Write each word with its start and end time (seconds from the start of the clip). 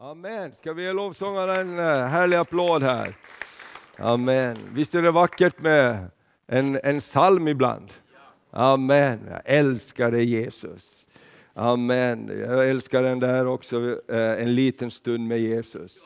Amen. 0.00 0.52
Ska 0.60 0.72
vi 0.72 0.82
ge 0.82 0.92
lovsångarna 0.92 1.56
en 1.56 1.78
eh, 1.78 1.84
härlig 1.84 2.36
applåd 2.36 2.82
här? 2.82 3.14
Amen. 3.96 4.56
Visst 4.72 4.94
är 4.94 5.02
det 5.02 5.10
vackert 5.10 5.60
med 5.60 6.06
en, 6.46 6.80
en 6.82 7.00
psalm 7.00 7.48
ibland? 7.48 7.92
Amen. 8.50 9.20
Jag 9.30 9.40
älskar 9.44 10.10
dig 10.10 10.24
Jesus. 10.24 11.06
Amen. 11.54 12.30
Jag 12.48 12.70
älskar 12.70 13.02
den 13.02 13.20
där 13.20 13.46
också, 13.46 14.00
eh, 14.08 14.42
en 14.42 14.54
liten 14.54 14.90
stund 14.90 15.28
med 15.28 15.38
Jesus. 15.38 15.98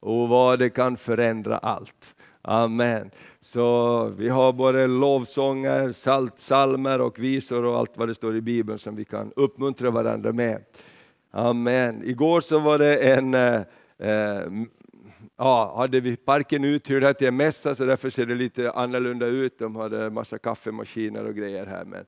Och 0.00 0.28
vad 0.28 0.58
det 0.58 0.70
kan 0.70 0.96
förändra 0.96 1.58
allt. 1.58 2.14
Amen. 2.42 3.10
Så 3.40 4.04
vi 4.16 4.28
har 4.28 4.52
både 4.52 4.86
lovsånger, 4.86 5.92
saltsalmer 5.92 7.00
och 7.00 7.18
visor 7.18 7.64
och 7.64 7.78
allt 7.78 7.98
vad 7.98 8.08
det 8.08 8.14
står 8.14 8.36
i 8.36 8.40
Bibeln 8.40 8.78
som 8.78 8.96
vi 8.96 9.04
kan 9.04 9.32
uppmuntra 9.36 9.90
varandra 9.90 10.32
med. 10.32 10.64
Amen. 11.34 12.02
Igår 12.04 12.40
så 12.40 12.58
var 12.58 12.78
det 12.78 12.96
en, 12.96 13.34
eh, 13.34 13.60
eh, 13.98 14.42
ja, 15.36 15.74
hade 15.76 16.00
vi 16.00 16.16
parken 16.16 16.64
uthyrd 16.64 17.02
här 17.02 17.12
till 17.12 17.26
en 17.26 17.36
mässa 17.36 17.74
så 17.74 17.84
därför 17.84 18.10
ser 18.10 18.26
det 18.26 18.34
lite 18.34 18.70
annorlunda 18.70 19.26
ut. 19.26 19.58
De 19.58 19.76
hade 19.76 20.04
en 20.04 20.14
massa 20.14 20.38
kaffemaskiner 20.38 21.24
och 21.24 21.34
grejer 21.34 21.66
här. 21.66 21.84
Men, 21.84 22.04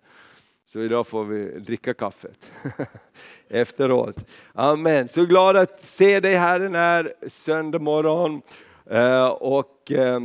så 0.66 0.80
idag 0.80 1.06
får 1.06 1.24
vi 1.24 1.58
dricka 1.58 1.94
kaffet 1.94 2.50
efteråt. 3.48 4.16
Amen. 4.52 5.08
Så 5.08 5.24
glad 5.24 5.56
att 5.56 5.84
se 5.84 6.20
dig 6.20 6.34
här 6.34 6.60
den 6.60 6.74
här 6.74 7.12
söndag 7.28 7.78
morgon. 7.78 8.42
Eh, 8.90 9.26
och, 9.26 9.92
eh, 9.92 10.20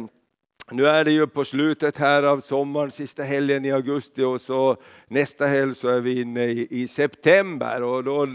nu 0.72 0.88
är 0.88 1.04
det 1.04 1.12
ju 1.12 1.28
på 1.28 1.46
slutet 1.46 1.98
här 1.98 2.24
av 2.24 2.40
sommaren, 2.40 2.92
sista 2.92 3.24
helgen 3.24 3.66
i 3.66 3.72
augusti 3.72 4.24
och 4.24 4.42
så 4.42 4.78
nästa 5.08 5.46
helg 5.46 5.76
så 5.76 5.90
är 5.90 6.00
vi 6.00 6.22
inne 6.22 6.46
i, 6.46 6.68
i 6.70 6.88
september 6.88 7.84
och 7.84 8.04
då, 8.04 8.28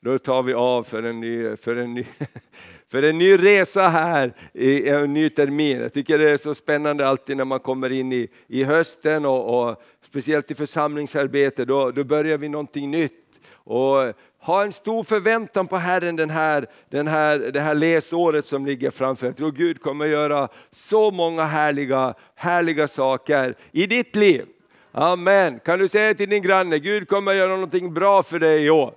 då 0.00 0.18
tar 0.18 0.42
vi 0.42 0.54
av 0.54 0.82
för 0.82 1.02
en 1.02 1.20
ny, 1.20 1.56
för 1.56 1.76
en 1.76 1.94
ny, 1.94 2.06
för 2.88 3.02
en 3.02 3.18
ny 3.18 3.36
resa 3.36 3.88
här 3.88 4.32
i 4.52 4.88
en 4.88 5.14
ny 5.14 5.30
termin. 5.30 5.80
Jag 5.80 5.92
tycker 5.92 6.18
det 6.18 6.30
är 6.30 6.38
så 6.38 6.54
spännande 6.54 7.08
alltid 7.08 7.36
när 7.36 7.44
man 7.44 7.60
kommer 7.60 7.92
in 7.92 8.12
i, 8.12 8.28
i 8.46 8.64
hösten 8.64 9.26
och, 9.26 9.70
och 9.70 9.82
speciellt 10.06 10.50
i 10.50 10.54
församlingsarbete, 10.54 11.64
då, 11.64 11.90
då 11.90 12.04
börjar 12.04 12.38
vi 12.38 12.48
någonting 12.48 12.90
nytt. 12.90 13.12
Och 13.52 14.12
ha 14.40 14.62
en 14.62 14.72
stor 14.72 15.04
förväntan 15.04 15.66
på 15.66 15.76
Herren 15.76 16.16
den 16.16 16.30
här, 16.30 16.66
den 16.88 17.08
här, 17.08 17.38
det 17.38 17.60
här 17.60 17.74
läsåret 17.74 18.44
som 18.44 18.66
ligger 18.66 18.90
framför. 18.90 19.26
Jag 19.26 19.36
tror 19.36 19.52
Gud 19.52 19.82
kommer 19.82 20.06
göra 20.06 20.48
så 20.70 21.10
många 21.10 21.44
härliga, 21.44 22.14
härliga 22.34 22.88
saker 22.88 23.54
i 23.72 23.86
ditt 23.86 24.16
liv. 24.16 24.46
Amen. 24.92 25.60
Kan 25.60 25.78
du 25.78 25.88
säga 25.88 26.14
till 26.14 26.30
din 26.30 26.42
granne, 26.42 26.78
Gud 26.78 27.08
kommer 27.08 27.32
göra 27.32 27.50
någonting 27.50 27.94
bra 27.94 28.22
för 28.22 28.38
dig 28.38 28.64
i 28.64 28.70
år. 28.70 28.94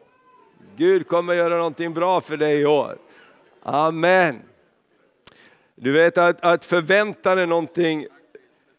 Gud 0.78 1.08
kommer 1.08 1.34
göra 1.34 1.58
någonting 1.58 1.94
bra 1.94 2.22
för 2.22 2.38
dig 2.38 2.62
i 2.62 2.66
år. 2.66 2.98
Amen. 3.64 4.42
Du 5.76 5.92
vet 5.92 6.18
att, 6.18 6.42
att 6.42 6.66
förväntan 6.66 7.40
är 7.40 7.46
någonting, 7.46 8.08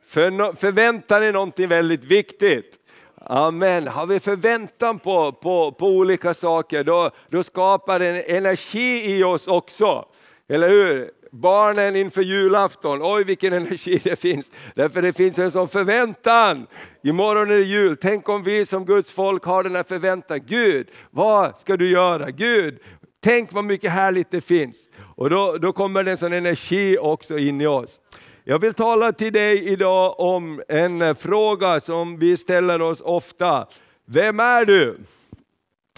för, 0.06 0.56
förväntan 0.56 1.22
är 1.22 1.32
någonting 1.32 1.68
väldigt 1.68 2.04
viktigt. 2.04 2.78
Amen. 3.26 3.88
Har 3.88 4.06
vi 4.06 4.20
förväntan 4.20 4.98
på, 4.98 5.32
på, 5.32 5.72
på 5.72 5.86
olika 5.86 6.34
saker, 6.34 6.84
då, 6.84 7.10
då 7.28 7.42
skapar 7.42 7.98
det 7.98 8.06
en 8.06 8.36
energi 8.36 9.16
i 9.16 9.24
oss 9.24 9.48
också. 9.48 10.04
Eller 10.48 10.68
hur? 10.68 11.10
Barnen 11.32 11.96
inför 11.96 12.22
julafton, 12.22 13.00
oj 13.02 13.24
vilken 13.24 13.52
energi 13.52 14.00
det 14.04 14.16
finns. 14.16 14.50
Därför 14.74 15.02
det 15.02 15.12
finns 15.12 15.38
en 15.38 15.50
sån 15.50 15.68
förväntan. 15.68 16.66
Imorgon 17.02 17.50
är 17.50 17.54
det 17.54 17.62
jul, 17.62 17.96
tänk 17.96 18.28
om 18.28 18.42
vi 18.42 18.66
som 18.66 18.84
Guds 18.84 19.10
folk 19.10 19.44
har 19.44 19.62
den 19.62 19.76
här 19.76 19.82
förväntan. 19.82 20.40
Gud, 20.46 20.88
vad 21.10 21.58
ska 21.58 21.76
du 21.76 21.90
göra? 21.90 22.30
Gud, 22.30 22.78
tänk 23.22 23.52
vad 23.52 23.64
mycket 23.64 23.90
härligt 23.90 24.30
det 24.30 24.40
finns. 24.40 24.76
Och 25.16 25.30
då, 25.30 25.58
då 25.58 25.72
kommer 25.72 26.04
det 26.04 26.10
en 26.10 26.16
sån 26.16 26.32
energi 26.32 26.98
också 26.98 27.38
in 27.38 27.60
i 27.60 27.66
oss. 27.66 28.00
Jag 28.46 28.58
vill 28.58 28.74
tala 28.74 29.12
till 29.12 29.32
dig 29.32 29.68
idag 29.68 30.20
om 30.20 30.62
en 30.68 31.02
eh, 31.02 31.14
fråga 31.14 31.80
som 31.80 32.18
vi 32.18 32.36
ställer 32.36 32.82
oss 32.82 33.00
ofta. 33.00 33.66
Vem 34.06 34.40
är 34.40 34.64
du? 34.64 34.98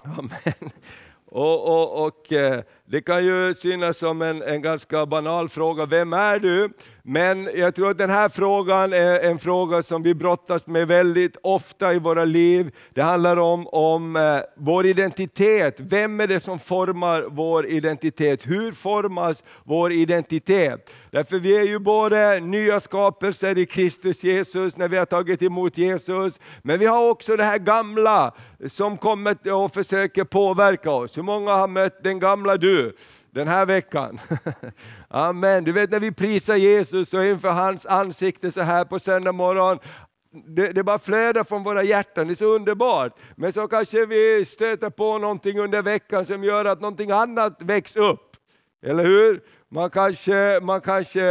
Amen. 0.04 0.70
Och, 1.30 1.68
och, 1.68 2.06
och, 2.06 2.32
eh, 2.32 2.60
Det 2.84 3.00
kan 3.00 3.24
ju 3.24 3.54
synas 3.54 3.98
som 3.98 4.22
en, 4.22 4.42
en 4.42 4.62
ganska 4.62 5.06
banal 5.06 5.48
fråga, 5.48 5.86
vem 5.86 6.12
är 6.12 6.38
du? 6.38 6.70
Men 7.02 7.48
jag 7.54 7.74
tror 7.74 7.90
att 7.90 7.98
den 7.98 8.10
här 8.10 8.28
frågan 8.28 8.92
är 8.92 9.20
en 9.20 9.38
fråga 9.38 9.82
som 9.82 10.02
vi 10.02 10.14
brottas 10.14 10.66
med 10.66 10.88
väldigt 10.88 11.36
ofta 11.42 11.94
i 11.94 11.98
våra 11.98 12.24
liv. 12.24 12.74
Det 12.94 13.02
handlar 13.02 13.36
om, 13.36 13.66
om 13.66 14.16
eh, 14.16 14.38
vår 14.56 14.86
identitet. 14.86 15.74
Vem 15.78 16.20
är 16.20 16.26
det 16.26 16.40
som 16.40 16.58
formar 16.58 17.24
vår 17.28 17.66
identitet? 17.66 18.40
Hur 18.46 18.72
formas 18.72 19.42
vår 19.64 19.92
identitet? 19.92 20.90
Därför 21.16 21.38
vi 21.38 21.56
är 21.56 21.62
ju 21.62 21.78
både 21.78 22.40
nya 22.40 22.80
skapelser 22.80 23.58
i 23.58 23.66
Kristus 23.66 24.24
Jesus 24.24 24.76
när 24.76 24.88
vi 24.88 24.96
har 24.96 25.04
tagit 25.04 25.42
emot 25.42 25.78
Jesus, 25.78 26.40
men 26.62 26.78
vi 26.78 26.86
har 26.86 27.10
också 27.10 27.36
det 27.36 27.44
här 27.44 27.58
gamla 27.58 28.34
som 28.68 28.98
kommer 28.98 29.52
och 29.52 29.74
försöker 29.74 30.24
påverka 30.24 30.90
oss. 30.90 31.18
Hur 31.18 31.22
många 31.22 31.52
har 31.52 31.68
mött 31.68 32.02
den 32.02 32.18
gamla 32.18 32.56
du? 32.56 32.96
den 33.30 33.48
här 33.48 33.66
veckan. 33.66 34.20
Amen. 35.08 35.64
Du 35.64 35.72
vet 35.72 35.90
när 35.90 36.00
vi 36.00 36.12
prisar 36.12 36.56
Jesus 36.56 37.14
och 37.14 37.24
inför 37.24 37.50
hans 37.50 37.86
ansikte 37.86 38.52
så 38.52 38.60
här 38.60 38.84
på 38.84 38.98
söndag 38.98 39.32
morgon, 39.32 39.78
det, 40.46 40.72
det 40.72 40.82
bara 40.82 40.98
flödar 40.98 41.44
från 41.44 41.62
våra 41.62 41.82
hjärtan, 41.82 42.26
det 42.26 42.32
är 42.32 42.34
så 42.34 42.54
underbart. 42.54 43.12
Men 43.36 43.52
så 43.52 43.68
kanske 43.68 44.06
vi 44.06 44.44
stöter 44.44 44.90
på 44.90 45.18
någonting 45.18 45.58
under 45.58 45.82
veckan 45.82 46.26
som 46.26 46.44
gör 46.44 46.64
att 46.64 46.80
någonting 46.80 47.10
annat 47.10 47.62
väcks 47.62 47.96
upp. 47.96 48.36
Eller 48.82 49.04
hur? 49.04 49.40
Man 49.68 49.90
kanske, 49.90 50.60
man 50.62 50.80
kanske 50.80 51.24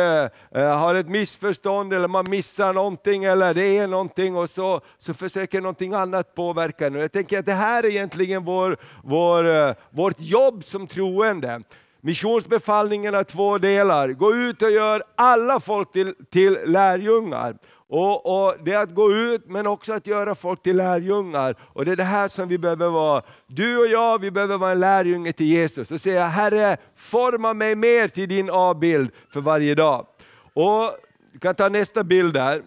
eh, 0.51 0.77
har 0.77 0.95
ett 0.95 1.09
missförstånd 1.09 1.93
eller 1.93 2.07
man 2.07 2.25
missar 2.29 2.73
någonting 2.73 3.23
eller 3.23 3.53
det 3.53 3.77
är 3.77 3.87
någonting 3.87 4.35
och 4.35 4.49
så, 4.49 4.81
så 4.97 5.13
försöker 5.13 5.61
någonting 5.61 5.93
annat 5.93 6.35
påverka 6.35 6.87
en. 6.87 6.93
Jag 6.95 7.11
tänker 7.11 7.39
att 7.39 7.45
det 7.45 7.53
här 7.53 7.83
är 7.83 7.89
egentligen 7.89 8.45
vår, 8.45 8.77
vår, 9.03 9.47
eh, 9.47 9.73
vårt 9.89 10.19
jobb 10.19 10.63
som 10.63 10.87
troende. 10.87 11.61
Missionsbefallningen 12.01 13.13
har 13.13 13.23
två 13.23 13.57
delar. 13.57 14.09
Gå 14.09 14.35
ut 14.35 14.61
och 14.61 14.71
gör 14.71 15.03
alla 15.15 15.59
folk 15.59 15.91
till, 15.91 16.13
till 16.29 16.57
lärjungar. 16.65 17.57
Och, 17.89 18.45
och, 18.45 18.55
Det 18.65 18.73
är 18.73 18.79
att 18.79 18.95
gå 18.95 19.11
ut 19.11 19.41
men 19.45 19.67
också 19.67 19.93
att 19.93 20.07
göra 20.07 20.35
folk 20.35 20.63
till 20.63 20.77
lärjungar. 20.77 21.55
Och 21.73 21.85
Det 21.85 21.91
är 21.91 21.95
det 21.95 22.03
här 22.03 22.27
som 22.27 22.47
vi 22.47 22.57
behöver 22.57 22.89
vara. 22.89 23.23
Du 23.47 23.77
och 23.77 23.87
jag, 23.87 24.21
vi 24.21 24.31
behöver 24.31 24.57
vara 24.57 24.71
en 24.71 24.79
lärjunge 24.79 25.33
till 25.33 25.45
Jesus 25.45 25.91
och 25.91 26.01
säga 26.01 26.25
Herre, 26.25 26.77
forma 26.95 27.53
mig 27.53 27.75
mer 27.75 28.07
till 28.07 28.29
din 28.29 28.49
avbild 28.49 29.11
för 29.29 29.41
varje 29.41 29.75
dag. 29.75 30.07
Och 30.53 30.97
Du 31.33 31.39
kan 31.39 31.55
ta 31.55 31.69
nästa 31.69 32.03
bild 32.03 32.33
där. 32.33 32.61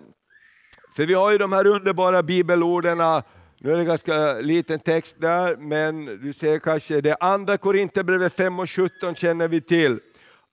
För 0.97 1.06
vi 1.06 1.15
har 1.15 1.31
ju 1.31 1.39
de 1.39 1.53
här 1.53 1.67
underbara 1.67 2.23
bibelorden 2.23 3.00
nu 3.61 3.73
är 3.73 3.77
det 3.77 3.85
ganska 3.85 4.35
liten 4.35 4.81
text 4.81 5.17
där, 5.21 5.56
men 5.56 6.05
du 6.05 6.33
ser 6.33 6.59
kanske 6.59 7.00
det 7.00 7.17
andra 7.21 7.56
Korinthierbrevet 7.56 8.33
5 8.33 8.59
och 8.59 8.71
17 8.71 9.15
känner 9.15 9.49
vi 9.49 9.61
till. 9.61 10.00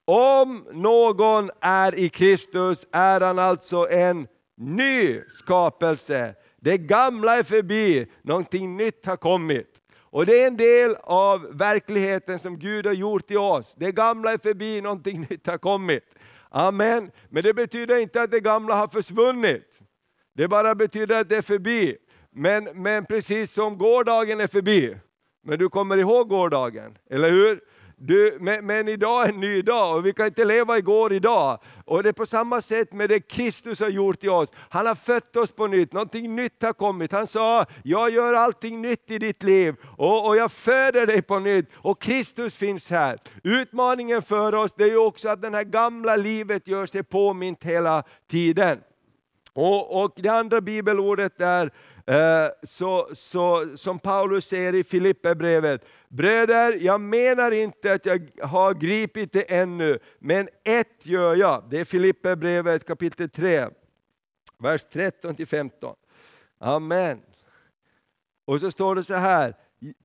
Om 0.04 0.66
någon 0.72 1.50
är 1.60 1.98
i 1.98 2.08
Kristus 2.08 2.86
är 2.92 3.20
han 3.20 3.38
alltså 3.38 3.88
en 3.90 4.26
ny 4.56 5.20
skapelse. 5.28 6.34
Det 6.56 6.78
gamla 6.78 7.38
är 7.38 7.42
förbi, 7.42 8.06
någonting 8.22 8.76
nytt 8.76 9.06
har 9.06 9.16
kommit. 9.16 9.82
Och 9.98 10.26
Det 10.26 10.42
är 10.42 10.46
en 10.46 10.56
del 10.56 10.96
av 11.02 11.56
verkligheten 11.58 12.38
som 12.38 12.58
Gud 12.58 12.86
har 12.86 12.92
gjort 12.92 13.30
i 13.30 13.36
oss. 13.36 13.74
Det 13.78 13.92
gamla 13.92 14.32
är 14.32 14.38
förbi, 14.38 14.80
någonting 14.80 15.26
nytt 15.30 15.46
har 15.46 15.58
kommit. 15.58 16.04
Amen. 16.50 17.10
Men 17.28 17.42
det 17.42 17.54
betyder 17.54 17.96
inte 17.96 18.22
att 18.22 18.30
det 18.30 18.40
gamla 18.40 18.74
har 18.74 18.88
försvunnit. 18.88 19.80
Det 20.34 20.48
bara 20.48 20.74
betyder 20.74 21.20
att 21.20 21.28
det 21.28 21.36
är 21.36 21.42
förbi. 21.42 21.96
Men, 22.30 22.64
men 22.74 23.06
precis 23.06 23.52
som 23.52 23.78
gårdagen 23.78 24.40
är 24.40 24.46
förbi, 24.46 24.96
men 25.42 25.58
du 25.58 25.68
kommer 25.68 25.96
ihåg 25.96 26.28
gårdagen, 26.28 26.98
eller 27.10 27.30
hur? 27.30 27.60
Du, 27.98 28.38
men, 28.40 28.66
men, 28.66 28.88
idag 28.88 29.24
är 29.24 29.28
en 29.28 29.40
ny 29.40 29.62
dag 29.62 29.96
och 29.96 30.06
vi 30.06 30.12
kan 30.12 30.26
inte 30.26 30.44
leva 30.44 30.78
igår 30.78 31.12
idag. 31.12 31.58
Och 31.84 32.02
det 32.02 32.08
är 32.08 32.12
på 32.12 32.26
samma 32.26 32.62
sätt 32.62 32.92
med 32.92 33.08
det 33.08 33.20
Kristus 33.20 33.80
har 33.80 33.88
gjort 33.88 34.24
i 34.24 34.28
oss. 34.28 34.48
Han 34.68 34.86
har 34.86 34.94
fött 34.94 35.36
oss 35.36 35.52
på 35.52 35.66
nytt, 35.66 35.92
någonting 35.92 36.36
nytt 36.36 36.62
har 36.62 36.72
kommit. 36.72 37.12
Han 37.12 37.26
sa, 37.26 37.66
jag 37.84 38.10
gör 38.10 38.34
allting 38.34 38.82
nytt 38.82 39.10
i 39.10 39.18
ditt 39.18 39.42
liv 39.42 39.74
och, 39.96 40.26
och 40.26 40.36
jag 40.36 40.52
föder 40.52 41.06
dig 41.06 41.22
på 41.22 41.38
nytt. 41.38 41.68
Och 41.74 42.02
Kristus 42.02 42.56
finns 42.56 42.90
här. 42.90 43.18
Utmaningen 43.42 44.22
för 44.22 44.54
oss 44.54 44.74
det 44.76 44.84
är 44.84 44.96
också 44.96 45.28
att 45.28 45.42
det 45.42 45.50
här 45.50 45.64
gamla 45.64 46.16
livet 46.16 46.68
gör 46.68 46.86
sig 46.86 47.02
påmint 47.02 47.64
hela 47.64 48.02
tiden. 48.30 48.78
Och, 49.52 50.02
och 50.02 50.12
Det 50.16 50.28
andra 50.28 50.60
bibelordet 50.60 51.40
är 51.40 51.70
Eh, 52.06 52.48
så, 52.62 53.08
så, 53.12 53.76
som 53.76 53.98
Paulus 53.98 54.46
säger 54.46 54.74
i 54.74 54.84
Filipperbrevet, 54.84 55.84
bröder, 56.08 56.72
jag 56.72 57.00
menar 57.00 57.50
inte 57.50 57.92
att 57.92 58.06
jag 58.06 58.30
har 58.42 58.74
gripit 58.74 59.32
det 59.32 59.54
ännu, 59.54 59.98
men 60.18 60.48
ett 60.64 60.96
gör 61.02 61.36
jag. 61.36 61.64
Det 61.70 61.80
är 61.80 61.84
Filipperbrevet 61.84 62.86
kapitel 62.86 63.28
3, 63.30 63.68
vers 64.58 64.86
13-15. 64.92 65.94
Amen. 66.58 67.20
Och 68.44 68.60
så 68.60 68.70
står 68.70 68.94
det 68.94 69.04
så 69.04 69.14
här, 69.14 69.54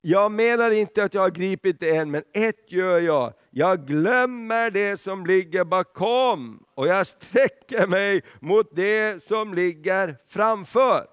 jag 0.01 0.31
menar 0.31 0.71
inte 0.71 1.03
att 1.03 1.13
jag 1.13 1.21
har 1.21 1.29
gripit 1.29 1.79
det 1.79 1.95
än, 1.95 2.11
men 2.11 2.23
ett 2.33 2.71
gör 2.71 2.99
jag. 2.99 3.33
Jag 3.49 3.87
glömmer 3.87 4.71
det 4.71 4.97
som 4.97 5.25
ligger 5.25 5.63
bakom 5.63 6.63
och 6.73 6.87
jag 6.87 7.07
sträcker 7.07 7.87
mig 7.87 8.21
mot 8.39 8.75
det 8.75 9.23
som 9.23 9.53
ligger 9.53 10.17
framför. 10.27 11.07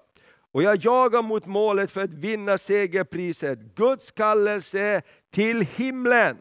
Och 0.51 0.63
jag 0.63 0.85
jagar 0.85 1.21
mot 1.21 1.45
målet 1.45 1.91
för 1.91 2.01
att 2.01 2.13
vinna 2.13 2.57
segerpriset, 2.57 3.59
Guds 3.75 4.11
kallelse 4.11 5.01
till 5.31 5.67
himlen. 5.75 6.37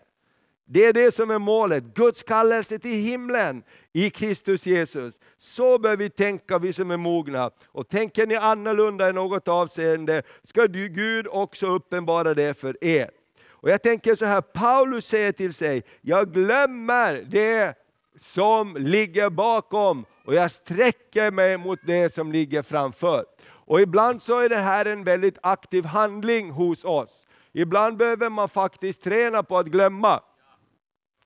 Det 0.70 0.84
är 0.84 0.93
det 0.93 1.14
som 1.14 1.31
är 1.31 1.38
målet, 1.38 1.84
Guds 1.84 2.22
kallelse 2.22 2.78
till 2.78 3.02
himlen 3.02 3.62
i 3.93 4.10
Kristus 4.10 4.66
Jesus. 4.66 5.19
Så 5.38 5.78
bör 5.78 5.96
vi 5.96 6.10
tänka, 6.10 6.58
vi 6.58 6.72
som 6.72 6.90
är 6.90 6.96
mogna. 6.96 7.50
Och 7.66 7.88
tänker 7.88 8.26
ni 8.26 8.37
annorlunda 8.37 9.08
i 9.08 9.12
något 9.12 9.49
avseende, 9.49 10.22
ska 10.44 10.66
du 10.66 10.88
Gud 10.88 11.26
också 11.31 11.66
uppenbara 11.66 12.34
det 12.34 12.54
för 12.54 12.84
er. 12.84 13.11
Och 13.49 13.70
jag 13.70 13.82
tänker 13.82 14.14
så 14.14 14.25
här, 14.25 14.40
Paulus 14.40 15.06
säger 15.06 15.32
till 15.32 15.54
sig, 15.54 15.82
jag 16.00 16.32
glömmer 16.32 17.26
det 17.31 17.75
som 18.20 18.76
ligger 18.76 19.31
bakom 19.31 20.04
och 20.25 20.34
jag 20.34 20.50
sträcker 20.50 21.31
mig 21.31 21.56
mot 21.56 21.78
det 21.87 22.14
som 22.14 22.32
ligger 22.32 22.62
framför. 22.62 23.25
Och 23.68 23.80
ibland 23.80 24.22
så 24.22 24.38
är 24.38 24.48
det 24.48 24.56
här 24.56 24.84
en 24.84 25.04
väldigt 25.04 25.38
aktiv 25.42 25.84
handling 25.84 26.50
hos 26.50 26.84
oss. 26.84 27.24
Ibland 27.52 27.96
behöver 27.96 28.28
man 28.28 28.48
faktiskt 28.48 29.02
träna 29.02 29.42
på 29.42 29.58
att 29.58 29.66
glömma. 29.66 30.20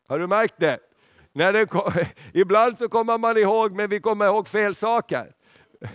Har 0.09 0.19
du 0.19 0.27
märkt 0.27 0.55
det? 0.59 0.79
När 1.33 1.53
det 1.53 1.69
ibland 2.41 2.79
så 2.79 2.89
kommer 2.89 3.19
man 3.19 3.37
ihåg, 3.37 3.73
men 3.73 3.91
vi 3.91 4.01
kommer 4.01 4.27
ihåg 4.27 4.49
fel 4.49 4.75
saker. 4.75 5.33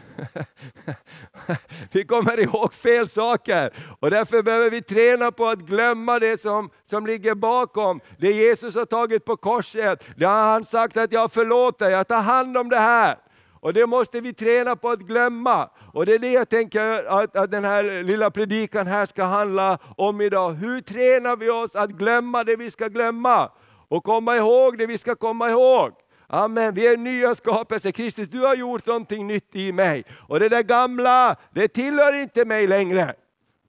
vi 1.92 2.06
kommer 2.06 2.40
ihåg 2.40 2.74
fel 2.74 3.08
saker 3.08 3.74
och 4.00 4.12
därför 4.12 4.42
behöver 4.42 4.70
vi 4.70 4.82
träna 4.82 5.32
på 5.32 5.46
att 5.46 5.60
glömma 5.60 6.20
det 6.20 6.42
som, 6.42 6.70
som 6.86 7.06
ligger 7.06 7.36
bakom. 7.36 8.02
Det 8.18 8.32
Jesus 8.32 8.76
har 8.76 8.86
tagit 8.86 9.26
på 9.26 9.38
korset, 9.38 10.04
det 10.18 10.26
har 10.26 10.52
han 10.52 10.66
sagt 10.66 10.98
att 10.98 11.12
jag 11.12 11.32
förlåter, 11.32 11.90
jag 11.90 12.08
tar 12.08 12.22
hand 12.22 12.58
om 12.58 12.70
det 12.70 12.80
här. 12.80 13.18
Och 13.60 13.74
det 13.74 13.88
måste 13.88 14.22
vi 14.22 14.34
träna 14.34 14.76
på 14.76 14.90
att 14.90 15.00
glömma. 15.00 15.70
Och 15.94 16.06
det 16.06 16.14
är 16.14 16.20
det 16.20 16.32
jag 16.32 16.50
tänker 16.50 17.04
att, 17.04 17.36
att 17.36 17.52
den 17.52 17.66
här 17.66 18.04
lilla 18.04 18.32
predikan 18.32 18.88
här 18.88 19.06
ska 19.06 19.24
handla 19.24 19.78
om 19.98 20.22
idag. 20.22 20.52
Hur 20.52 20.82
tränar 20.82 21.36
vi 21.36 21.50
oss 21.50 21.76
att 21.76 21.90
glömma 21.90 22.44
det 22.44 22.56
vi 22.56 22.72
ska 22.72 22.88
glömma? 22.88 23.52
Och 23.88 24.04
komma 24.04 24.38
ihåg 24.38 24.78
det 24.78 24.86
vi 24.86 24.98
ska 24.98 25.16
komma 25.16 25.50
ihåg. 25.50 25.92
Amen, 26.28 26.74
vi 26.74 26.88
är 26.88 26.98
nya 26.98 27.36
skapelser. 27.36 27.92
Kristus, 27.92 28.28
du 28.28 28.40
har 28.40 28.56
gjort 28.56 28.86
någonting 28.86 29.28
nytt 29.28 29.56
i 29.56 29.72
mig. 29.72 30.04
Och 30.28 30.40
det 30.40 30.50
där 30.50 30.64
gamla, 30.64 31.36
det 31.52 31.68
tillhör 31.68 32.14
inte 32.14 32.46
mig 32.46 32.68
längre. 32.68 33.14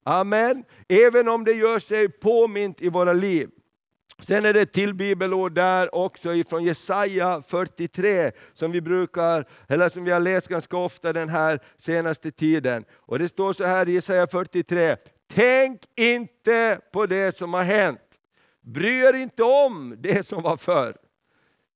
Amen, 0.05 0.65
även 0.89 1.29
om 1.29 1.45
det 1.45 1.53
gör 1.53 1.79
sig 1.79 2.09
påmint 2.09 2.83
i 2.83 2.89
våra 2.89 3.13
liv. 3.13 3.51
Sen 4.21 4.45
är 4.45 4.53
det 4.53 4.61
ett 4.61 4.73
till 4.73 4.95
bibelord 4.95 5.53
där 5.53 5.95
också 5.95 6.35
ifrån 6.35 6.65
Jesaja 6.65 7.43
43 7.49 8.33
som 8.53 8.73
vi 8.73 8.81
brukar, 8.81 9.49
eller 9.69 9.89
som 9.89 10.05
vi 10.05 10.11
har 10.11 10.21
läst 10.21 10.49
ganska 10.49 10.77
ofta 10.77 11.13
den 11.13 11.29
här 11.29 11.61
senaste 11.77 12.31
tiden. 12.31 12.85
Och 12.95 13.19
det 13.19 13.29
står 13.29 13.53
så 13.53 13.65
här 13.65 13.89
i 13.89 13.93
Jesaja 13.93 14.27
43. 14.27 14.97
Tänk 15.35 15.81
inte 15.97 16.81
på 16.93 17.07
det 17.07 17.35
som 17.35 17.55
har 17.55 17.63
hänt. 17.63 18.01
Bry 18.61 19.01
er 19.01 19.15
inte 19.15 19.43
om 19.43 19.95
det 19.99 20.27
som 20.27 20.43
var 20.43 20.57
förr. 20.57 20.97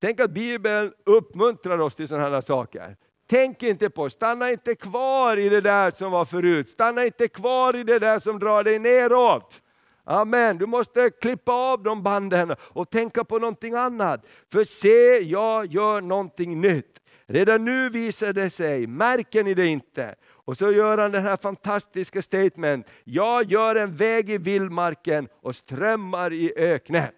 Tänk 0.00 0.20
att 0.20 0.30
Bibeln 0.30 0.92
uppmuntrar 1.06 1.78
oss 1.78 1.94
till 1.94 2.08
sådana 2.08 2.28
här 2.28 2.40
saker. 2.40 2.96
Tänk 3.30 3.62
inte 3.62 3.90
på, 3.90 4.10
stanna 4.10 4.50
inte 4.50 4.74
kvar 4.74 5.36
i 5.36 5.48
det 5.48 5.60
där 5.60 5.90
som 5.90 6.12
var 6.12 6.24
förut. 6.24 6.68
Stanna 6.68 7.04
inte 7.04 7.28
kvar 7.28 7.76
i 7.76 7.84
det 7.84 7.98
där 7.98 8.18
som 8.18 8.38
drar 8.38 8.64
dig 8.64 8.78
neråt. 8.78 9.62
Amen. 10.04 10.58
Du 10.58 10.66
måste 10.66 11.10
klippa 11.10 11.52
av 11.52 11.82
de 11.82 12.02
banden 12.02 12.54
och 12.60 12.90
tänka 12.90 13.24
på 13.24 13.38
någonting 13.38 13.74
annat. 13.74 14.26
För 14.52 14.64
se, 14.64 15.18
jag 15.18 15.66
gör 15.66 16.00
någonting 16.00 16.60
nytt. 16.60 16.98
Redan 17.26 17.64
nu 17.64 17.88
visar 17.88 18.32
det 18.32 18.50
sig, 18.50 18.86
märker 18.86 19.44
ni 19.44 19.54
det 19.54 19.66
inte? 19.66 20.14
Och 20.30 20.56
så 20.58 20.72
gör 20.72 20.98
han 20.98 21.12
den 21.12 21.22
här 21.22 21.36
fantastiska 21.36 22.22
statement. 22.22 22.86
Jag 23.04 23.44
gör 23.44 23.76
en 23.76 23.96
väg 23.96 24.30
i 24.30 24.38
vildmarken 24.38 25.28
och 25.42 25.56
strömmar 25.56 26.32
i 26.32 26.52
öknen. 26.56 27.08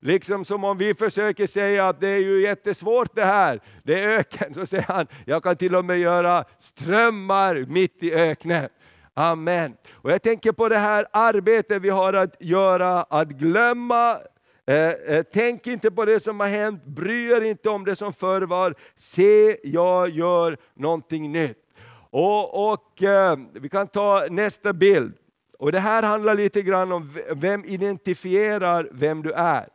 Liksom 0.00 0.44
som 0.44 0.64
om 0.64 0.78
vi 0.78 0.94
försöker 0.94 1.46
säga 1.46 1.88
att 1.88 2.00
det 2.00 2.08
är 2.08 2.18
ju 2.18 2.42
jättesvårt 2.42 3.14
det 3.14 3.24
här, 3.24 3.60
det 3.82 4.00
är 4.00 4.08
öken. 4.08 4.54
Så 4.54 4.66
säger 4.66 4.84
han, 4.84 5.06
jag 5.26 5.42
kan 5.42 5.56
till 5.56 5.76
och 5.76 5.84
med 5.84 5.98
göra 5.98 6.44
strömmar 6.58 7.66
mitt 7.68 8.02
i 8.02 8.14
öknen. 8.14 8.68
Amen. 9.14 9.76
Och 9.92 10.10
jag 10.10 10.22
tänker 10.22 10.52
på 10.52 10.68
det 10.68 10.78
här 10.78 11.06
arbetet 11.12 11.82
vi 11.82 11.90
har 11.90 12.12
att 12.12 12.36
göra, 12.40 13.02
att 13.02 13.28
glömma 13.28 14.18
Eh, 14.66 15.16
eh, 15.16 15.22
tänk 15.32 15.66
inte 15.66 15.90
på 15.90 16.04
det 16.04 16.20
som 16.20 16.40
har 16.40 16.46
hänt, 16.46 16.84
bry 16.84 17.30
er 17.32 17.40
inte 17.40 17.68
om 17.68 17.84
det 17.84 17.96
som 17.96 18.12
förr 18.12 18.42
var. 18.42 18.74
Se, 18.96 19.56
jag 19.68 20.08
gör 20.08 20.56
någonting 20.74 21.32
nytt. 21.32 21.58
Och, 22.10 22.72
och 22.72 23.02
eh, 23.02 23.38
Vi 23.52 23.68
kan 23.68 23.88
ta 23.88 24.26
nästa 24.30 24.72
bild. 24.72 25.14
Och 25.58 25.72
Det 25.72 25.80
här 25.80 26.02
handlar 26.02 26.34
lite 26.34 26.62
grann 26.62 26.92
om 26.92 27.18
vem 27.30 27.64
identifierar 27.64 28.88
vem 28.92 29.22
du 29.22 29.32
är. 29.32 29.68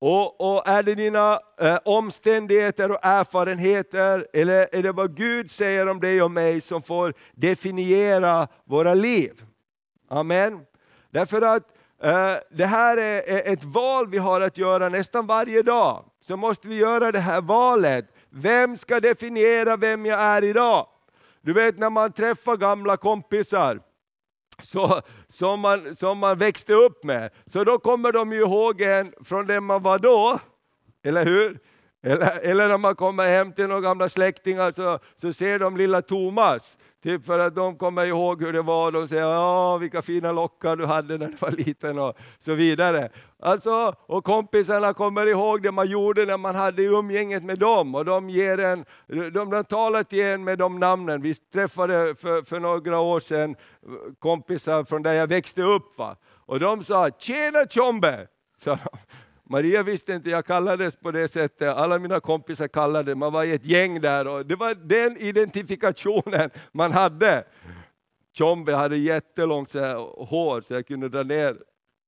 Och, 0.00 0.40
och 0.40 0.68
Är 0.68 0.82
det 0.82 0.94
dina 0.94 1.40
eh, 1.60 1.78
omständigheter 1.84 2.90
och 2.90 2.98
erfarenheter, 3.02 4.26
eller 4.32 4.74
är 4.74 4.82
det 4.82 4.92
vad 4.92 5.16
Gud 5.16 5.50
säger 5.50 5.88
om 5.88 6.00
dig 6.00 6.22
och 6.22 6.30
mig 6.30 6.60
som 6.60 6.82
får 6.82 7.14
definiera 7.32 8.48
våra 8.64 8.94
liv? 8.94 9.42
Amen. 10.08 10.60
Därför 11.10 11.42
att 11.42 11.62
eh, 12.02 12.34
det 12.50 12.66
här 12.66 12.96
är 12.96 13.52
ett 13.52 13.64
val 13.64 14.08
vi 14.08 14.18
har 14.18 14.40
att 14.40 14.58
göra 14.58 14.88
nästan 14.88 15.26
varje 15.26 15.62
dag. 15.62 16.04
Så 16.20 16.36
måste 16.36 16.68
vi 16.68 16.76
göra 16.76 17.12
det 17.12 17.20
här 17.20 17.40
valet. 17.40 18.04
Vem 18.30 18.76
ska 18.76 19.00
definiera 19.00 19.76
vem 19.76 20.06
jag 20.06 20.20
är 20.20 20.44
idag? 20.44 20.86
Du 21.40 21.52
vet 21.52 21.78
när 21.78 21.90
man 21.90 22.12
träffar 22.12 22.56
gamla 22.56 22.96
kompisar, 22.96 23.80
så, 24.62 25.02
som, 25.28 25.60
man, 25.60 25.96
som 25.96 26.18
man 26.18 26.38
växte 26.38 26.74
upp 26.74 27.04
med. 27.04 27.30
Så 27.46 27.64
då 27.64 27.78
kommer 27.78 28.12
de 28.12 28.32
ju 28.32 28.40
ihåg 28.40 28.80
en 28.80 29.12
från 29.24 29.46
den 29.46 29.64
man 29.64 29.82
var 29.82 29.98
då, 29.98 30.38
eller 31.04 31.24
hur? 31.24 31.58
Eller, 32.02 32.38
eller 32.42 32.68
när 32.68 32.78
man 32.78 32.96
kommer 32.96 33.28
hem 33.28 33.52
till 33.52 33.66
några 33.66 33.80
gamla 33.80 34.08
släktingar 34.08 34.72
så, 34.72 34.98
så 35.16 35.32
ser 35.32 35.58
de 35.58 35.76
lilla 35.76 36.02
Thomas. 36.02 36.78
Typ 37.08 37.26
för 37.26 37.38
att 37.38 37.54
de 37.54 37.76
kommer 37.78 38.06
ihåg 38.06 38.42
hur 38.42 38.52
det 38.52 38.62
var, 38.62 38.96
och 38.96 39.08
säger 39.08 39.22
ja 39.22 39.76
vilka 39.76 40.02
fina 40.02 40.32
lockar 40.32 40.76
du 40.76 40.86
hade 40.86 41.18
när 41.18 41.26
du 41.26 41.36
var 41.36 41.50
liten 41.50 41.98
och 41.98 42.16
så 42.38 42.54
vidare. 42.54 43.08
Alltså, 43.38 43.94
och 44.06 44.24
kompisarna 44.24 44.94
kommer 44.94 45.26
ihåg 45.26 45.62
det 45.62 45.72
man 45.72 45.86
gjorde 45.86 46.24
när 46.24 46.36
man 46.36 46.54
hade 46.54 46.82
umgänget 46.82 47.42
med 47.42 47.58
dem 47.58 47.94
och 47.94 48.04
de, 48.04 48.30
ger 48.30 48.60
en, 48.60 48.84
de, 49.06 49.50
de 49.50 49.64
talar 49.64 50.02
till 50.02 50.22
en 50.22 50.44
med 50.44 50.58
de 50.58 50.78
namnen. 50.78 51.22
Vi 51.22 51.34
träffade 51.34 52.14
för, 52.14 52.42
för 52.42 52.60
några 52.60 53.00
år 53.00 53.20
sedan 53.20 53.56
kompisar 54.18 54.84
från 54.84 55.02
där 55.02 55.14
jag 55.14 55.26
växte 55.26 55.62
upp 55.62 55.98
va? 55.98 56.16
och 56.46 56.60
de 56.60 56.84
sa 56.84 57.10
”Tjena 57.10 57.66
Tjombe!” 57.66 58.26
sa 58.58 58.70
de. 58.70 58.98
Maria 59.50 59.82
visste 59.82 60.12
inte, 60.12 60.30
jag 60.30 60.46
kallades 60.46 60.96
på 60.96 61.10
det 61.10 61.28
sättet, 61.28 61.68
alla 61.68 61.98
mina 61.98 62.20
kompisar 62.20 62.68
kallade 62.68 63.14
man 63.14 63.32
var 63.32 63.44
i 63.44 63.52
ett 63.52 63.64
gäng 63.64 64.00
där 64.00 64.28
och 64.28 64.46
det 64.46 64.56
var 64.56 64.74
den 64.74 65.16
identifikationen 65.16 66.50
man 66.72 66.92
hade. 66.92 67.44
Tjombe 68.32 68.74
hade 68.74 68.96
jättelångt 68.96 69.70
så 69.70 69.78
här, 69.78 69.94
hår 70.26 70.60
så 70.60 70.74
jag 70.74 70.86
kunde 70.86 71.08
dra 71.08 71.22
ner 71.22 71.56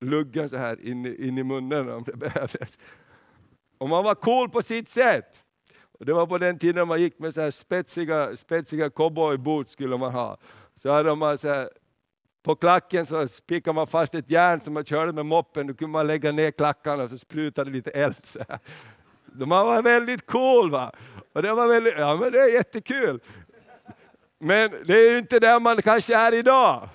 luggen 0.00 0.49
så 0.49 0.56
här 0.56 0.87
in, 0.87 1.06
in 1.06 1.38
i 1.38 1.42
munnen 1.42 1.88
om 1.88 2.04
det 2.04 2.16
behövdes. 2.16 2.78
Och 3.78 3.88
man 3.88 4.04
var 4.04 4.14
cool 4.14 4.49
på 4.50 4.62
sitt 4.62 4.88
sätt. 4.88 5.44
Och 5.99 6.06
det 6.06 6.12
var 6.12 6.26
på 6.26 6.38
den 6.38 6.59
tiden 6.59 6.88
man 6.88 7.00
gick 7.00 7.18
med 7.18 7.35
så 7.35 7.40
här 7.40 7.50
spetsiga, 7.50 8.37
spetsiga 8.37 8.90
cowboyboots 8.90 9.73
skulle 9.73 9.97
man 9.97 10.12
ha. 10.12 10.38
Så 10.76 10.92
hade 10.92 11.14
man 11.14 11.38
så 11.38 11.49
här, 11.49 11.70
på 12.42 12.54
klacken 12.54 13.06
så 13.06 13.28
spikade 13.28 13.75
man 13.75 13.87
fast 13.87 14.14
ett 14.14 14.30
järn 14.30 14.61
som 14.61 14.75
man 14.75 14.85
körde 14.85 15.12
med 15.12 15.26
moppen, 15.26 15.66
då 15.66 15.75
kunde 15.75 15.92
man 15.92 16.06
lägga 16.06 16.32
ner 16.32 16.50
klackarna 16.50 17.02
och 17.02 17.11
så 17.11 17.18
sprutade 17.18 17.70
lite 17.70 17.90
eld. 17.90 18.16
Så 19.38 19.47
man 19.47 19.66
var 19.66 19.82
väldigt 19.82 20.26
cool. 20.26 20.70
Va? 20.70 20.92
Och 21.32 21.42
det 21.42 21.52
var 21.52 21.66
väldigt, 21.66 21.94
ja 21.99 22.16
men 22.16 22.32
det 22.32 22.38
är 22.38 22.54
jättekul. 22.54 23.20
Men 24.38 24.70
det 24.85 24.94
är 24.94 25.11
ju 25.11 25.18
inte 25.18 25.38
där 25.38 25.61
man 25.61 25.82
kanske 25.82 26.16
är 26.16 26.35
idag. 26.35 26.88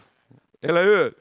Eller 0.61 0.83
hur? 0.83 1.13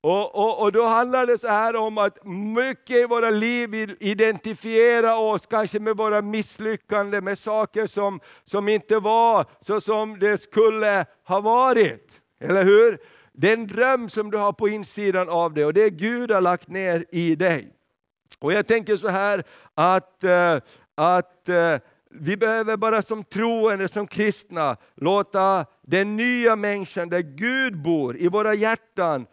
Och, 0.00 0.34
och, 0.34 0.62
och, 0.62 0.72
då 0.72 0.86
handlar 0.86 1.26
det 1.26 1.38
så 1.38 1.48
här 1.48 1.76
om 1.76 1.98
att 1.98 2.24
mycket 2.54 2.96
i 2.96 3.04
våra 3.04 3.30
liv 3.30 3.70
vill 3.70 3.96
identifiera 4.00 5.16
oss 5.16 5.46
kanske 5.46 5.78
med 5.78 5.96
våra 5.96 6.22
misslyckanden, 6.22 7.24
med 7.24 7.38
saker 7.38 7.86
som, 7.86 8.20
som 8.44 8.68
inte 8.68 8.98
var 8.98 9.46
så 9.60 9.80
som 9.80 10.18
det 10.18 10.38
skulle 10.42 11.06
ha 11.24 11.40
varit. 11.40 12.08
Eller 12.40 12.64
hur? 12.64 12.98
Det 13.40 13.48
är 13.48 13.52
en 13.52 13.66
dröm 13.66 14.08
som 14.08 14.30
du 14.30 14.36
har 14.38 14.52
på 14.52 14.68
insidan 14.68 15.28
av 15.28 15.54
dig 15.54 15.64
och 15.64 15.74
det 15.74 15.90
Gud 15.90 16.30
har 16.30 16.40
lagt 16.40 16.68
ner 16.68 17.04
i 17.10 17.34
dig. 17.34 17.72
Och 18.38 18.52
jag 18.52 18.66
tänker 18.66 18.96
så 18.96 19.08
här 19.08 19.44
att, 19.74 20.24
eh, 20.24 20.56
att 20.94 21.48
eh, 21.48 21.76
vi 22.10 22.36
behöver 22.36 22.76
bara 22.76 23.02
som 23.02 23.24
troende, 23.24 23.88
som 23.88 24.06
kristna, 24.06 24.76
låta 24.94 25.66
den 25.82 26.16
nya 26.16 26.56
människan 26.56 27.08
där 27.08 27.20
Gud 27.20 27.82
bor 27.82 28.16
i 28.16 28.28
våra 28.28 28.54
hjärtan, 28.54 29.26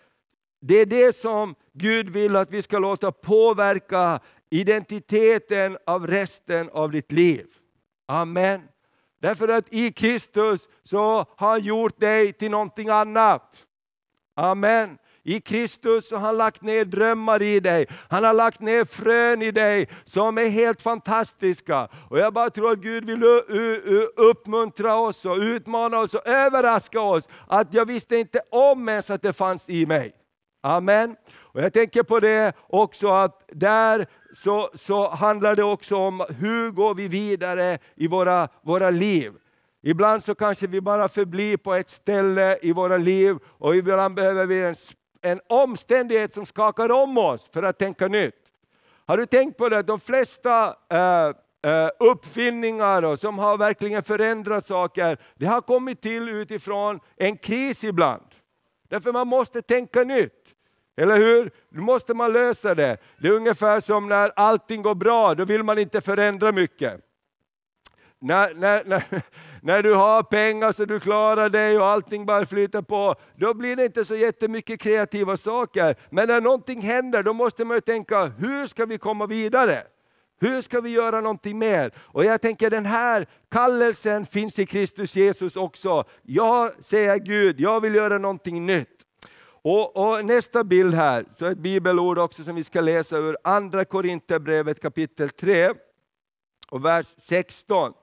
det 0.61 0.75
är 0.75 0.85
det 0.85 1.15
som 1.15 1.55
Gud 1.73 2.09
vill 2.09 2.35
att 2.35 2.51
vi 2.51 2.61
ska 2.61 2.79
låta 2.79 3.11
påverka 3.11 4.19
identiteten 4.49 5.77
av 5.85 6.07
resten 6.07 6.69
av 6.69 6.91
ditt 6.91 7.11
liv. 7.11 7.45
Amen. 8.05 8.61
Därför 9.21 9.47
att 9.47 9.73
i 9.73 9.91
Kristus 9.91 10.69
så 10.83 11.25
har 11.37 11.49
han 11.49 11.63
gjort 11.63 11.99
dig 11.99 12.33
till 12.33 12.51
någonting 12.51 12.89
annat. 12.89 13.64
Amen. 14.35 14.97
I 15.23 15.39
Kristus 15.39 16.11
har 16.11 16.19
han 16.19 16.37
lagt 16.37 16.61
ner 16.61 16.85
drömmar 16.85 17.41
i 17.41 17.59
dig. 17.59 17.87
Han 18.09 18.23
har 18.23 18.33
lagt 18.33 18.59
ner 18.59 18.85
frön 18.85 19.41
i 19.41 19.51
dig 19.51 19.89
som 20.05 20.37
är 20.37 20.49
helt 20.49 20.81
fantastiska. 20.81 21.87
Och 22.09 22.19
jag 22.19 22.33
bara 22.33 22.49
tror 22.49 22.71
att 22.71 22.79
Gud 22.79 23.05
vill 23.05 23.23
uppmuntra 24.15 24.95
oss 24.95 25.25
och 25.25 25.37
utmana 25.37 25.99
oss 25.99 26.13
och 26.13 26.27
överraska 26.27 27.01
oss. 27.01 27.27
Att 27.47 27.73
jag 27.73 27.85
visste 27.85 28.17
inte 28.17 28.41
om 28.51 28.89
ens 28.89 29.09
att 29.09 29.21
det 29.21 29.33
fanns 29.33 29.69
i 29.69 29.85
mig. 29.85 30.13
Amen. 30.63 31.15
Och 31.55 31.61
Jag 31.61 31.73
tänker 31.73 32.03
på 32.03 32.19
det 32.19 32.53
också 32.67 33.07
att 33.07 33.43
där 33.47 34.07
så, 34.33 34.69
så 34.73 35.09
handlar 35.09 35.55
det 35.55 35.63
också 35.63 35.95
om 35.95 36.25
hur 36.29 36.71
går 36.71 36.93
vi 36.95 37.07
vidare 37.07 37.79
i 37.95 38.07
våra, 38.07 38.49
våra 38.63 38.89
liv. 38.89 39.33
Ibland 39.87 40.23
så 40.23 40.35
kanske 40.35 40.67
vi 40.67 40.81
bara 40.81 41.09
förblir 41.09 41.57
på 41.57 41.73
ett 41.73 41.89
ställe 41.89 42.57
i 42.61 42.71
våra 42.71 42.97
liv 42.97 43.37
och 43.47 43.75
ibland 43.75 44.15
behöver 44.15 44.45
vi 44.45 44.63
en, 44.63 44.75
en 45.21 45.41
omständighet 45.49 46.33
som 46.33 46.45
skakar 46.45 46.91
om 46.91 47.17
oss 47.17 47.49
för 47.53 47.63
att 47.63 47.79
tänka 47.79 48.07
nytt. 48.07 48.45
Har 49.05 49.17
du 49.17 49.25
tänkt 49.25 49.57
på 49.57 49.69
det? 49.69 49.81
De 49.81 49.99
flesta 49.99 50.75
eh, 50.89 51.27
eh, 51.71 51.89
uppfinningar 51.99 53.03
och 53.03 53.19
som 53.19 53.39
har 53.39 53.57
verkligen 53.57 54.03
förändrat 54.03 54.65
saker, 54.65 55.17
det 55.35 55.45
har 55.45 55.61
kommit 55.61 56.01
till 56.01 56.29
utifrån 56.29 56.99
en 57.17 57.37
kris 57.37 57.83
ibland. 57.83 58.27
Därför 58.89 59.11
man 59.11 59.27
måste 59.27 59.61
tänka 59.61 60.03
nytt. 60.03 60.55
Eller 60.97 61.17
hur? 61.17 61.51
Nu 61.69 61.81
måste 61.81 62.13
man 62.13 62.33
lösa 62.33 62.75
det. 62.75 62.97
Det 63.17 63.27
är 63.27 63.31
ungefär 63.31 63.79
som 63.79 64.09
när 64.09 64.31
allting 64.35 64.81
går 64.81 64.95
bra, 64.95 65.35
då 65.35 65.45
vill 65.45 65.63
man 65.63 65.79
inte 65.79 66.01
förändra 66.01 66.51
mycket. 66.51 67.01
När, 68.19 68.53
när, 68.53 68.83
när, 68.85 69.03
när 69.65 69.83
du 69.83 69.93
har 69.93 70.23
pengar 70.23 70.71
så 70.71 70.85
du 70.85 70.99
klarar 70.99 71.49
dig 71.49 71.77
och 71.77 71.85
allting 71.85 72.25
bara 72.25 72.45
flyter 72.45 72.81
på, 72.81 73.15
då 73.35 73.53
blir 73.53 73.75
det 73.75 73.85
inte 73.85 74.05
så 74.05 74.15
jättemycket 74.15 74.79
kreativa 74.79 75.37
saker. 75.37 75.95
Men 76.09 76.27
när 76.27 76.41
någonting 76.41 76.81
händer, 76.81 77.23
då 77.23 77.33
måste 77.33 77.65
man 77.65 77.81
tänka, 77.81 78.25
hur 78.25 78.67
ska 78.67 78.85
vi 78.85 78.97
komma 78.97 79.25
vidare? 79.25 79.83
Hur 80.39 80.61
ska 80.61 80.81
vi 80.81 80.89
göra 80.89 81.21
någonting 81.21 81.59
mer? 81.59 81.91
Och 81.97 82.25
jag 82.25 82.41
tänker 82.41 82.69
den 82.69 82.85
här 82.85 83.27
kallelsen 83.51 84.25
finns 84.25 84.59
i 84.59 84.65
Kristus 84.65 85.15
Jesus 85.15 85.55
också. 85.55 86.03
Jag 86.21 86.71
säger 86.83 87.17
Gud, 87.17 87.59
jag 87.59 87.81
vill 87.81 87.95
göra 87.95 88.17
någonting 88.17 88.65
nytt. 88.65 88.97
Och, 89.47 89.97
och, 89.97 90.25
Nästa 90.25 90.63
bild 90.63 90.93
här, 90.93 91.25
så 91.31 91.45
ett 91.45 91.57
bibelord 91.57 92.17
också 92.17 92.43
som 92.43 92.55
vi 92.55 92.63
ska 92.63 92.81
läsa 92.81 93.17
ur 93.17 93.37
Andra 93.43 93.85
Korinthierbrevet 93.85 94.81
kapitel 94.81 95.29
3 95.29 95.73
och 96.69 96.85
vers 96.85 97.07
16. 97.17 97.93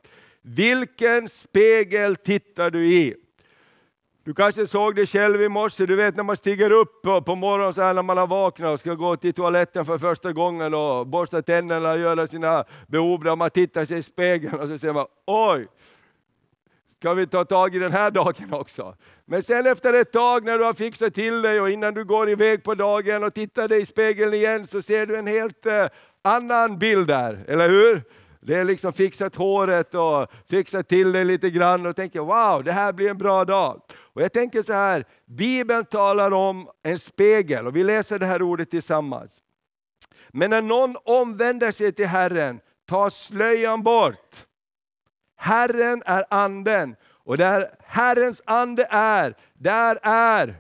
Vilken 0.43 1.29
spegel 1.29 2.17
tittar 2.17 2.71
du 2.71 2.87
i? 2.87 3.15
Du 4.25 4.35
kanske 4.35 4.67
såg 4.67 4.97
det 4.97 5.07
själv 5.07 5.43
i 5.43 5.49
morse, 5.49 5.87
du 5.87 5.97
vet 5.97 6.17
när 6.17 6.25
man 6.25 6.37
stiger 6.37 6.71
upp 6.71 7.03
på, 7.03 7.23
på 7.23 7.35
morgonen 7.35 7.75
så 7.75 7.83
här 7.83 7.95
när 7.95 8.03
man 8.03 8.19
har 8.19 8.27
vaknat 8.27 8.75
och 8.75 8.81
ska 8.81 8.95
gå 8.95 9.17
till 9.17 9.35
toaletten 9.35 9.85
för 9.85 9.99
första 9.99 10.33
gången 10.33 10.75
och 10.75 11.07
borsta 11.07 11.43
tänderna 11.43 11.93
och 11.93 11.99
göra 11.99 12.27
sina 12.27 12.65
behov, 12.87 13.37
man 13.37 13.51
tittar 13.51 13.85
sig 13.85 13.99
i 13.99 14.03
spegeln 14.03 14.61
och 14.61 14.69
så 14.69 14.79
säger 14.79 14.95
man 14.95 15.07
oj, 15.27 15.67
ska 16.99 17.15
vi 17.15 17.27
ta 17.27 17.45
tag 17.45 17.75
i 17.75 17.79
den 17.79 17.93
här 17.93 18.11
dagen 18.11 18.53
också? 18.53 18.97
Men 19.25 19.43
sen 19.43 19.67
efter 19.67 19.95
ett 19.95 20.13
tag 20.13 20.45
när 20.45 20.59
du 20.59 20.65
har 20.65 20.75
fixat 20.75 21.15
till 21.15 21.43
dig 21.43 21.61
och 21.61 21.71
innan 21.71 21.95
du 21.95 22.05
går 22.05 22.31
iväg 22.31 22.65
på 22.65 22.75
dagen 22.75 23.25
och 23.25 23.35
tittar 23.35 23.69
dig 23.69 23.83
i 23.83 23.87
spegeln 23.87 24.35
igen 24.35 24.67
så 24.67 24.83
ser 24.83 25.07
du 25.07 25.17
en 25.17 25.27
helt 25.27 25.67
eh, 25.67 25.87
annan 26.23 26.79
bild 26.79 27.07
där, 27.07 27.45
eller 27.49 27.69
hur? 27.69 28.03
Det 28.45 28.55
är 28.55 28.65
liksom 28.65 28.93
fixat 28.93 29.37
håret 29.37 29.95
och 29.95 30.31
fixat 30.51 30.89
till 30.89 31.13
det 31.13 31.25
lite 31.25 31.51
grann 31.51 31.87
och 31.87 31.97
tänker 31.97 32.21
wow, 32.21 32.65
det 32.65 32.73
här 32.73 32.93
blir 32.93 33.11
en 33.11 33.19
bra 33.19 33.45
dag. 33.45 33.83
Och 33.95 34.23
jag 34.23 34.33
tänker 34.33 34.63
så 34.63 34.73
här, 34.73 35.05
Bibeln 35.27 35.85
talar 35.85 36.31
om 36.31 36.69
en 36.83 36.99
spegel 36.99 37.67
och 37.67 37.77
vi 37.77 37.85
läser 37.85 38.19
det 38.19 38.27
här 38.27 38.43
ordet 38.43 38.71
tillsammans. 38.71 39.33
Men 40.29 40.51
när 40.51 40.63
någon 40.63 40.97
omvänder 41.05 41.73
sig 41.73 41.93
till 41.93 42.07
Herren, 42.07 42.61
ta 42.87 43.11
slöjan 43.11 43.83
bort. 43.83 44.47
Herren 45.37 46.03
är 46.07 46.25
anden 46.31 46.97
och 47.25 47.37
där 47.37 47.71
Herrens 47.85 48.43
ande 48.45 48.87
är, 48.91 49.37
där 49.55 49.99
är 50.03 50.57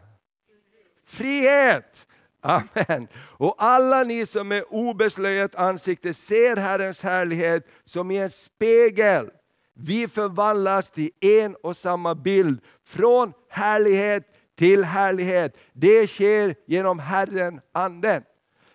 frihet. 1.06 2.06
Amen. 2.40 3.08
Och 3.42 3.54
alla 3.58 4.02
ni 4.02 4.26
som 4.26 4.48
med 4.48 4.64
obeslöjat 4.70 5.54
ansikte 5.54 6.14
ser 6.14 6.56
Herrens 6.56 7.02
härlighet 7.02 7.66
som 7.84 8.10
i 8.10 8.18
en 8.18 8.30
spegel. 8.30 9.30
Vi 9.74 10.08
förvandlas 10.08 10.90
till 10.90 11.10
en 11.20 11.56
och 11.62 11.76
samma 11.76 12.14
bild, 12.14 12.60
från 12.84 13.32
härlighet 13.48 14.24
till 14.58 14.84
härlighet. 14.84 15.56
Det 15.72 16.06
sker 16.06 16.54
genom 16.66 16.98
Herren 16.98 17.60
Anden. 17.72 18.22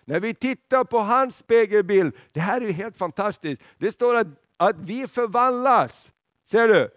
När 0.04 0.20
vi 0.20 0.34
tittar 0.34 0.84
på 0.84 0.98
hans 0.98 1.36
spegelbild, 1.36 2.14
det 2.32 2.40
här 2.40 2.60
är 2.60 2.72
helt 2.72 2.96
fantastiskt. 2.96 3.62
Det 3.78 3.92
står 3.92 4.14
att, 4.14 4.26
att 4.56 4.76
vi 4.78 5.06
förvandlas. 5.06 6.10
Ser 6.50 6.68
du? 6.68 6.90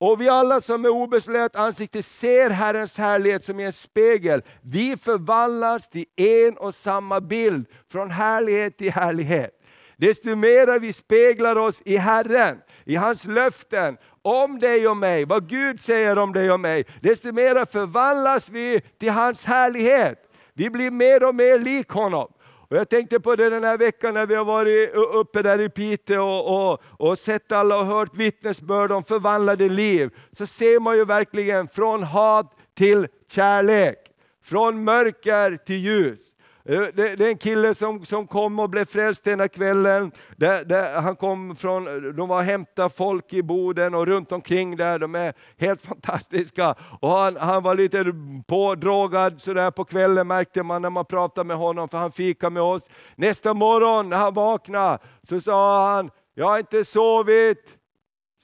Och 0.00 0.20
vi 0.20 0.28
alla 0.28 0.60
som 0.60 0.82
med 0.82 0.90
obeslöjat 0.90 1.56
ansikte 1.56 2.02
ser 2.02 2.50
Herrens 2.50 2.98
härlighet 2.98 3.44
som 3.44 3.60
i 3.60 3.64
en 3.64 3.72
spegel. 3.72 4.42
Vi 4.62 4.96
förvandlas 4.96 5.88
till 5.90 6.04
en 6.16 6.56
och 6.56 6.74
samma 6.74 7.20
bild, 7.20 7.66
från 7.92 8.10
härlighet 8.10 8.78
till 8.78 8.92
härlighet. 8.92 9.50
Desto 9.96 10.36
mer 10.36 10.78
vi 10.78 10.92
speglar 10.92 11.56
oss 11.56 11.82
i 11.84 11.96
Herren, 11.96 12.58
i 12.84 12.96
hans 12.96 13.24
löften, 13.24 13.96
om 14.22 14.58
dig 14.58 14.88
och 14.88 14.96
mig, 14.96 15.24
vad 15.24 15.48
Gud 15.48 15.80
säger 15.80 16.18
om 16.18 16.32
dig 16.32 16.50
och 16.50 16.60
mig, 16.60 16.84
desto 17.00 17.32
mer 17.32 17.64
förvandlas 17.64 18.48
vi 18.48 18.80
till 18.98 19.10
hans 19.10 19.44
härlighet. 19.44 20.18
Vi 20.54 20.70
blir 20.70 20.90
mer 20.90 21.24
och 21.28 21.34
mer 21.34 21.58
lik 21.58 21.88
honom. 21.88 22.32
Och 22.70 22.76
jag 22.76 22.88
tänkte 22.88 23.20
på 23.20 23.36
det 23.36 23.50
den 23.50 23.64
här 23.64 23.78
veckan 23.78 24.14
när 24.14 24.26
vi 24.26 24.34
har 24.34 24.44
varit 24.44 24.94
uppe 24.94 25.42
där 25.42 25.60
i 25.60 25.68
Piteå 25.68 26.22
och, 26.22 26.72
och, 26.72 26.82
och 26.98 27.18
sett 27.18 27.52
alla 27.52 27.78
och 27.78 27.86
hört 27.86 28.14
vittnesbörd 28.14 28.92
om 28.92 29.04
förvandlade 29.04 29.68
liv. 29.68 30.10
Så 30.32 30.46
ser 30.46 30.80
man 30.80 30.96
ju 30.96 31.04
verkligen 31.04 31.68
från 31.68 32.02
hat 32.02 32.56
till 32.74 33.08
kärlek. 33.28 33.98
Från 34.44 34.84
mörker 34.84 35.56
till 35.56 35.76
ljus. 35.76 36.29
Eh, 36.70 36.82
det, 36.94 37.16
det, 37.16 37.24
är 37.24 37.30
en 37.30 37.38
kille 37.38 37.74
som, 37.74 38.04
som 38.04 38.26
kom 38.26 38.58
och 38.58 38.70
blev 38.70 38.84
frälst 38.84 39.24
den 39.24 39.40
här 39.40 39.48
kvällen. 39.48 40.12
Där, 40.36 40.64
där 40.64 41.00
han 41.00 41.16
kom 41.16 41.56
från, 41.56 41.84
de 42.16 42.28
var 42.28 42.36
och 42.36 42.42
hämtade 42.42 42.90
folk 42.90 43.32
i 43.32 43.42
Boden 43.42 43.94
och 43.94 44.06
runt 44.06 44.32
omkring 44.32 44.76
där. 44.76 44.98
De 44.98 45.14
är 45.14 45.32
helt 45.58 45.82
fantastiska. 45.82 46.74
Och 47.00 47.10
han, 47.10 47.36
han 47.36 47.62
var 47.62 47.74
lite 47.74 48.04
pådrogad 48.46 49.40
sådär 49.40 49.70
på 49.70 49.84
kvällen 49.84 50.26
märkte 50.26 50.62
man 50.62 50.82
när 50.82 50.90
man 50.90 51.04
pratade 51.04 51.46
med 51.46 51.56
honom, 51.56 51.88
för 51.88 51.98
han 51.98 52.12
fikade 52.12 52.50
med 52.50 52.62
oss. 52.62 52.88
Nästa 53.16 53.54
morgon 53.54 54.08
när 54.08 54.16
han 54.16 54.34
vaknade 54.34 54.98
så 55.22 55.40
sa 55.40 55.92
han, 55.94 56.10
jag 56.34 56.46
har 56.46 56.58
inte 56.58 56.84
sovit 56.84 57.76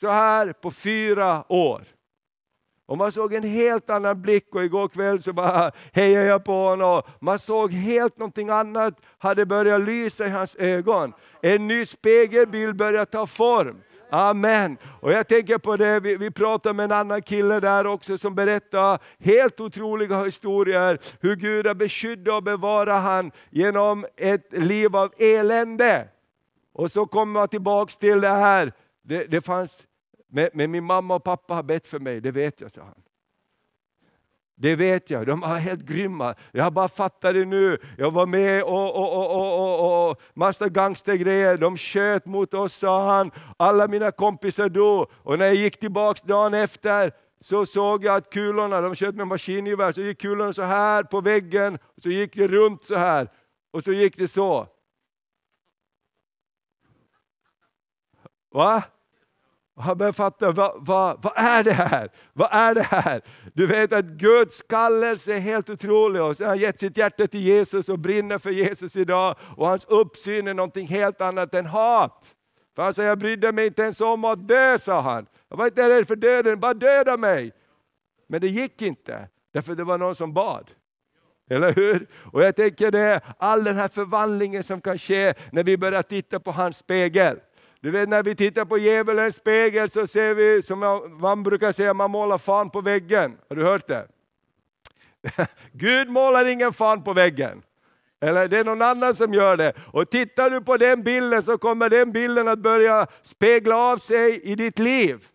så 0.01 0.09
här 0.09 0.53
på 0.53 0.71
fyra 0.71 1.45
år. 1.49 1.96
Och 2.87 2.99
man 2.99 3.13
såg 3.13 3.35
en 3.35 3.43
helt 3.43 3.91
annan 3.91 4.23
blick 4.23 4.55
och 4.55 4.65
igår 4.65 4.89
kväll 4.89 5.23
så 5.23 5.33
bara 5.33 5.73
hejade 5.93 6.27
jag 6.27 6.45
på 6.45 6.53
honom. 6.53 7.03
Man 7.21 7.39
såg 7.39 7.73
helt 7.73 8.19
någonting 8.19 8.49
annat 8.49 8.95
hade 9.19 9.47
börjat 9.47 9.81
lysa 9.81 10.27
i 10.27 10.31
hans 10.31 10.57
ögon. 10.57 11.13
En 11.43 11.69
ny 11.69 11.85
spegelbild 11.85 12.77
började 12.77 13.07
ta 13.07 13.27
form. 13.27 13.77
Amen. 14.11 14.79
Och 15.01 15.13
jag 15.13 15.29
tänker 15.29 15.59
på 15.59 15.77
det, 15.77 16.01
vi, 16.01 16.17
vi 16.17 16.31
pratade 16.31 16.73
med 16.73 16.85
en 16.85 16.93
annan 16.93 17.23
kille 17.23 17.61
där 17.61 17.87
också 17.87 18.19
som 18.19 18.35
berättade 18.35 18.99
helt 19.19 19.61
otroliga 19.61 20.25
historier. 20.25 20.99
Hur 21.21 21.37
Gud 21.37 21.67
har 21.67 21.75
beskyddat 21.75 22.35
och 22.35 22.43
bevarat 22.43 23.03
han 23.03 23.31
genom 23.51 24.07
ett 24.17 24.53
liv 24.53 24.97
av 24.97 25.13
elände. 25.19 26.09
Och 26.75 26.93
så 26.93 27.07
kommer 27.07 27.33
man 27.33 27.49
tillbaks 27.49 27.97
till 27.97 28.21
det 28.21 28.29
här, 28.29 28.73
det, 29.03 29.25
det 29.25 29.41
fanns 29.41 29.83
men, 30.37 30.49
men, 30.53 30.71
min 30.71 30.85
mamma 30.85 31.15
och 31.15 31.25
pappa 31.25 31.55
har 31.55 31.63
bett 31.63 31.87
för 31.87 31.99
mig, 31.99 32.21
det 32.21 32.31
vet 32.31 32.61
jag, 32.61 32.73
sa 32.73 32.83
han. 32.83 33.03
Det 34.55 34.77
vet 34.77 35.11
jag, 35.11 35.27
de 35.27 35.41
var 35.41 35.57
helt 35.57 35.81
grymma. 35.81 36.35
Jag 36.53 36.73
bara 36.73 36.89
fattar 36.89 37.33
det 37.33 37.45
nu. 37.45 37.79
Jag 37.99 38.11
var 38.11 38.27
med 38.27 38.63
och, 38.63 38.97
och, 38.97 39.17
och, 39.17 39.31
och, 39.37 39.81
och, 39.81 40.11
och 40.11 40.21
massa 40.35 40.69
gangstergrejer. 40.69 41.57
De 41.57 41.77
sköt 41.77 42.27
mot 42.27 42.55
oss, 42.55 42.75
sa 42.75 43.17
han. 43.17 43.31
Alla 43.57 43.89
mina 43.89 44.11
kompisar 44.11 44.69
dog. 44.69 45.11
Och 45.13 45.39
när 45.39 45.47
jag 45.47 45.55
gick 45.55 45.81
tillbaks 45.81 46.23
dagen 46.23 46.55
efter 46.55 47.13
så 47.41 47.67
såg 47.67 48.05
jag 48.05 48.17
att 48.17 48.31
kulorna, 48.31 48.81
de 48.81 48.97
sköt 48.97 49.15
med 49.15 49.27
maskingevär, 49.27 49.93
så 49.93 50.01
gick 50.01 50.21
kulorna 50.21 50.53
så 50.53 50.63
här 50.63 51.03
på 51.03 51.21
väggen, 51.21 51.79
och 51.97 52.03
så 52.03 52.11
gick 52.11 52.35
det 52.35 52.47
runt 52.47 52.85
så 52.85 52.97
här. 52.97 53.29
Och 53.71 53.85
så 53.85 53.93
gick 53.93 54.17
det 54.17 54.29
så. 54.29 54.69
Va? 58.51 58.85
Och 59.77 59.83
han 59.83 59.99
börjar 59.99 60.13
fatta, 60.13 60.53
vad, 60.53 60.73
vad, 60.87 61.23
vad 61.23 61.33
är 61.37 61.63
det 61.63 61.73
här? 61.73 62.09
Vad 62.33 62.49
är 62.53 62.75
det 62.75 62.83
här? 62.83 63.23
Du 63.55 63.67
vet 63.67 63.93
att 63.93 64.05
Guds 64.05 64.63
kallelse 64.63 65.35
är 65.35 65.39
helt 65.39 65.71
otrolig. 65.71 66.23
Och 66.23 66.37
så 66.37 66.45
har 66.45 66.49
han 66.49 66.59
gett 66.59 66.81
sitt 66.81 66.97
hjärta 66.97 67.27
till 67.27 67.41
Jesus 67.41 67.89
och 67.89 67.99
brinner 67.99 68.39
för 68.39 68.51
Jesus 68.51 68.97
idag. 68.97 69.37
Och 69.57 69.67
hans 69.67 69.85
uppsyn 69.85 70.49
är 70.49 70.55
någonting 70.55 70.87
helt 70.87 71.21
annat 71.21 71.55
än 71.55 71.67
hat. 71.67 72.25
För 72.77 72.83
han 72.83 72.95
säger, 72.95 73.09
jag 73.09 73.19
brydde 73.19 73.53
mig 73.53 73.67
inte 73.67 73.83
ens 73.83 74.01
om 74.01 74.25
att 74.25 74.49
dö, 74.49 74.79
sa 74.79 75.01
han. 75.01 75.27
Jag 75.49 75.57
var 75.57 75.67
inte 75.67 75.89
rädd 75.89 76.07
för 76.07 76.17
döden, 76.17 76.61
bara 76.61 76.75
döda 76.75 77.17
mig. 77.17 77.53
Men 78.29 78.41
det 78.41 78.49
gick 78.49 78.83
inte, 78.83 79.29
därför 79.53 79.75
det 79.75 79.85
var 79.85 79.99
någon 79.99 80.15
som 80.15 80.33
bad. 80.33 80.71
Eller 81.51 81.73
hur? 81.73 82.07
Och 82.33 82.43
jag 82.43 82.57
tänker 82.57 82.91
det, 82.91 83.21
all 83.39 83.65
den 83.65 83.77
här 83.77 83.89
förvandlingen 83.89 84.65
som 84.65 84.81
kan 84.81 84.99
ske 84.99 85.35
när 85.53 85.65
vi 85.65 85.77
börjar 85.77 86.03
titta 86.03 86.41
på 86.41 86.51
hans 86.51 86.79
spegel. 86.79 87.39
Du 87.87 87.93
vet 87.93 88.09
när 88.09 88.23
vi 88.23 88.35
tittar 88.35 88.65
på 88.65 88.79
djävulens 88.79 89.37
spegel 89.37 89.91
så 89.91 90.07
ser 90.07 90.35
vi, 90.35 90.63
som 90.63 90.79
man 91.21 91.43
brukar 91.43 91.73
säga, 91.73 91.95
man 91.95 92.11
målar 92.11 92.39
fan 92.39 92.71
på 92.71 92.81
väggen. 92.81 93.37
Har 93.49 93.57
du 93.57 93.65
hört 93.65 93.89
det? 93.89 94.07
Gud 95.73 96.09
målar 96.09 96.45
ingen 96.45 96.73
fan 96.73 97.05
på 97.05 97.13
väggen. 97.13 97.63
Eller 98.21 98.49
det 98.49 98.59
är 98.59 98.65
någon 98.65 98.83
annan 98.83 99.15
som 99.15 99.35
gör 99.35 99.57
det. 99.57 99.73
Och 99.93 100.11
tittar 100.11 100.51
du 100.51 100.61
på 100.61 100.77
den 100.77 101.03
bilden 101.03 101.43
så 101.43 101.59
kommer 101.59 101.91
den 101.91 102.13
bilden 102.13 102.49
att 102.49 102.59
börja 102.59 103.07
spegla 103.23 103.77
av 103.77 103.99
sig 103.99 104.41
i 104.43 104.55
ditt 104.55 104.79
liv. 104.79 105.29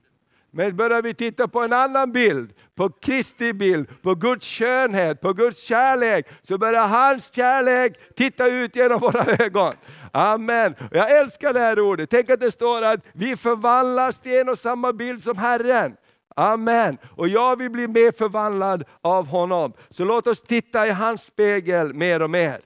Men 0.53 0.75
börjar 0.75 1.01
vi 1.01 1.13
titta 1.13 1.47
på 1.47 1.59
en 1.59 1.73
annan 1.73 2.11
bild, 2.11 2.53
på 2.75 2.89
Kristi 2.89 3.53
bild, 3.53 4.01
på 4.01 4.15
Guds 4.15 4.47
skönhet, 4.47 5.21
på 5.21 5.33
Guds 5.33 5.63
kärlek, 5.63 6.27
så 6.41 6.57
börjar 6.57 6.87
hans 6.87 7.33
kärlek 7.33 8.15
titta 8.15 8.47
ut 8.47 8.75
genom 8.75 8.99
våra 8.99 9.25
ögon. 9.25 9.73
Amen. 10.11 10.75
Jag 10.91 11.19
älskar 11.19 11.53
det 11.53 11.59
här 11.59 11.79
ordet. 11.79 12.09
Tänk 12.09 12.29
att 12.29 12.39
det 12.39 12.51
står 12.51 12.81
att 12.81 12.99
vi 13.13 13.35
förvandlas 13.35 14.19
till 14.19 14.39
en 14.39 14.49
och 14.49 14.59
samma 14.59 14.93
bild 14.93 15.23
som 15.23 15.37
Herren. 15.37 15.95
Amen. 16.35 16.97
Och 17.15 17.27
jag 17.27 17.55
vill 17.55 17.71
bli 17.71 17.87
mer 17.87 18.11
förvandlad 18.11 18.83
av 19.01 19.27
honom. 19.27 19.73
Så 19.89 20.03
låt 20.03 20.27
oss 20.27 20.41
titta 20.41 20.87
i 20.87 20.89
hans 20.89 21.23
spegel 21.23 21.93
mer 21.93 22.21
och 22.21 22.29
mer. 22.29 22.61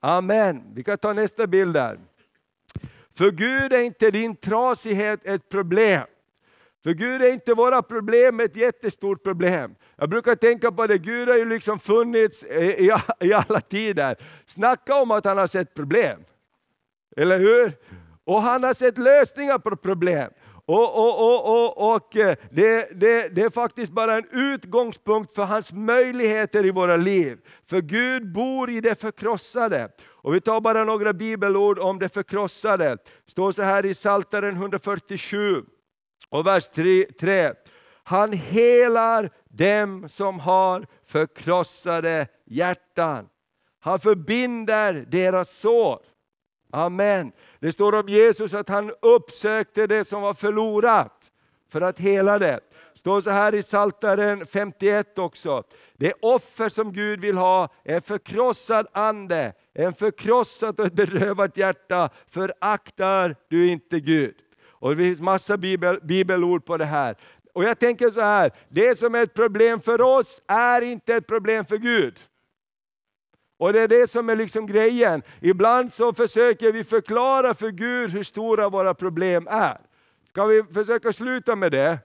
Amen. 0.00 0.62
Vi 0.74 0.84
kan 0.84 0.98
ta 0.98 1.12
nästa 1.12 1.46
bild 1.46 1.74
där. 1.74 1.98
För 3.18 3.30
Gud 3.30 3.72
är 3.72 3.82
inte 3.82 4.10
din 4.10 4.36
trasighet 4.36 5.26
ett 5.26 5.48
problem. 5.48 6.02
För 6.82 6.90
Gud 6.90 7.22
är 7.22 7.32
inte 7.32 7.54
våra 7.54 7.82
problem 7.82 8.40
ett 8.40 8.56
jättestort 8.56 9.22
problem. 9.22 9.74
Jag 9.96 10.08
brukar 10.08 10.34
tänka 10.34 10.72
på 10.72 10.86
det, 10.86 10.98
Gud 10.98 11.28
har 11.28 11.36
ju 11.36 11.44
liksom 11.44 11.78
funnits 11.78 12.42
i, 12.44 12.90
i 13.20 13.32
alla 13.32 13.60
tider. 13.60 14.16
Snacka 14.46 14.94
om 14.94 15.10
att 15.10 15.24
han 15.24 15.38
har 15.38 15.46
sett 15.46 15.74
problem. 15.74 16.20
Eller 17.16 17.38
hur? 17.38 17.72
Och 18.24 18.42
han 18.42 18.64
har 18.64 18.74
sett 18.74 18.98
lösningar 18.98 19.58
på 19.58 19.76
problem. 19.76 20.30
Och, 20.66 20.98
och, 20.98 21.20
och, 21.20 21.54
och, 21.54 21.94
och 21.94 22.16
eh, 22.16 22.36
det, 22.50 23.00
det, 23.00 23.28
det 23.28 23.42
är 23.42 23.50
faktiskt 23.50 23.92
bara 23.92 24.16
en 24.16 24.26
utgångspunkt 24.30 25.34
för 25.34 25.44
hans 25.44 25.72
möjligheter 25.72 26.66
i 26.66 26.70
våra 26.70 26.96
liv. 26.96 27.38
För 27.66 27.80
Gud 27.80 28.32
bor 28.32 28.70
i 28.70 28.80
det 28.80 29.00
förkrossade. 29.00 29.88
Och 30.06 30.34
vi 30.34 30.40
tar 30.40 30.60
bara 30.60 30.84
några 30.84 31.12
bibelord 31.12 31.78
om 31.78 31.98
det 31.98 32.08
förkrossade. 32.08 32.88
Det 32.88 33.30
står 33.30 33.52
så 33.52 33.62
här 33.62 33.86
i 33.86 33.94
Psaltaren 33.94 34.56
147 34.56 35.62
och 36.28 36.46
vers 36.46 36.64
3. 37.20 37.52
Han 38.02 38.32
helar 38.32 39.30
dem 39.44 40.08
som 40.08 40.40
har 40.40 40.86
förkrossade 41.06 42.26
hjärtan. 42.46 43.28
Han 43.80 43.98
förbinder 43.98 45.06
deras 45.08 45.58
sår. 45.58 45.98
Amen. 46.70 47.32
Det 47.60 47.72
står 47.72 47.94
om 47.94 48.08
Jesus 48.08 48.54
att 48.54 48.68
han 48.68 48.92
uppsökte 49.02 49.86
det 49.86 50.04
som 50.04 50.22
var 50.22 50.34
förlorat 50.34 51.18
för 51.72 51.80
att 51.80 51.98
hela 52.00 52.38
det. 52.38 52.60
Det 52.94 53.00
står 53.00 53.20
så 53.20 53.30
här 53.30 53.54
i 53.54 53.62
Psaltaren 53.62 54.46
51 54.46 55.18
också. 55.18 55.62
Det 55.96 56.12
offer 56.20 56.68
som 56.68 56.92
Gud 56.92 57.20
vill 57.20 57.36
ha 57.36 57.68
är 57.84 57.94
en 57.94 58.02
förkrossad 58.02 58.86
ande, 58.92 59.52
en 59.74 59.94
förkrossat 59.94 60.80
och 60.80 60.86
ett 60.86 60.92
berövat 60.92 61.56
hjärta 61.56 62.10
föraktar 62.28 63.36
du 63.48 63.68
inte 63.68 64.00
Gud. 64.00 64.34
Och 64.80 64.96
det 64.96 65.02
finns 65.02 65.20
massa 65.20 65.56
bibel, 65.56 66.00
bibelord 66.02 66.64
på 66.64 66.76
det 66.76 66.84
här. 66.84 67.16
Och 67.52 67.64
jag 67.64 67.78
tänker 67.78 68.10
så 68.10 68.20
här, 68.20 68.50
det 68.68 68.98
som 68.98 69.14
är 69.14 69.22
ett 69.22 69.34
problem 69.34 69.80
för 69.80 70.00
oss 70.00 70.42
är 70.46 70.82
inte 70.82 71.14
ett 71.14 71.26
problem 71.26 71.64
för 71.64 71.76
Gud. 71.76 72.18
Och 73.58 73.72
det 73.72 73.80
är 73.80 73.88
det 73.88 74.10
som 74.10 74.30
är 74.30 74.36
liksom 74.36 74.66
grejen. 74.66 75.22
Ibland 75.40 75.92
så 75.92 76.12
försöker 76.12 76.72
vi 76.72 76.84
förklara 76.84 77.54
för 77.54 77.70
Gud 77.70 78.10
hur 78.10 78.22
stora 78.22 78.68
våra 78.68 78.94
problem 78.94 79.48
är. 79.50 79.80
Ska 80.28 80.44
vi 80.44 80.62
försöka 80.74 81.12
sluta 81.12 81.56
med 81.56 81.72
det? 81.72 81.98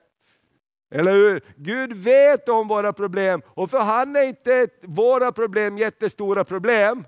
Eller 0.92 1.14
hur? 1.14 1.42
Gud 1.56 1.94
vet 1.94 2.50
om 2.50 2.68
våra 2.68 2.94
problem 2.94 3.42
och 3.48 3.70
för 3.70 3.80
han 3.80 4.16
är 4.16 4.24
inte 4.24 4.68
våra 4.82 5.32
problem 5.32 5.78
jättestora 5.78 6.44
problem. 6.44 7.06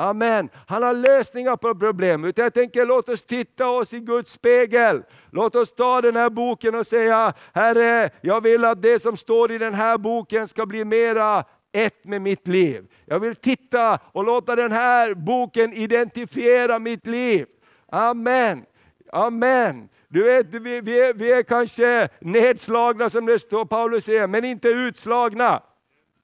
Amen. 0.00 0.48
Han 0.66 0.82
har 0.82 0.94
lösningar 0.94 1.56
på 1.56 1.74
problem. 1.74 2.32
Jag 2.36 2.54
tänker 2.54 2.86
låt 2.86 3.08
oss 3.08 3.22
titta 3.22 3.68
oss 3.68 3.94
i 3.94 4.00
Guds 4.00 4.30
spegel. 4.30 5.02
Låt 5.30 5.56
oss 5.56 5.74
ta 5.74 6.00
den 6.00 6.16
här 6.16 6.30
boken 6.30 6.74
och 6.74 6.86
säga, 6.86 7.34
Herre, 7.52 8.10
jag 8.20 8.40
vill 8.40 8.64
att 8.64 8.82
det 8.82 9.02
som 9.02 9.16
står 9.16 9.52
i 9.52 9.58
den 9.58 9.74
här 9.74 9.98
boken 9.98 10.48
ska 10.48 10.66
bli 10.66 10.84
mera 10.84 11.44
ett 11.72 12.04
med 12.04 12.22
mitt 12.22 12.48
liv. 12.48 12.86
Jag 13.06 13.20
vill 13.20 13.36
titta 13.36 13.98
och 14.12 14.24
låta 14.24 14.56
den 14.56 14.72
här 14.72 15.14
boken 15.14 15.72
identifiera 15.72 16.78
mitt 16.78 17.06
liv. 17.06 17.46
Amen. 17.92 18.64
Amen. 19.12 19.88
Du 20.08 20.22
vet, 20.22 20.46
vi, 20.46 20.80
vi, 20.80 21.00
är, 21.00 21.14
vi 21.14 21.32
är 21.32 21.42
kanske 21.42 22.08
nedslagna 22.20 23.10
som 23.10 23.26
det 23.26 23.38
står 23.38 23.64
Paulus 23.64 24.04
säger, 24.04 24.26
men 24.26 24.44
inte 24.44 24.68
utslagna. 24.68 25.62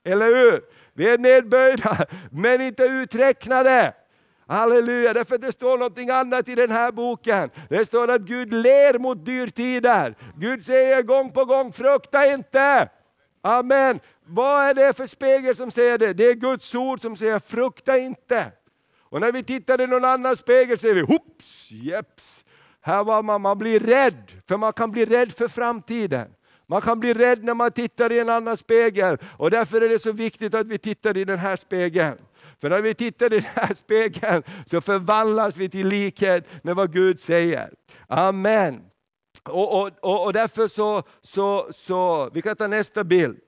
Eller 0.04 0.26
hur? 0.26 0.61
Vi 0.92 1.09
är 1.09 1.18
nedböjda, 1.18 2.07
men 2.30 2.61
inte 2.61 2.83
uträknade. 2.83 3.94
Halleluja, 4.46 5.12
därför 5.12 5.38
det 5.38 5.52
står 5.52 5.78
någonting 5.78 6.11
annat 6.11 6.48
i 6.48 6.54
den 6.54 6.70
här 6.70 6.92
boken. 6.92 7.50
Det 7.68 7.87
står 7.87 8.11
att 8.11 8.20
Gud 8.20 8.52
ler 8.52 8.98
mot 8.98 9.24
dyrtider. 9.24 10.14
Gud 10.37 10.64
säger 10.64 11.02
gång 11.02 11.30
på 11.30 11.44
gång, 11.44 11.72
frukta 11.72 12.26
inte. 12.26 12.88
Amen. 13.42 14.00
Vad 14.26 14.64
är 14.64 14.74
det 14.74 14.96
för 14.96 15.06
spegel 15.06 15.56
som 15.56 15.70
säger 15.70 15.98
det? 15.98 16.12
Det 16.12 16.26
är 16.26 16.34
Guds 16.34 16.74
ord 16.74 17.00
som 17.00 17.16
säger 17.16 17.38
frukta 17.38 17.98
inte. 17.98 18.52
Och 19.00 19.20
när 19.20 19.32
vi 19.32 19.42
tittar 19.42 19.80
i 19.80 19.87
någon 19.87 20.04
annan 20.04 20.37
spegel 20.37 20.78
säger 20.78 20.94
vi 20.94 21.00
hoops, 21.00 21.70
jeps. 21.70 22.44
Här 22.80 23.04
var 23.04 23.22
man, 23.22 23.40
man 23.40 23.58
blir 23.58 23.80
rädd, 23.80 24.32
för 24.48 24.56
man 24.56 24.72
kan 24.72 24.90
bli 24.90 25.04
rädd 25.04 25.32
för 25.32 25.48
framtiden. 25.48 26.28
Man 26.66 26.82
kan 26.82 27.00
bli 27.00 27.14
rädd 27.14 27.44
när 27.44 27.54
man 27.54 27.70
tittar 27.70 28.12
i 28.12 28.18
en 28.18 28.28
annan 28.28 28.56
spegel 28.56 29.18
och 29.38 29.50
därför 29.50 29.80
är 29.80 29.88
det 29.88 29.98
så 29.98 30.12
viktigt 30.12 30.54
att 30.54 30.66
vi 30.66 30.78
tittar 30.78 31.16
i 31.16 31.24
den 31.24 31.38
här 31.38 31.56
spegeln. 31.56 32.18
För 32.60 32.70
när 32.70 32.82
vi 32.82 32.94
tittar 32.94 33.26
i 33.26 33.40
den 33.40 33.50
här 33.54 33.74
spegeln 33.84 34.42
så 34.66 34.80
förvandlas 34.80 35.56
vi 35.56 35.68
till 35.68 35.88
likhet 35.88 36.46
med 36.62 36.76
vad 36.76 36.92
Gud 36.92 37.20
säger. 37.20 37.70
Amen. 38.08 38.80
Och, 39.42 39.82
och, 39.82 39.90
och, 40.00 40.24
och 40.24 40.32
därför 40.32 40.68
så, 40.68 41.02
så, 41.20 41.68
så, 41.72 42.30
vi 42.34 42.42
kan 42.42 42.56
ta 42.56 42.66
nästa 42.66 43.04
bild. 43.04 43.38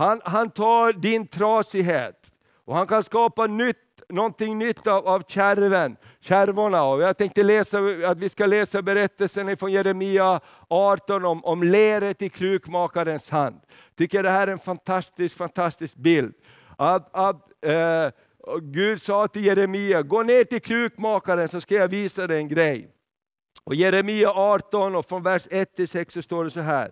Han, 0.00 0.20
han 0.24 0.50
tar 0.50 0.92
din 0.92 1.26
trasighet 1.26 2.32
och 2.64 2.76
han 2.76 2.86
kan 2.86 3.04
skapa 3.04 3.46
nytt, 3.46 3.76
någonting 4.08 4.58
nytt 4.58 4.86
av, 4.86 5.08
av 5.08 5.22
kärven, 5.28 5.96
kärvorna. 6.20 6.82
Och 6.84 7.02
jag 7.02 7.16
tänkte 7.16 7.42
läsa, 7.42 7.78
att 8.06 8.18
vi 8.18 8.28
ska 8.28 8.46
läsa 8.46 8.82
berättelsen 8.82 9.56
från 9.56 9.72
Jeremia 9.72 10.40
18 10.68 11.24
om, 11.24 11.44
om 11.44 11.62
leret 11.62 12.22
i 12.22 12.28
krukmakarens 12.28 13.30
hand. 13.30 13.60
tycker 13.96 14.22
det 14.22 14.30
här 14.30 14.48
är 14.48 14.52
en 14.52 14.58
fantastisk, 14.58 15.36
fantastisk 15.36 15.96
bild. 15.96 16.34
Att, 16.76 17.16
att, 17.16 17.64
eh, 17.64 18.10
Gud 18.60 19.02
sa 19.02 19.28
till 19.28 19.44
Jeremia, 19.44 20.02
gå 20.02 20.22
ner 20.22 20.44
till 20.44 20.62
krukmakaren 20.62 21.48
så 21.48 21.60
ska 21.60 21.74
jag 21.74 21.88
visa 21.88 22.26
dig 22.26 22.38
en 22.38 22.48
grej. 22.48 22.88
Och 23.64 23.74
Jeremia 23.74 24.30
18 24.30 24.94
och 24.94 25.08
från 25.08 25.22
vers 25.22 25.46
1 25.50 25.76
till 25.76 25.88
6 25.88 26.14
så 26.14 26.22
står 26.22 26.44
det 26.44 26.50
så 26.50 26.60
här. 26.60 26.90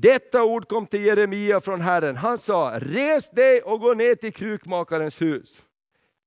Detta 0.00 0.44
ord 0.44 0.68
kom 0.68 0.86
till 0.86 1.04
Jeremia 1.04 1.60
från 1.60 1.80
Herren. 1.80 2.16
Han 2.16 2.38
sa, 2.38 2.78
res 2.78 3.30
dig 3.30 3.62
och 3.62 3.80
gå 3.80 3.94
ner 3.94 4.14
till 4.14 4.32
krukmakarens 4.32 5.22
hus. 5.22 5.62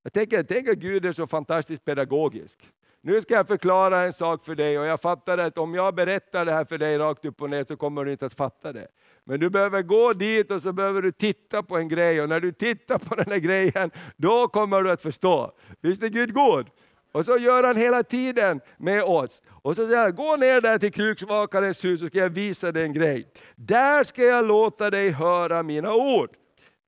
Jag 0.04 0.14
tänker, 0.14 0.44
tänk 0.44 0.70
att 0.70 0.78
Gud 0.78 1.06
är 1.06 1.14
så 1.14 1.28
fantastiskt 1.28 1.86
pedagogisk. 1.86 2.60
Nu 3.02 3.22
ska 3.22 3.34
jag 3.34 3.48
förklara 3.48 4.04
en 4.04 4.14
sak 4.14 4.46
för 4.46 4.56
dig 4.56 4.80
och 4.80 4.86
jag 4.86 5.02
fattar 5.02 5.38
att 5.38 5.58
om 5.58 5.74
jag 5.74 5.96
berättar 5.96 6.46
det 6.46 6.52
här 6.52 6.66
för 6.66 6.78
dig 6.78 6.98
rakt 6.98 7.26
upp 7.26 7.42
och 7.42 7.50
ner 7.50 7.64
så 7.64 7.78
kommer 7.78 8.06
du 8.06 8.12
inte 8.12 8.26
att 8.26 8.34
fatta 8.34 8.74
det. 8.74 8.88
Men 9.24 9.40
du 9.40 9.50
behöver 9.50 9.82
gå 9.82 10.14
dit 10.14 10.52
och 10.52 10.62
så 10.62 10.74
behöver 10.74 11.02
du 11.02 11.12
titta 11.12 11.64
på 11.64 11.78
en 11.78 11.88
grej 11.88 12.22
och 12.22 12.30
när 12.30 12.40
du 12.40 12.52
tittar 12.52 12.98
på 12.98 13.16
den 13.16 13.32
här 13.32 13.40
grejen, 13.40 13.92
då 14.18 14.48
kommer 14.48 14.82
du 14.82 14.92
att 14.92 15.02
förstå. 15.02 15.52
Visst 15.82 16.04
är 16.04 16.10
Gud 16.10 16.34
god? 16.34 16.70
Och 17.12 17.26
så 17.26 17.38
gör 17.38 17.64
han 17.64 17.76
hela 17.76 18.04
tiden 18.04 18.62
med 18.78 19.04
oss. 19.04 19.42
Och 19.70 19.76
så 19.76 19.88
säger 19.88 20.02
han, 20.02 20.16
gå 20.16 20.36
ner 20.36 20.62
där 20.62 20.78
till 20.78 20.94
kruksmakarens 20.94 21.86
hus 21.86 22.00
så 22.00 22.08
ska 22.08 22.18
jag 22.18 22.30
visa 22.30 22.72
dig 22.72 22.84
en 22.84 22.94
grej. 22.94 23.32
Där 23.56 24.04
ska 24.04 24.24
jag 24.24 24.46
låta 24.46 24.90
dig 24.90 25.10
höra 25.10 25.64
mina 25.64 25.94
ord. 25.94 26.30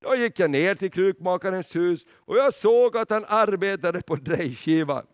Då 0.01 0.15
gick 0.15 0.39
jag 0.39 0.49
ner 0.49 0.75
till 0.75 0.91
krukmakarens 0.91 1.75
hus 1.75 2.05
och 2.15 2.37
jag 2.37 2.53
såg 2.53 2.97
att 2.97 3.09
han 3.09 3.25
arbetade 3.27 4.01
på 4.01 4.15
drejskivan. 4.15 5.05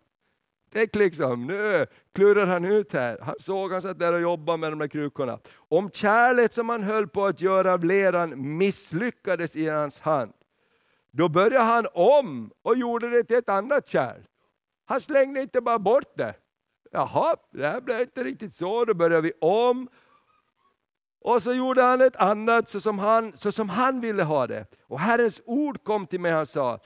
Tänk 0.73 0.95
liksom, 0.95 1.47
nu 1.47 1.85
klurar 2.15 2.45
han 2.45 2.65
ut 2.65 2.93
här. 2.93 3.17
Han 3.21 3.35
såg 3.39 3.71
han 3.71 3.81
satt 3.81 3.99
där 3.99 4.13
och 4.13 4.21
jobbade 4.21 4.57
med 4.57 4.71
de 4.71 4.79
där 4.79 4.87
krukorna. 4.87 5.39
Om 5.55 5.89
kärlet 5.89 6.53
som 6.53 6.69
han 6.69 6.83
höll 6.83 7.07
på 7.07 7.25
att 7.25 7.41
göra 7.41 7.73
av 7.73 7.83
leran 7.83 8.57
misslyckades 8.57 9.55
i 9.55 9.67
hans 9.67 9.99
hand, 9.99 10.33
då 11.11 11.29
började 11.29 11.65
han 11.65 11.87
om 11.93 12.51
och 12.61 12.77
gjorde 12.77 13.09
det 13.09 13.23
till 13.23 13.37
ett 13.37 13.49
annat 13.49 13.87
kärl. 13.87 14.21
Han 14.85 15.01
slängde 15.01 15.41
inte 15.41 15.61
bara 15.61 15.79
bort 15.79 16.17
det. 16.17 16.33
Jaha, 16.91 17.35
det 17.51 17.67
här 17.67 17.81
blev 17.81 18.01
inte 18.01 18.23
riktigt 18.23 18.55
så, 18.55 18.85
då 18.85 18.93
börjar 18.93 19.21
vi 19.21 19.31
om. 19.41 19.87
Och 21.21 21.43
så 21.43 21.53
gjorde 21.53 21.81
han 21.81 22.01
ett 22.01 22.15
annat 22.15 22.69
så 22.69 22.81
som 22.81 22.99
han, 22.99 23.37
så 23.37 23.51
som 23.51 23.69
han 23.69 24.01
ville 24.01 24.23
ha 24.23 24.47
det. 24.47 24.65
Och 24.87 24.99
Herrens 24.99 25.41
ord 25.45 25.83
kom 25.83 26.07
till 26.07 26.19
mig 26.19 26.31
och 26.31 26.37
han 26.37 26.47
sa, 26.47 26.79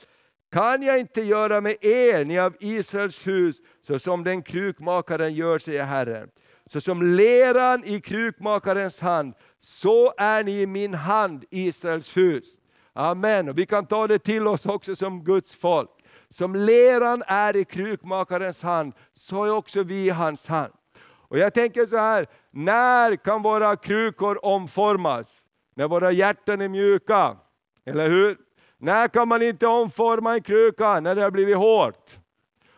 kan 0.52 0.82
jag 0.82 1.00
inte 1.00 1.22
göra 1.22 1.62
med 1.62 1.76
er, 1.82 2.26
ni 2.26 2.40
av 2.40 2.56
Israels 2.60 3.28
hus, 3.28 3.58
så 3.82 4.00
som 4.00 4.24
den 4.24 4.44
krukmakaren 4.44 5.34
gör, 5.34 5.60
säger 5.60 5.84
Herren. 5.84 6.30
Så 6.66 6.82
som 6.82 7.02
leran 7.02 7.84
i 7.86 8.02
krukmakarens 8.02 9.02
hand, 9.02 9.34
så 9.60 10.14
är 10.18 10.44
ni 10.44 10.62
i 10.62 10.68
min 10.68 10.94
hand, 10.94 11.46
Israels 11.50 12.18
hus. 12.18 12.58
Amen. 12.94 13.50
Och 13.50 13.58
vi 13.58 13.66
kan 13.66 13.86
ta 13.86 14.08
det 14.08 14.20
till 14.20 14.48
oss 14.48 14.66
också 14.66 14.96
som 14.96 15.24
Guds 15.24 15.56
folk. 15.56 15.90
Som 16.32 16.56
leran 16.56 17.24
är 17.28 17.56
i 17.56 17.66
krukmakarens 17.66 18.62
hand, 18.62 18.94
så 19.14 19.44
är 19.44 19.52
också 19.52 19.84
vi 19.84 20.06
i 20.06 20.10
hans 20.10 20.48
hand. 20.48 20.74
Och 21.04 21.38
jag 21.38 21.54
tänker 21.54 21.86
så 21.86 21.98
här, 21.98 22.28
när 22.52 23.16
kan 23.16 23.42
våra 23.42 23.76
krukor 23.76 24.46
omformas? 24.46 25.42
När 25.76 25.88
våra 25.88 26.12
hjärtan 26.12 26.62
är 26.62 26.70
mjuka, 26.70 27.38
eller 27.86 28.10
hur? 28.10 28.38
När 28.78 29.08
kan 29.08 29.28
man 29.28 29.42
inte 29.42 29.68
omforma 29.68 30.34
en 30.34 30.42
kruka? 30.42 31.00
När 31.00 31.16
det 31.16 31.22
har 31.22 31.32
blivit 31.32 31.58
hårt. 31.58 32.20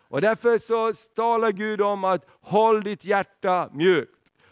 Och 0.08 0.20
därför 0.20 0.58
så 0.58 0.92
talar 1.16 1.52
Gud 1.52 1.80
om 1.80 2.04
att 2.04 2.26
håll 2.40 2.82
ditt 2.82 3.04
hjärta 3.04 3.70
mjukt. 3.72 4.10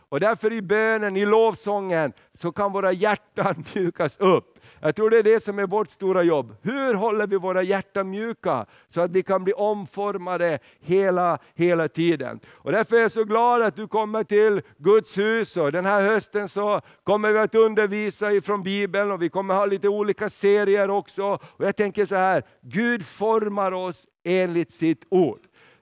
Och 0.09 0.21
därför 0.21 0.53
i 0.53 0.62
bönen, 0.62 1.17
i 1.17 1.27
lovsången, 1.27 2.12
så 2.35 2.53
kan 2.53 2.73
våra 2.73 2.93
hjärtan 2.93 3.65
mjukas 3.75 4.17
upp. 4.17 4.52
Jag 4.85 4.97
tror 4.97 5.11
det 5.11 5.18
är 5.18 5.23
det 5.23 5.45
som 5.45 5.59
är 5.59 5.66
vårt 5.66 5.90
stora 5.90 6.23
jobb. 6.23 6.57
Hur 6.62 6.95
håller 6.95 7.27
vi 7.27 7.37
våra 7.37 7.62
hjärtan 7.62 8.11
mjuka 8.11 8.66
så 8.88 9.01
att 9.01 9.11
vi 9.11 9.23
kan 9.23 9.45
bli 9.45 9.53
omformade 9.53 10.59
hela, 10.81 11.38
hela 11.55 11.88
tiden. 11.88 12.40
Och 12.53 12.73
därför 12.73 12.97
är 12.97 13.01
jag 13.01 13.11
så 13.11 13.25
glad 13.25 13.62
att 13.62 13.77
du 13.77 13.88
kommer 13.88 14.25
till 14.25 14.62
Guds 14.77 15.18
hus 15.18 15.57
och 15.57 15.73
den 15.73 15.87
här 15.87 16.01
hösten 16.01 16.49
så 16.49 16.81
kommer 17.05 17.33
vi 17.33 17.38
att 17.38 17.55
undervisa 17.55 18.33
ifrån 18.33 18.62
Bibeln 18.62 19.11
och 19.11 19.23
vi 19.23 19.29
kommer 19.29 19.55
ha 19.55 19.66
lite 19.66 19.88
olika 19.88 20.29
serier 20.29 20.90
också. 20.90 21.25
Och 21.42 21.64
jag 21.64 21.77
tänker 21.77 22.07
så 22.07 22.14
här, 22.14 22.42
Gud 22.61 23.07
formar 23.07 23.73
oss 23.73 24.07
enligt 24.25 24.73
sitt 24.73 25.05
ord. 25.09 25.40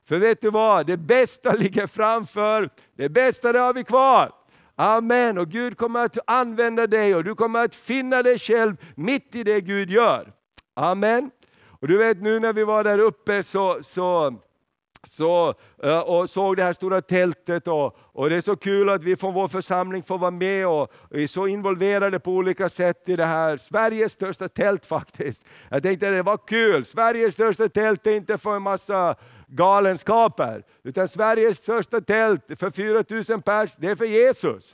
För 0.09 0.19
vet 0.19 0.41
du 0.41 0.51
vad, 0.51 0.87
det 0.87 0.97
bästa 0.97 1.53
ligger 1.57 1.87
framför, 1.87 2.71
det 2.97 3.09
bästa 3.09 3.53
det 3.53 3.59
har 3.59 3.75
vi 3.75 3.85
kvar. 3.85 4.40
Amen. 4.81 5.39
Och 5.39 5.49
Gud 5.49 5.77
kommer 5.77 6.05
att 6.05 6.19
använda 6.27 6.87
dig 6.87 7.15
och 7.15 7.25
du 7.25 7.35
kommer 7.35 7.65
att 7.65 7.75
finna 7.75 8.23
dig 8.23 8.39
själv 8.39 8.77
mitt 8.95 9.35
i 9.35 9.43
det 9.43 9.61
Gud 9.61 9.91
gör. 9.91 10.33
Amen. 10.75 11.31
Och 11.81 11.89
du 11.89 11.97
vet 11.97 12.23
nu 12.23 12.41
när 12.41 12.53
vi 12.53 12.65
var 12.65 12.85
där 12.85 12.99
uppe 12.99 13.43
så, 13.43 13.79
så 13.83 14.35
så, 15.07 15.55
eh, 15.83 15.99
och 15.99 16.31
såg 16.31 16.57
det 16.57 16.63
här 16.63 16.73
stora 16.73 17.03
tältet 17.03 17.69
och, 17.69 17.99
och, 17.99 18.31
det 18.31 18.37
är 18.37 18.41
så 18.41 18.57
kul 18.57 18.89
att 18.89 19.03
vi 19.03 19.17
från 19.17 19.35
vår 19.35 19.49
församling 19.49 20.03
får 20.03 20.19
vara 20.19 20.31
med 20.31 20.67
och, 20.67 20.83
och 20.83 21.19
är 21.19 21.27
så 21.27 21.47
involverade 21.47 22.21
på 22.21 22.33
olika 22.33 22.69
sätt 22.69 23.09
i 23.09 23.17
det 23.17 23.25
här. 23.25 23.57
Sveriges 23.57 24.13
största 24.13 24.49
tält 24.49 24.87
faktiskt. 24.87 25.43
Jag 25.69 25.83
tänkte 25.83 26.11
det 26.11 26.23
var 26.23 26.39
kul, 26.47 26.87
Sveriges 26.87 27.35
största 27.35 27.69
tält 27.69 28.07
är 28.07 28.17
inte 28.17 28.39
för 28.39 28.57
en 28.57 28.63
massa 28.63 29.17
galenskaper. 29.51 30.63
Utan 30.83 31.09
Sveriges 31.09 31.59
största 31.59 32.01
tält 32.01 32.43
för 32.59 32.71
4000 32.71 33.43
pers, 33.43 33.71
det 33.77 33.91
är 33.91 33.97
för 33.97 34.05
Jesus. 34.05 34.73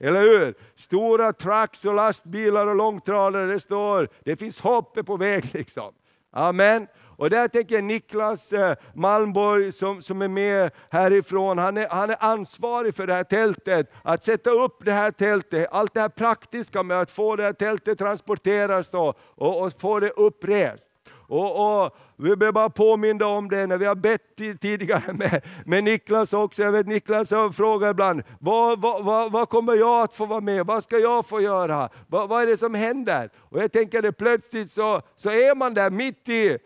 Eller 0.00 0.20
hur? 0.20 0.54
Stora 0.76 1.32
trucks 1.32 1.84
och 1.84 1.94
lastbilar 1.94 2.66
och 2.66 2.76
långtradare, 2.76 3.52
det 3.52 3.60
står, 3.60 4.08
det 4.24 4.36
finns 4.36 4.60
hopp 4.60 5.06
på 5.06 5.16
väg. 5.16 5.54
liksom. 5.54 5.92
Amen. 6.30 6.86
Och 7.16 7.30
där 7.30 7.48
tänker 7.48 7.74
jag 7.74 7.84
Niklas 7.84 8.52
eh, 8.52 8.76
Malmborg 8.94 9.72
som, 9.72 10.02
som 10.02 10.22
är 10.22 10.28
med 10.28 10.70
härifrån, 10.90 11.58
han 11.58 11.76
är, 11.76 11.88
han 11.88 12.10
är 12.10 12.16
ansvarig 12.20 12.94
för 12.94 13.06
det 13.06 13.14
här 13.14 13.24
tältet, 13.24 13.92
att 14.02 14.24
sätta 14.24 14.50
upp 14.50 14.84
det 14.84 14.92
här 14.92 15.10
tältet, 15.10 15.68
allt 15.70 15.94
det 15.94 16.00
här 16.00 16.08
praktiska 16.08 16.82
med 16.82 17.00
att 17.00 17.10
få 17.10 17.36
det 17.36 17.42
här 17.42 17.52
tältet 17.52 17.98
transporteras 17.98 18.90
då, 18.90 19.14
och, 19.20 19.62
och 19.62 19.80
få 19.80 20.00
det 20.00 20.10
upprest. 20.10 20.88
Och, 21.32 21.82
och, 21.84 21.96
vi 22.16 22.36
blir 22.36 22.52
bara 22.52 22.70
påminna 22.70 23.26
om 23.26 23.48
det 23.48 23.66
när 23.66 23.78
vi 23.78 23.86
har 23.86 23.94
bett 23.94 24.36
tidigare 24.60 25.12
med, 25.12 25.42
med 25.66 25.84
Niklas 25.84 26.32
också. 26.32 26.62
Jag 26.62 26.72
vet 26.72 26.86
Niklas 26.86 27.28
frågar 27.28 27.90
ibland, 27.90 28.22
vad, 28.40 28.80
vad, 28.80 29.04
vad, 29.04 29.32
vad, 29.32 29.48
kommer 29.48 29.74
jag 29.74 30.02
att 30.02 30.14
få 30.14 30.26
vara 30.26 30.40
med? 30.40 30.66
Vad 30.66 30.84
ska 30.84 30.98
jag 30.98 31.26
få 31.26 31.40
göra? 31.40 31.88
Vad, 32.06 32.28
vad 32.28 32.42
är 32.42 32.46
det 32.46 32.56
som 32.56 32.74
händer? 32.74 33.30
Och 33.38 33.62
jag 33.62 33.72
tänker 33.72 34.08
att 34.08 34.16
plötsligt 34.16 34.70
så, 34.70 35.02
så 35.16 35.30
är 35.30 35.54
man 35.54 35.74
där 35.74 35.90
mitt 35.90 36.28
i 36.28 36.58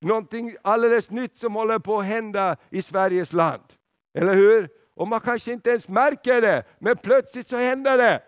någonting 0.00 0.56
alldeles 0.62 1.10
nytt 1.10 1.38
som 1.38 1.54
håller 1.54 1.78
på 1.78 1.98
att 1.98 2.06
hända 2.06 2.56
i 2.70 2.82
Sveriges 2.82 3.32
land. 3.32 3.64
Eller 4.18 4.34
hur? 4.34 4.68
Och 4.96 5.08
man 5.08 5.20
kanske 5.20 5.52
inte 5.52 5.70
ens 5.70 5.88
märker 5.88 6.40
det, 6.40 6.64
men 6.78 6.96
plötsligt 6.96 7.48
så 7.48 7.56
händer 7.56 7.98
det. 7.98 8.22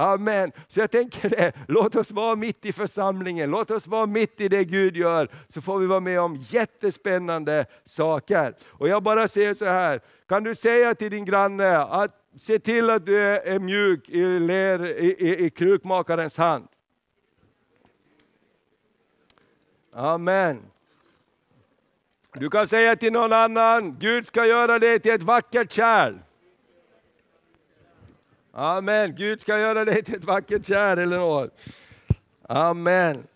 Amen. 0.00 0.52
Så 0.68 0.80
jag 0.80 0.90
tänker 0.90 1.28
det, 1.28 1.52
låt 1.68 1.96
oss 1.96 2.10
vara 2.10 2.36
mitt 2.36 2.64
i 2.64 2.72
församlingen, 2.72 3.50
låt 3.50 3.70
oss 3.70 3.86
vara 3.86 4.06
mitt 4.06 4.40
i 4.40 4.48
det 4.48 4.64
Gud 4.64 4.96
gör, 4.96 5.28
så 5.48 5.60
får 5.60 5.78
vi 5.78 5.86
vara 5.86 6.00
med 6.00 6.20
om 6.20 6.36
jättespännande 6.36 7.66
saker. 7.84 8.54
Och 8.68 8.88
jag 8.88 9.02
bara 9.02 9.28
säger 9.28 9.54
så 9.54 9.64
här, 9.64 10.00
kan 10.28 10.44
du 10.44 10.54
säga 10.54 10.94
till 10.94 11.10
din 11.10 11.24
granne 11.24 11.78
att 11.78 12.16
se 12.38 12.58
till 12.58 12.90
att 12.90 13.06
du 13.06 13.18
är 13.18 13.58
mjuk 13.58 14.08
i, 14.08 14.38
ler, 14.38 14.86
i, 14.86 15.06
i, 15.06 15.44
i 15.44 15.50
krukmakarens 15.50 16.36
hand. 16.36 16.68
Amen. 19.92 20.62
Du 22.32 22.50
kan 22.50 22.66
säga 22.66 22.96
till 22.96 23.12
någon 23.12 23.32
annan, 23.32 23.98
Gud 23.98 24.26
ska 24.26 24.46
göra 24.46 24.78
dig 24.78 25.00
till 25.00 25.12
ett 25.12 25.22
vackert 25.22 25.72
kärl. 25.72 26.18
Amen. 28.52 29.14
Gud 29.16 29.40
ska 29.40 29.58
göra 29.58 29.84
dig 29.84 30.02
till 30.02 30.14
ett 30.14 30.24
vackert 30.24 30.66
kärl 30.66 30.98
eller. 30.98 31.50
Amen. 32.48 33.26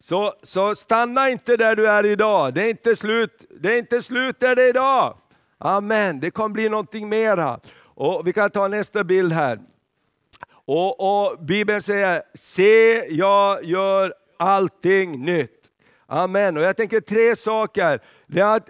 Så, 0.00 0.34
så 0.42 0.74
stanna 0.74 1.30
inte 1.30 1.56
där 1.56 1.76
du 1.76 1.88
är 1.88 2.06
idag. 2.06 2.54
Det 2.54 2.62
är 2.62 2.70
inte 2.70 2.96
slut, 2.96 3.42
det 3.60 3.74
är 3.74 3.78
inte 3.78 4.02
slut 4.02 4.40
där 4.40 4.54
det 4.56 4.62
är 4.62 4.68
idag. 4.68 5.16
Amen. 5.58 6.20
Det 6.20 6.30
kommer 6.30 6.48
bli 6.48 6.68
någonting 6.68 7.08
mera. 7.08 7.60
Och 7.80 8.26
vi 8.26 8.32
kan 8.32 8.50
ta 8.50 8.68
nästa 8.68 9.04
bild 9.04 9.32
här. 9.32 9.60
Och, 10.64 11.00
och 11.00 11.44
Bibeln 11.44 11.82
säger, 11.82 12.22
se 12.34 13.04
jag 13.14 13.64
gör 13.64 14.14
allting 14.36 15.24
nytt. 15.24 15.62
Amen. 16.06 16.56
Och 16.56 16.62
jag 16.62 16.76
tänker 16.76 17.00
tre 17.00 17.36
saker. 17.36 18.00
Det 18.26 18.40
är 18.40 18.56
att 18.56 18.68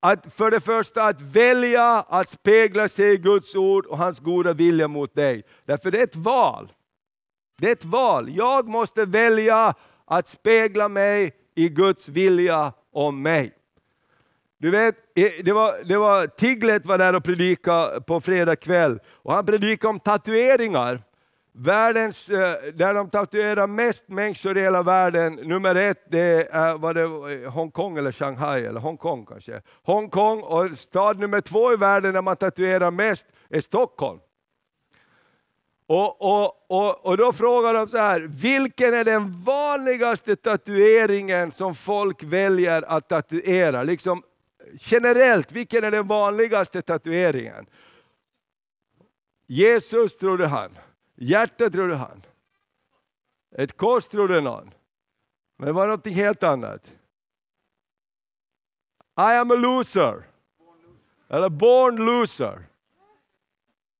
att 0.00 0.34
för 0.34 0.50
det 0.50 0.60
första 0.60 1.02
att 1.02 1.20
välja 1.20 1.84
att 2.08 2.28
spegla 2.28 2.88
sig 2.88 3.12
i 3.12 3.16
Guds 3.16 3.54
ord 3.54 3.86
och 3.86 3.98
hans 3.98 4.20
goda 4.20 4.52
vilja 4.52 4.88
mot 4.88 5.14
dig. 5.14 5.44
Därför 5.64 5.90
det 5.90 5.98
är 5.98 6.04
ett 6.04 6.16
val. 6.16 6.72
Det 7.58 7.68
är 7.68 7.72
ett 7.72 7.84
val. 7.84 8.36
Jag 8.36 8.68
måste 8.68 9.04
välja 9.04 9.74
att 10.04 10.28
spegla 10.28 10.88
mig 10.88 11.32
i 11.54 11.68
Guds 11.68 12.08
vilja 12.08 12.72
om 12.92 13.22
mig. 13.22 13.52
Du 14.58 14.70
vet, 14.70 14.96
det 15.44 15.52
var, 15.52 15.84
det 15.84 15.96
var 15.96 16.26
Tiglet 16.26 16.86
var 16.86 16.98
där 16.98 17.14
och 17.14 17.24
predikade 17.24 18.00
på 18.00 18.20
fredag 18.20 18.56
kväll 18.56 18.98
och 19.08 19.32
han 19.32 19.46
predikade 19.46 19.90
om 19.90 20.00
tatueringar. 20.00 21.02
Världens, 21.58 22.28
eh, 22.28 22.72
där 22.74 22.94
de 22.94 23.10
tatuerar 23.10 23.66
mest 23.66 24.08
människor 24.08 24.58
i 24.58 24.60
hela 24.60 24.82
världen, 24.82 25.34
nummer 25.34 25.74
ett, 25.74 26.04
det 26.10 26.48
är 26.50 26.78
var 26.78 26.94
det 26.94 27.46
Hongkong 27.48 27.98
eller 27.98 28.12
Shanghai, 28.12 28.64
eller 28.64 28.80
Hongkong 28.80 29.26
kanske. 29.26 29.62
Hongkong 29.82 30.42
och 30.42 30.78
stad 30.78 31.18
nummer 31.18 31.40
två 31.40 31.72
i 31.72 31.76
världen 31.76 32.14
där 32.14 32.22
man 32.22 32.36
tatuerar 32.36 32.90
mest 32.90 33.26
är 33.50 33.60
Stockholm. 33.60 34.18
Och, 35.86 36.22
och, 36.22 36.66
och, 36.68 37.06
och 37.06 37.16
då 37.16 37.32
frågar 37.32 37.74
de 37.74 37.88
så 37.88 37.98
här, 37.98 38.20
vilken 38.20 38.94
är 38.94 39.04
den 39.04 39.42
vanligaste 39.42 40.36
tatueringen 40.36 41.50
som 41.50 41.74
folk 41.74 42.22
väljer 42.22 42.82
att 42.82 43.08
tatuera? 43.08 43.82
Liksom, 43.82 44.22
generellt, 44.74 45.52
vilken 45.52 45.84
är 45.84 45.90
den 45.90 46.06
vanligaste 46.06 46.82
tatueringen? 46.82 47.66
Jesus 49.46 50.18
trodde 50.18 50.46
han. 50.46 50.70
Hjärta 51.16 51.70
trodde 51.70 51.94
han. 51.94 52.22
Ett 53.56 53.76
kors 53.76 54.08
trodde 54.08 54.40
någon. 54.40 54.74
Men 55.56 55.66
det 55.66 55.72
var 55.72 55.86
något 55.86 56.06
helt 56.06 56.42
annat. 56.42 56.86
I 59.18 59.36
am 59.36 59.50
a 59.50 59.54
loser. 59.54 60.26
Eller 61.28 61.48
born 61.48 61.96
loser. 61.96 62.66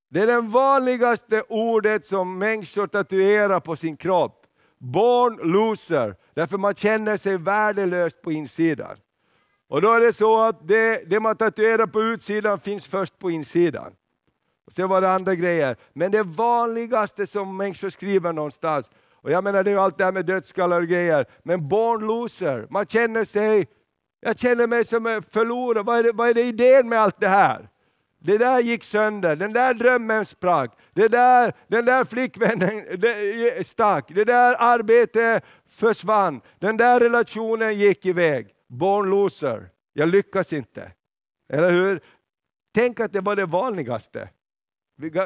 Det 0.09 0.21
är 0.21 0.27
det 0.27 0.41
vanligaste 0.41 1.43
ordet 1.49 2.07
som 2.07 2.39
människor 2.39 2.87
tatuerar 2.87 3.61
på 3.61 3.77
sin 3.77 3.97
kropp. 3.97 4.47
Born 4.79 5.53
loser. 5.53 6.17
Därför 6.35 6.59
man 6.59 6.75
känner 6.75 7.17
sig 7.17 7.39
värdelös 7.39 8.15
på 8.23 8.33
insidan. 8.33 8.97
Och 9.69 9.83
då 9.83 9.93
är 9.93 10.01
det 10.01 10.13
så 10.13 10.43
att 10.43 10.69
det, 10.69 11.11
det 11.11 11.21
man 11.21 11.37
tatuerar 11.37 11.87
på 11.87 12.03
utsidan 12.03 12.61
finns 12.61 12.87
först 12.87 13.19
på 13.19 13.31
insidan. 13.31 13.93
Och 14.67 14.73
sen 14.73 14.89
var 14.89 15.01
det 15.01 15.11
andra 15.11 15.35
grejer. 15.35 15.77
Men 15.93 16.11
det 16.11 16.23
vanligaste 16.23 17.27
som 17.27 17.57
människor 17.57 17.91
skriver 17.91 18.33
någonstans, 18.33 18.91
och 19.13 19.31
jag 19.31 19.45
menar 19.45 19.63
det 19.63 19.71
är 19.71 19.77
allt 19.77 19.99
det 19.99 20.05
här 20.05 20.13
med 20.13 20.27
dödskallar 20.27 20.81
och 20.81 20.89
grejer, 20.89 21.27
men 21.43 21.69
born 21.69 22.07
loser, 22.07 22.67
man 22.71 22.87
känner 22.87 23.25
sig, 23.25 23.67
jag 24.21 24.39
känner 24.39 24.67
mig 24.67 24.85
som 24.85 25.07
en 25.07 25.23
förlorare, 25.23 25.83
vad 25.83 25.99
är, 25.99 26.03
det, 26.03 26.13
vad 26.13 26.29
är 26.29 26.35
det 26.35 26.43
idén 26.43 26.89
med 26.89 27.01
allt 27.01 27.21
det 27.21 27.29
här? 27.29 27.69
Det 28.19 28.39
där 28.39 28.61
gick 28.61 28.85
sönder, 28.85 29.37
den 29.37 29.53
där 29.53 29.75
drömmen 29.75 30.27
sprack, 30.27 30.79
det 30.93 31.09
där, 31.09 31.53
den 31.69 31.85
där 31.85 32.05
flickvännen 32.05 32.85
det 32.99 33.69
stack, 33.69 34.09
det 34.15 34.25
där 34.25 34.57
arbetet 34.59 35.45
försvann, 35.69 36.41
den 36.59 36.77
där 36.77 37.01
relationen 37.01 37.75
gick 37.75 38.07
iväg. 38.07 38.49
Born 38.69 39.11
loser, 39.11 39.69
jag 39.93 40.09
lyckas 40.09 40.53
inte. 40.53 40.93
Eller 41.53 41.71
hur? 41.71 42.01
Tänk 42.75 43.01
att 43.01 43.13
det 43.13 43.21
var 43.21 43.37
det 43.37 43.47
vanligaste. 43.47 44.29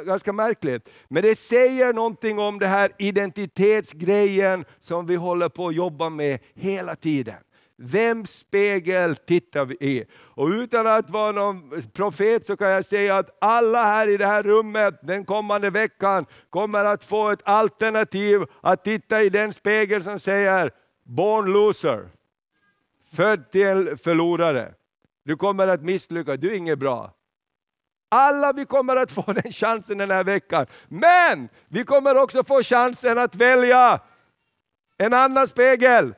Ganska 0.05 0.33
märkligt. 0.33 0.89
Men 1.09 1.23
det 1.23 1.39
säger 1.39 1.93
någonting 1.93 2.39
om 2.39 2.59
den 2.59 2.71
här 2.71 2.93
identitetsgrejen 2.99 4.65
som 4.81 5.07
vi 5.07 5.17
håller 5.17 5.49
på 5.49 5.69
att 5.69 5.75
jobba 5.75 6.09
med 6.09 6.39
hela 6.55 6.97
tiden. 6.97 7.37
Vems 7.83 8.39
spegel 8.39 9.17
tittar 9.17 9.65
vi 9.65 9.75
i? 9.75 10.05
Och 10.13 10.49
utan 10.49 10.87
att 10.87 11.11
vara 11.11 11.33
någon 11.33 11.83
profet 11.93 12.47
så 12.47 12.57
kan 12.57 12.69
jag 12.69 12.85
säga 12.85 13.17
att 13.17 13.39
alla 13.41 13.85
här 13.85 14.09
i 14.09 14.17
det 14.17 14.27
här 14.27 14.43
rummet 14.43 14.99
den 15.03 15.25
kommande 15.25 15.71
veckan 15.71 16.27
kommer 16.51 16.85
att 16.85 17.05
få 17.05 17.31
ett 17.31 17.43
alternativ 17.45 18.41
att 18.61 18.85
titta 18.85 19.23
i 19.23 19.29
den 19.29 19.53
spegel 19.53 20.03
som 20.03 20.19
säger 20.19 20.71
Born 21.05 21.53
loser. 21.53 22.09
Född 23.13 23.51
till 23.51 23.97
förlorare. 23.97 24.75
Du 25.25 25.37
kommer 25.37 25.69
att 25.69 25.83
misslyckas, 25.83 26.41
du 26.41 26.51
är 26.51 26.57
inget 26.57 26.79
bra. 26.79 27.15
Alla 28.13 28.53
vi 28.53 28.65
kommer 28.65 28.97
att 28.97 29.13
få 29.13 29.23
den 29.33 29.53
chansen 29.53 29.99
den 29.99 30.11
här 30.11 30.25
veckan. 30.25 30.67
Men 30.89 31.49
vi 31.69 31.85
kommer 31.85 32.17
också 32.17 32.45
få 32.45 32.63
chansen 32.63 33.19
att 33.19 33.35
välja 33.35 34.01
en 34.99 35.15
annan 35.15 35.49
spegel. 35.49 36.15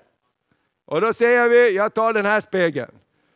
Och 0.87 1.00
då 1.00 1.12
säger 1.12 1.48
vi, 1.48 1.76
jag 1.76 1.94
tar 1.94 2.12
den 2.12 2.26
här 2.26 2.40
spegeln. 2.40 2.92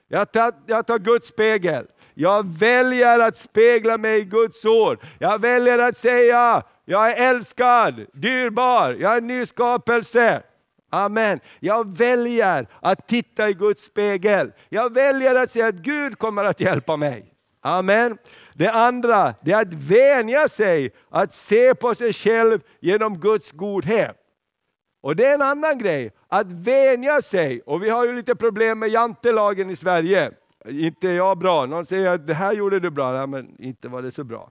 Jag 0.08 0.32
tar, 0.32 0.52
jag 0.66 0.86
tar 0.86 0.98
Guds 0.98 1.28
spegel. 1.28 1.86
Jag 2.14 2.58
väljer 2.58 3.18
att 3.18 3.36
spegla 3.36 3.98
mig 3.98 4.20
i 4.20 4.24
Guds 4.24 4.64
ord. 4.64 4.98
Jag 5.18 5.40
väljer 5.40 5.78
att 5.78 5.96
säga, 5.96 6.62
jag 6.84 7.10
är 7.10 7.30
älskad, 7.30 8.06
dyrbar, 8.12 8.96
jag 9.00 9.12
är 9.12 9.18
en 9.18 9.26
ny 9.26 9.46
skapelse. 9.46 10.42
Amen. 10.90 11.40
Jag 11.60 11.96
väljer 11.96 12.66
att 12.80 13.08
titta 13.08 13.48
i 13.48 13.52
Guds 13.52 13.82
spegel. 13.82 14.52
Jag 14.68 14.94
väljer 14.94 15.34
att 15.34 15.50
säga 15.50 15.66
att 15.66 15.74
Gud 15.74 16.18
kommer 16.18 16.44
att 16.44 16.60
hjälpa 16.60 16.96
mig. 16.96 17.32
Amen. 17.60 18.18
Det 18.56 18.68
andra 18.68 19.34
det 19.42 19.52
är 19.52 19.60
att 19.60 19.72
vänja 19.72 20.48
sig 20.48 20.90
att 21.08 21.34
se 21.34 21.74
på 21.74 21.94
sig 21.94 22.12
själv 22.12 22.60
genom 22.80 23.20
Guds 23.20 23.52
godhet. 23.52 24.16
Och 25.02 25.16
det 25.16 25.26
är 25.26 25.34
en 25.34 25.42
annan 25.42 25.78
grej, 25.78 26.12
att 26.28 26.52
vänja 26.52 27.22
sig. 27.22 27.60
Och 27.60 27.82
vi 27.82 27.88
har 27.88 28.06
ju 28.06 28.12
lite 28.12 28.34
problem 28.34 28.78
med 28.78 28.88
jantelagen 28.88 29.70
i 29.70 29.76
Sverige. 29.76 30.30
Inte 30.68 31.08
är 31.08 31.12
jag 31.12 31.38
bra. 31.38 31.66
Någon 31.66 31.86
säger 31.86 32.14
att 32.14 32.26
det 32.26 32.34
här 32.34 32.52
gjorde 32.52 32.80
du 32.80 32.90
bra, 32.90 33.12
Nej, 33.12 33.26
men 33.26 33.56
inte 33.58 33.88
var 33.88 34.02
det 34.02 34.10
så 34.10 34.24
bra. 34.24 34.50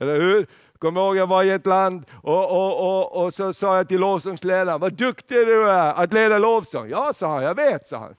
Eller 0.00 0.20
hur? 0.20 0.46
Kommer 0.78 1.00
ihåg 1.00 1.16
jag 1.16 1.26
var 1.26 1.42
i 1.42 1.50
ett 1.50 1.66
land 1.66 2.04
och, 2.22 2.50
och, 2.50 2.80
och, 2.80 3.24
och 3.24 3.34
så 3.34 3.52
sa 3.52 3.76
jag 3.76 3.88
till 3.88 4.00
lovsångsledaren, 4.00 4.80
vad 4.80 4.92
duktig 4.92 5.36
du 5.36 5.70
är 5.70 5.92
att 5.94 6.12
leda 6.12 6.38
lovsång. 6.38 6.88
Ja, 6.88 7.12
sa 7.14 7.34
han, 7.34 7.42
jag 7.42 7.54
vet, 7.54 7.86
sa 7.86 7.98
han. 7.98 8.14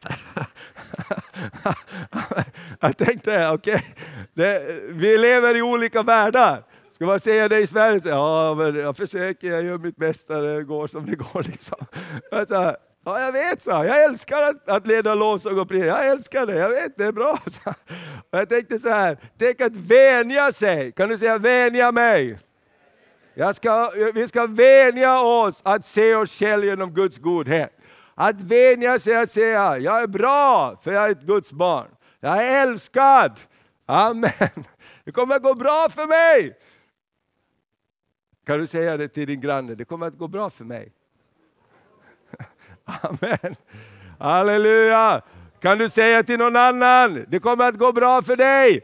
jag 2.80 2.96
tänkte, 2.96 3.50
okej, 3.50 3.84
okay, 4.34 4.80
vi 4.88 5.18
lever 5.18 5.56
i 5.56 5.62
olika 5.62 6.02
världar. 6.02 6.62
Ska 6.94 7.06
man 7.06 7.20
säga 7.20 7.48
det 7.48 7.60
i 7.60 7.66
Sverige? 7.66 8.00
Ja, 8.04 8.54
men 8.54 8.76
jag 8.76 8.96
försöker, 8.96 9.48
jag 9.48 9.62
gör 9.62 9.78
mitt 9.78 9.96
bästa, 9.96 10.40
det 10.40 10.64
går 10.64 10.86
som 10.86 11.06
det 11.06 11.16
går. 11.16 11.42
Liksom. 11.42 11.86
Alltså, 12.32 12.76
ja, 13.04 13.20
jag 13.20 13.32
vet, 13.32 13.62
så. 13.62 13.70
jag 13.70 14.04
älskar 14.04 14.42
att, 14.42 14.68
att 14.68 14.86
leda 14.86 15.14
lovsång 15.14 15.58
och 15.58 15.68
pris. 15.68 15.84
Jag 15.84 16.08
älskar 16.08 16.46
det, 16.46 16.56
jag 16.56 16.68
vet, 16.68 16.96
det 16.96 17.04
är 17.04 17.12
bra. 17.12 17.38
Så. 17.46 17.70
Och 18.30 18.38
jag 18.38 18.48
tänkte 18.48 18.78
så 18.78 18.88
här, 18.88 19.18
tänk 19.38 19.60
att 19.60 19.76
vänja 19.76 20.52
sig. 20.52 20.92
Kan 20.92 21.08
du 21.08 21.18
säga 21.18 21.38
vänja 21.38 21.92
mig? 21.92 22.38
Jag 23.34 23.56
ska, 23.56 23.92
vi 24.14 24.28
ska 24.28 24.46
vänja 24.46 25.20
oss 25.20 25.60
att 25.64 25.86
se 25.86 26.14
oss 26.14 26.32
själva 26.32 26.66
genom 26.66 26.94
Guds 26.94 27.18
godhet. 27.18 27.77
Att 28.20 28.40
vänja 28.40 28.98
sig 28.98 29.16
att 29.16 29.30
säga, 29.30 29.78
jag 29.78 30.02
är 30.02 30.06
bra 30.06 30.76
för 30.82 30.92
jag 30.92 31.04
är 31.04 31.10
ett 31.10 31.22
Guds 31.22 31.52
barn. 31.52 31.88
Jag 32.20 32.46
är 32.46 32.62
älskad. 32.62 33.40
Amen. 33.86 34.64
Det 35.04 35.12
kommer 35.12 35.36
att 35.36 35.42
gå 35.42 35.54
bra 35.54 35.88
för 35.90 36.06
mig. 36.06 36.58
Kan 38.46 38.58
du 38.58 38.66
säga 38.66 38.96
det 38.96 39.08
till 39.08 39.26
din 39.26 39.40
granne? 39.40 39.74
Det 39.74 39.84
kommer 39.84 40.06
att 40.06 40.18
gå 40.18 40.28
bra 40.28 40.50
för 40.50 40.64
mig. 40.64 40.92
Amen. 42.84 43.54
Halleluja! 44.18 45.22
Kan 45.60 45.78
du 45.78 45.88
säga 45.88 46.22
till 46.22 46.38
någon 46.38 46.56
annan? 46.56 47.24
Det 47.28 47.40
kommer 47.40 47.64
att 47.68 47.78
gå 47.78 47.92
bra 47.92 48.22
för 48.22 48.36
dig. 48.36 48.80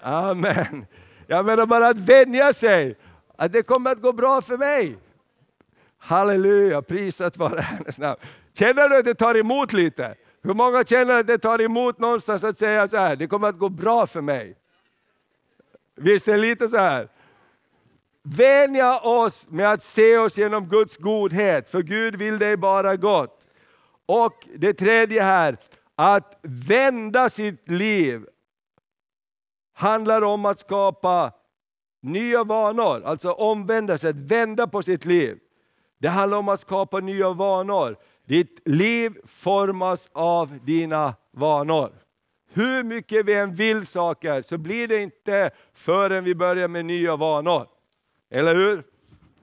Amen. 0.00 0.86
Jag 1.26 1.46
menar 1.46 1.66
bara 1.66 1.88
att 1.88 1.98
vänja 1.98 2.52
sig, 2.52 2.96
att 3.36 3.52
det 3.52 3.62
kommer 3.62 3.90
att 3.90 4.02
gå 4.02 4.12
bra 4.12 4.42
för 4.42 4.56
mig. 4.56 4.98
Halleluja, 6.06 6.82
prisat 6.82 7.36
vare 7.36 7.60
Herrens 7.60 7.98
namn. 7.98 8.16
Känner 8.54 8.88
du 8.88 8.98
att 8.98 9.04
det 9.04 9.14
tar 9.14 9.36
emot 9.36 9.72
lite? 9.72 10.14
Hur 10.42 10.54
många 10.54 10.84
känner 10.84 11.18
att 11.18 11.26
det 11.26 11.38
tar 11.38 11.62
emot 11.62 11.98
någonstans 11.98 12.44
att 12.44 12.58
säga 12.58 12.88
så 12.88 12.96
här, 12.96 13.16
det 13.16 13.26
kommer 13.26 13.48
att 13.48 13.58
gå 13.58 13.68
bra 13.68 14.06
för 14.06 14.20
mig? 14.20 14.56
Visst 15.96 16.28
är 16.28 16.32
det 16.32 16.38
lite 16.38 16.68
så 16.68 16.76
här? 16.76 17.08
Vänja 18.22 19.00
oss 19.00 19.46
med 19.48 19.72
att 19.72 19.82
se 19.82 20.18
oss 20.18 20.38
genom 20.38 20.68
Guds 20.68 20.96
godhet, 20.96 21.68
för 21.68 21.82
Gud 21.82 22.16
vill 22.16 22.38
dig 22.38 22.56
bara 22.56 22.96
gott. 22.96 23.40
Och 24.06 24.48
det 24.54 24.74
tredje 24.74 25.22
här, 25.22 25.56
att 25.94 26.38
vända 26.42 27.30
sitt 27.30 27.70
liv 27.70 28.26
handlar 29.74 30.22
om 30.22 30.44
att 30.44 30.58
skapa 30.58 31.32
nya 32.02 32.44
vanor, 32.44 33.02
alltså 33.04 33.32
omvända 33.32 33.98
sig, 33.98 34.10
att 34.10 34.16
vända 34.16 34.66
på 34.66 34.82
sitt 34.82 35.04
liv. 35.04 35.38
Det 36.04 36.10
handlar 36.10 36.38
om 36.38 36.48
att 36.48 36.60
skapa 36.60 37.00
nya 37.00 37.30
vanor. 37.30 37.96
Ditt 38.26 38.60
liv 38.64 39.12
formas 39.24 40.08
av 40.12 40.58
dina 40.64 41.14
vanor. 41.30 41.92
Hur 42.52 42.82
mycket 42.82 43.26
vi 43.26 43.34
än 43.34 43.54
vill 43.54 43.86
saker 43.86 44.42
så 44.42 44.58
blir 44.58 44.88
det 44.88 45.02
inte 45.02 45.50
förrän 45.74 46.24
vi 46.24 46.34
börjar 46.34 46.68
med 46.68 46.84
nya 46.84 47.16
vanor. 47.16 47.66
Eller 48.30 48.54
hur? 48.54 48.82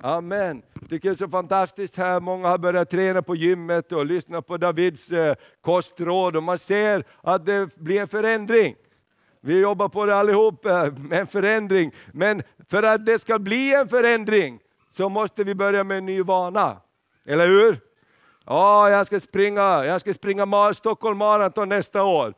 Amen. 0.01 0.61
Tycker 0.89 1.09
det 1.09 1.15
är 1.15 1.17
så 1.17 1.29
fantastiskt 1.29 1.95
här. 1.95 2.19
Många 2.19 2.47
har 2.47 2.57
börjat 2.57 2.89
träna 2.89 3.21
på 3.21 3.35
gymmet 3.35 3.91
och 3.91 4.05
lyssna 4.05 4.41
på 4.41 4.57
Davids 4.57 5.11
eh, 5.11 5.35
kostråd 5.61 6.35
och 6.35 6.43
man 6.43 6.59
ser 6.59 7.03
att 7.21 7.45
det 7.45 7.75
blir 7.75 8.01
en 8.01 8.07
förändring. 8.07 8.75
Vi 9.39 9.59
jobbar 9.59 9.89
på 9.89 10.05
det 10.05 10.15
allihop 10.15 10.65
eh, 10.65 10.93
med 10.93 11.19
en 11.19 11.27
förändring. 11.27 11.91
Men 12.11 12.43
för 12.69 12.83
att 12.83 13.05
det 13.05 13.19
ska 13.19 13.39
bli 13.39 13.73
en 13.73 13.87
förändring 13.87 14.59
så 14.91 15.09
måste 15.09 15.43
vi 15.43 15.55
börja 15.55 15.83
med 15.83 15.97
en 15.97 16.05
ny 16.05 16.21
vana. 16.21 16.77
Eller 17.25 17.47
hur? 17.47 17.79
Ja, 18.45 18.89
jag 18.89 19.07
ska 19.07 19.19
springa, 19.19 19.85
jag 19.85 20.01
ska 20.01 20.13
springa 20.13 20.73
Stockholm 20.73 21.17
Marathon 21.17 21.69
nästa 21.69 22.03
år. 22.03 22.33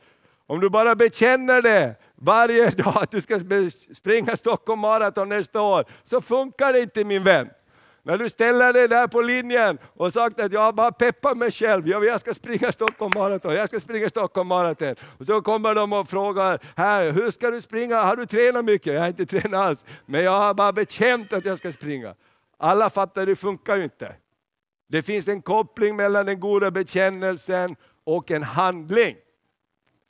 Om 0.48 0.60
du 0.60 0.70
bara 0.70 0.96
bekänner 0.96 1.62
det 1.62 1.96
varje 2.16 2.70
dag 2.70 2.98
att 3.04 3.12
du 3.12 3.22
ska 3.22 3.40
springa 3.96 4.38
Stockholm 4.38 4.80
Marathon 4.80 5.30
nästa 5.30 5.62
år, 5.62 5.86
så 6.04 6.22
funkar 6.22 6.74
det 6.74 6.80
inte 6.80 7.04
min 7.04 7.24
vän. 7.24 7.50
När 8.06 8.18
du 8.18 8.30
ställer 8.30 8.74
dig 8.74 8.88
där 8.88 9.08
på 9.08 9.22
linjen 9.22 9.78
och 9.94 10.14
sagt 10.14 10.40
att 10.40 10.54
jag 10.54 10.76
bara 10.76 10.92
peppar 10.92 11.36
mig 11.36 11.52
själv, 11.52 11.88
jag 11.88 12.20
ska 12.20 12.34
springa 12.34 12.72
Stockholm 12.72 13.12
Marathon, 13.16 13.54
jag 13.54 13.68
ska 13.68 13.80
springa 13.80 14.10
Stockholm 14.10 14.48
Marathon. 14.48 14.96
Och 15.20 15.26
så 15.26 15.42
kommer 15.42 15.76
de 15.76 15.94
och 15.94 16.10
frågar, 16.10 16.60
här, 16.76 17.12
hur 17.12 17.32
ska 17.32 17.52
du 17.52 17.62
springa? 17.62 18.02
Har 18.02 18.16
du 18.16 18.26
tränat 18.26 18.66
mycket? 18.66 18.94
Jag 18.94 19.02
har 19.02 19.08
inte 19.08 19.26
tränat 19.26 19.62
alls, 19.62 19.86
men 20.06 20.24
jag 20.24 20.32
har 20.32 20.54
bara 20.54 20.72
bekänt 20.72 21.34
att 21.34 21.46
jag 21.46 21.58
ska 21.58 21.72
springa. 21.72 22.16
Alla 22.64 22.90
fattar, 22.90 23.26
det 23.26 23.36
funkar 23.36 23.76
ju 23.76 23.84
inte. 23.84 24.16
Det 24.88 25.02
finns 25.02 25.28
en 25.28 25.42
koppling 25.42 25.96
mellan 25.96 26.26
den 26.26 26.40
goda 26.40 26.72
bekännelsen 26.72 27.76
och 28.04 28.32
en 28.32 28.44
handling. 28.44 29.16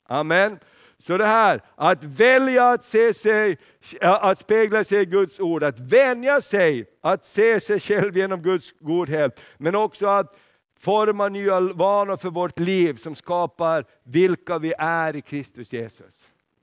Amen. 0.08 0.58
Så 0.98 1.18
det 1.18 1.26
här, 1.26 1.60
att 1.74 2.04
välja 2.04 2.70
att, 2.70 2.84
se 2.84 3.14
sig, 3.14 3.58
att 4.00 4.38
spegla 4.38 4.84
sig 4.84 5.00
i 5.00 5.04
Guds 5.04 5.40
ord, 5.40 5.64
att 5.64 5.80
vänja 5.80 6.40
sig 6.40 6.86
att 7.00 7.24
se 7.24 7.60
sig 7.60 7.80
själv 7.80 8.16
genom 8.16 8.42
Guds 8.42 8.74
godhet, 8.80 9.40
men 9.58 9.74
också 9.74 10.06
att 10.06 10.36
forma 10.78 11.28
nya 11.28 11.60
vanor 11.60 12.16
för 12.16 12.30
vårt 12.30 12.58
liv 12.58 12.96
som 12.96 13.14
skapar 13.14 13.84
vilka 14.02 14.58
vi 14.58 14.74
är 14.78 15.16
i 15.16 15.22
Kristus 15.22 15.72
Jesus. 15.72 16.14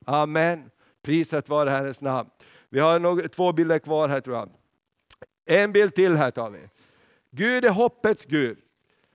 Amen. 0.06 0.70
Prisat 1.04 1.50
vare 1.50 1.70
Herrens 1.70 2.02
namn. 2.02 2.30
Vi 2.70 2.80
har 2.80 3.00
några, 3.00 3.28
två 3.28 3.52
bilder 3.52 3.80
kvar 3.80 4.08
här 4.08 4.22
tror 4.22 4.36
jag. 4.36 4.50
En 5.46 5.72
bild 5.72 5.96
till 5.96 6.16
här 6.16 6.32
tar 6.32 6.50
vi. 6.50 6.70
Gud 7.32 7.66
är 7.66 7.70
hoppets 7.70 8.26
Gud. 8.26 8.58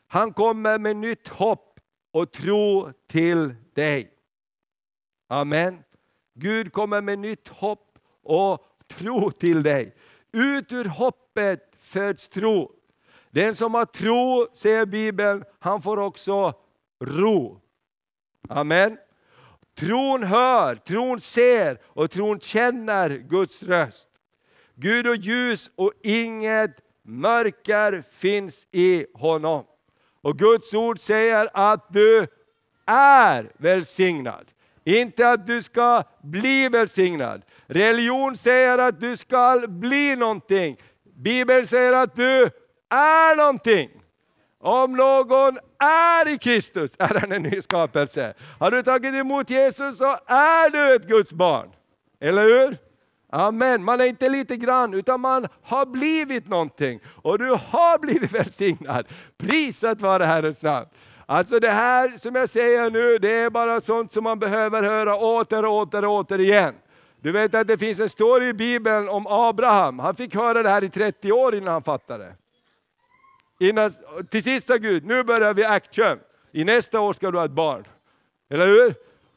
Han 0.07 0.33
kommer 0.33 0.79
med 0.79 0.97
nytt 0.97 1.29
hopp 1.29 1.81
och 2.13 2.33
tro 2.33 2.93
till 3.07 3.55
dig. 3.75 4.13
Amen. 5.29 5.83
Gud 6.35 6.73
kommer 6.73 7.01
med 7.01 7.19
nytt 7.19 7.49
hopp 7.49 7.99
och 8.23 8.61
tro 8.89 9.31
till 9.31 9.63
dig. 9.63 9.95
Ut 10.33 10.73
ur 10.73 10.85
hoppet 10.85 11.75
föds 11.79 12.29
tro. 12.29 12.73
Den 13.31 13.55
som 13.55 13.75
har 13.75 13.85
tro, 13.85 14.49
säger 14.55 14.87
Bibeln, 14.87 15.45
han 15.59 15.83
får 15.83 15.97
också 15.97 16.55
ro. 17.01 17.61
Amen. 18.49 18.99
Tron 19.75 20.23
hör, 20.23 20.75
tron 20.75 21.21
ser 21.21 21.81
och 21.85 22.11
tron 22.11 22.41
känner 22.41 23.11
Guds 23.11 23.63
röst. 23.63 24.06
Gud 24.79 25.07
och 25.07 25.17
ljus 25.17 25.71
och 25.77 25.93
inget 26.03 26.71
mörker 27.03 28.05
finns 28.13 28.67
i 28.73 29.07
honom. 29.15 29.65
Och 30.23 30.39
Guds 30.39 30.75
ord 30.75 31.01
säger 31.01 31.49
att 31.55 31.87
du 31.93 32.27
är 32.87 33.53
välsignad. 33.59 34.47
Inte 34.85 35.29
att 35.31 35.47
du 35.47 35.63
ska 35.63 36.03
bli 36.23 36.69
välsignad. 36.69 37.43
Religion 37.67 38.37
säger 38.37 38.79
att 38.79 39.01
du 39.01 39.17
ska 39.17 39.65
bli 39.69 40.17
någonting. 40.17 40.77
Bibeln 41.17 41.67
säger 41.67 41.93
att 41.93 42.17
du 42.17 42.51
är 42.91 43.37
någonting. 43.37 43.91
Om 44.61 44.93
någon 44.93 45.59
är 45.79 46.29
i 46.29 46.39
Kristus 46.39 46.97
är 46.99 47.21
han 47.21 47.33
en 47.33 47.43
ny 47.43 47.63
skapelse. 47.63 48.35
Har 48.59 48.71
du 48.71 48.83
tagit 48.83 49.15
emot 49.15 49.51
Jesus 49.51 49.99
så 49.99 50.19
är 50.27 50.71
du 50.71 50.95
ett 50.95 51.09
Guds 51.09 51.33
barn. 51.33 51.71
Eller 52.21 52.45
hur? 52.45 52.86
Amen. 53.37 53.85
Man 53.85 54.01
är 54.01 54.05
inte 54.05 54.29
lite 54.29 54.57
grann, 54.57 54.95
utan 54.95 55.21
man 55.21 55.49
har 55.63 55.87
blivit 55.87 56.49
någonting. 56.49 57.01
Och 57.23 57.39
du 57.39 57.51
har 57.51 57.99
blivit 57.99 58.33
välsignad. 58.33 59.07
Prisat 59.37 60.01
vare 60.01 60.25
Herrens 60.25 60.63
namn. 60.63 60.87
Alltså 61.27 61.59
det 61.59 61.71
här 61.71 62.17
som 62.17 62.35
jag 62.35 62.49
säger 62.49 62.91
nu, 62.91 63.19
det 63.19 63.33
är 63.33 63.51
bara 63.51 63.81
sånt 63.81 64.13
som 64.13 64.25
man 64.25 64.39
behöver 64.39 64.83
höra 64.83 65.17
åter 65.17 65.65
och 65.65 65.75
åter 65.75 66.05
och 66.05 66.15
åter 66.15 66.41
igen. 66.41 66.75
Du 67.21 67.33
vet 67.33 67.55
att 67.55 67.67
det 67.67 67.79
finns 67.79 68.01
en 68.01 68.09
story 68.09 68.49
i 68.49 68.55
Bibeln 68.55 69.09
om 69.09 69.27
Abraham. 69.27 69.99
Han 69.99 70.15
fick 70.15 70.35
höra 70.35 70.63
det 70.63 70.71
här 70.71 70.85
i 70.85 70.91
30 70.91 71.33
år 71.33 71.55
innan 71.55 71.73
han 71.73 71.83
fattade. 71.83 72.25
det. 72.25 72.35
Innan, 73.69 73.91
till 74.31 74.43
sist 74.43 74.67
sa 74.67 74.77
Gud, 74.77 75.05
nu 75.07 75.23
börjar 75.23 75.55
vi 75.55 75.65
action. 75.65 76.19
I 76.53 76.65
nästa 76.65 77.01
år 77.01 77.13
ska 77.13 77.31
du 77.31 77.39
ha 77.39 77.45
ett 77.45 77.51
barn. 77.51 77.85
Eller 78.51 78.67
hur? 78.67 78.95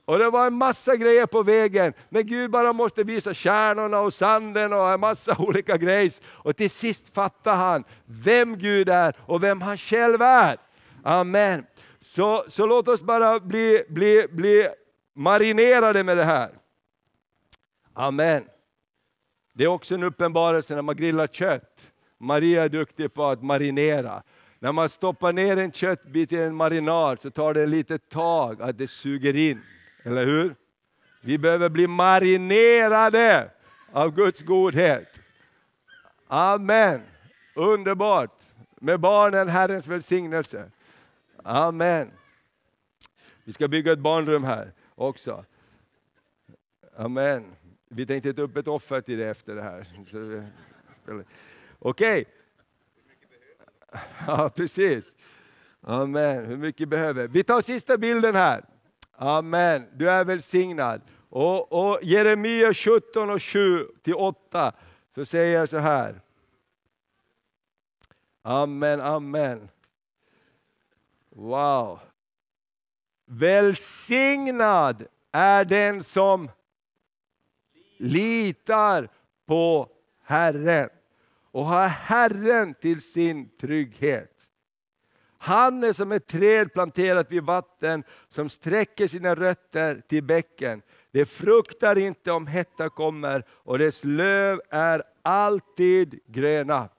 Och 0.09 0.19
det 0.19 0.29
var 0.29 0.47
en 0.47 0.53
massa 0.53 0.95
grejer 0.95 1.25
på 1.25 1.43
vägen, 1.43 1.93
men 2.09 2.27
Gud 2.27 2.51
bara 2.51 2.73
måste 2.73 3.03
visa 3.03 3.33
stjärnorna 3.33 3.99
och 3.99 4.13
sanden 4.13 4.73
och 4.73 4.91
en 4.91 4.99
massa 4.99 5.35
olika 5.39 5.77
grejer. 5.77 6.11
Och 6.25 6.55
till 6.55 6.69
sist 6.69 7.13
fattar 7.13 7.55
han 7.55 7.83
vem 8.05 8.57
Gud 8.57 8.89
är 8.89 9.15
och 9.19 9.43
vem 9.43 9.61
han 9.61 9.77
själv 9.77 10.21
är. 10.21 10.57
Amen. 11.03 11.65
Så, 11.99 12.43
så 12.47 12.65
låt 12.65 12.87
oss 12.87 13.01
bara 13.01 13.39
bli, 13.39 13.83
bli, 13.89 14.25
bli 14.31 14.67
marinerade 15.15 16.03
med 16.03 16.17
det 16.17 16.23
här. 16.23 16.49
Amen. 17.93 18.43
Det 19.53 19.63
är 19.63 19.67
också 19.67 19.95
en 19.95 20.03
uppenbarelse 20.03 20.75
när 20.75 20.81
man 20.81 20.95
grillar 20.95 21.27
kött. 21.27 21.81
Maria 22.17 22.63
är 22.63 22.69
duktig 22.69 23.13
på 23.13 23.25
att 23.25 23.43
marinera. 23.43 24.23
När 24.59 24.71
man 24.71 24.89
stoppar 24.89 25.33
ner 25.33 25.57
en 25.57 25.71
köttbit 25.71 26.31
i 26.31 26.37
en 26.37 26.55
marinad 26.55 27.21
så 27.21 27.31
tar 27.31 27.53
det 27.53 27.63
ett 27.63 27.69
litet 27.69 28.09
tag 28.09 28.61
att 28.61 28.77
det 28.77 28.87
suger 28.87 29.35
in. 29.35 29.61
Eller 30.03 30.25
hur? 30.25 30.55
Vi 31.21 31.37
behöver 31.37 31.69
bli 31.69 31.87
marinerade 31.87 33.51
av 33.91 34.15
Guds 34.15 34.41
godhet. 34.41 35.19
Amen. 36.27 37.01
Underbart. 37.55 38.43
Med 38.81 38.99
barnen 38.99 39.47
Herrens 39.47 39.87
välsignelse. 39.87 40.71
Amen. 41.43 42.11
Vi 43.43 43.53
ska 43.53 43.67
bygga 43.67 43.91
ett 43.91 43.99
barnrum 43.99 44.43
här 44.43 44.71
också. 44.95 45.45
Amen. 46.95 47.55
Vi 47.89 48.05
tänkte 48.05 48.33
ta 48.33 48.41
upp 48.41 48.57
ett 48.57 48.67
offer 48.67 49.01
till 49.01 49.17
det 49.17 49.29
efter 49.29 49.55
det 49.55 49.61
här. 49.61 49.87
Okej. 51.05 51.25
Okay. 51.79 52.25
Ja, 54.27 54.49
precis. 54.49 55.13
Amen. 55.81 56.45
Hur 56.45 56.57
mycket 56.57 56.89
behöver 56.89 57.27
vi? 57.27 57.43
tar 57.43 57.61
sista 57.61 57.97
bilden 57.97 58.35
här. 58.35 58.65
Amen. 59.21 59.87
Du 59.93 60.09
är 60.09 60.23
välsignad. 60.23 61.01
Och, 61.29 61.71
och 61.71 61.99
Jeremia 62.03 62.73
17 62.73 63.29
och 63.29 63.43
7 63.43 63.87
till 64.03 64.15
8 64.15 64.73
så 65.15 65.25
säger 65.25 65.59
jag 65.59 65.69
så 65.69 65.77
här. 65.77 66.21
Amen, 68.41 69.01
amen. 69.01 69.69
Wow. 71.29 71.99
Välsignad 73.25 75.05
är 75.31 75.65
den 75.65 76.03
som 76.03 76.51
litar 77.97 79.09
på 79.45 79.89
Herren 80.23 80.89
och 81.51 81.65
har 81.65 81.87
Herren 81.87 82.73
till 82.73 83.01
sin 83.01 83.49
trygghet. 83.49 84.38
Han 85.41 85.83
är 85.83 85.93
som 85.93 86.11
ett 86.11 86.27
träd 86.27 86.73
planterat 86.73 87.31
vid 87.31 87.43
vatten 87.43 88.03
som 88.29 88.49
sträcker 88.49 89.07
sina 89.07 89.35
rötter 89.35 90.01
till 90.07 90.23
bäcken. 90.23 90.81
Det 91.11 91.25
fruktar 91.25 91.97
inte 91.97 92.31
om 92.31 92.47
hetta 92.47 92.89
kommer 92.89 93.43
och 93.49 93.79
dess 93.79 94.03
löv 94.03 94.61
är 94.69 95.03
alltid 95.21 96.19
gröna. 96.25 96.89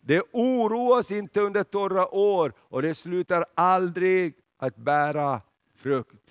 Det 0.00 0.22
oroas 0.32 1.10
inte 1.10 1.40
under 1.40 1.64
torra 1.64 2.14
år 2.14 2.52
och 2.58 2.82
det 2.82 2.94
slutar 2.94 3.46
aldrig 3.54 4.34
att 4.58 4.76
bära 4.76 5.40
frukt. 5.76 6.30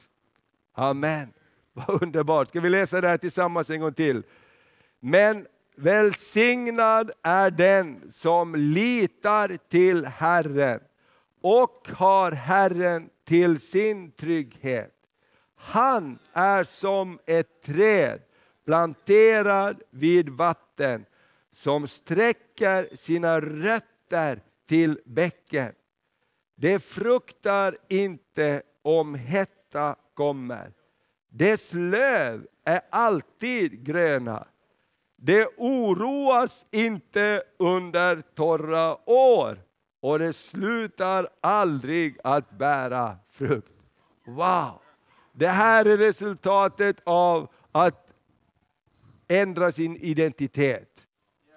Amen. 0.74 1.34
Vad 1.74 2.04
underbart. 2.04 2.48
Ska 2.48 2.60
vi 2.60 2.70
läsa 2.70 3.02
det 3.02 3.08
här 3.08 3.18
tillsammans 3.18 3.70
en 3.70 3.80
gång 3.80 3.94
till? 3.94 4.24
Men 5.00 5.48
välsignad 5.76 7.12
är 7.22 7.52
den 7.52 8.12
som 8.12 8.56
litar 8.56 9.58
till 9.70 10.06
Herren 10.06 10.80
och 11.42 11.88
har 11.94 12.32
Herren 12.32 13.10
till 13.24 13.60
sin 13.60 14.12
trygghet. 14.12 14.94
Han 15.56 16.20
är 16.34 16.64
som 16.64 17.20
ett 17.26 17.62
träd 17.62 18.22
planterad 18.66 19.82
vid 19.90 20.30
vatten 20.30 21.06
som 21.54 21.88
sträcker 21.88 22.96
sina 22.96 23.42
rötter 23.42 24.42
till 24.68 25.00
bäcken. 25.06 25.74
Det 26.56 26.80
fruktar 26.80 27.78
inte 27.88 28.62
om 28.82 29.16
hetta 29.16 29.96
kommer. 30.14 30.74
Dess 31.30 31.74
löv 31.74 32.48
är 32.64 32.82
alltid 32.90 33.84
gröna. 33.86 34.48
Det 35.16 35.48
oroas 35.58 36.66
inte 36.72 37.44
under 37.58 38.22
torra 38.22 39.10
år 39.10 39.67
och 40.08 40.20
det 40.20 40.34
slutar 40.34 41.30
aldrig 41.42 42.18
att 42.24 42.52
bära 42.52 43.18
frukt. 43.32 43.72
Wow! 44.26 44.80
Det 45.34 45.48
här 45.48 45.86
är 45.86 45.98
resultatet 45.98 46.98
av 47.04 47.50
att 47.72 48.14
ändra 49.28 49.72
sin 49.72 49.98
identitet. 49.98 50.97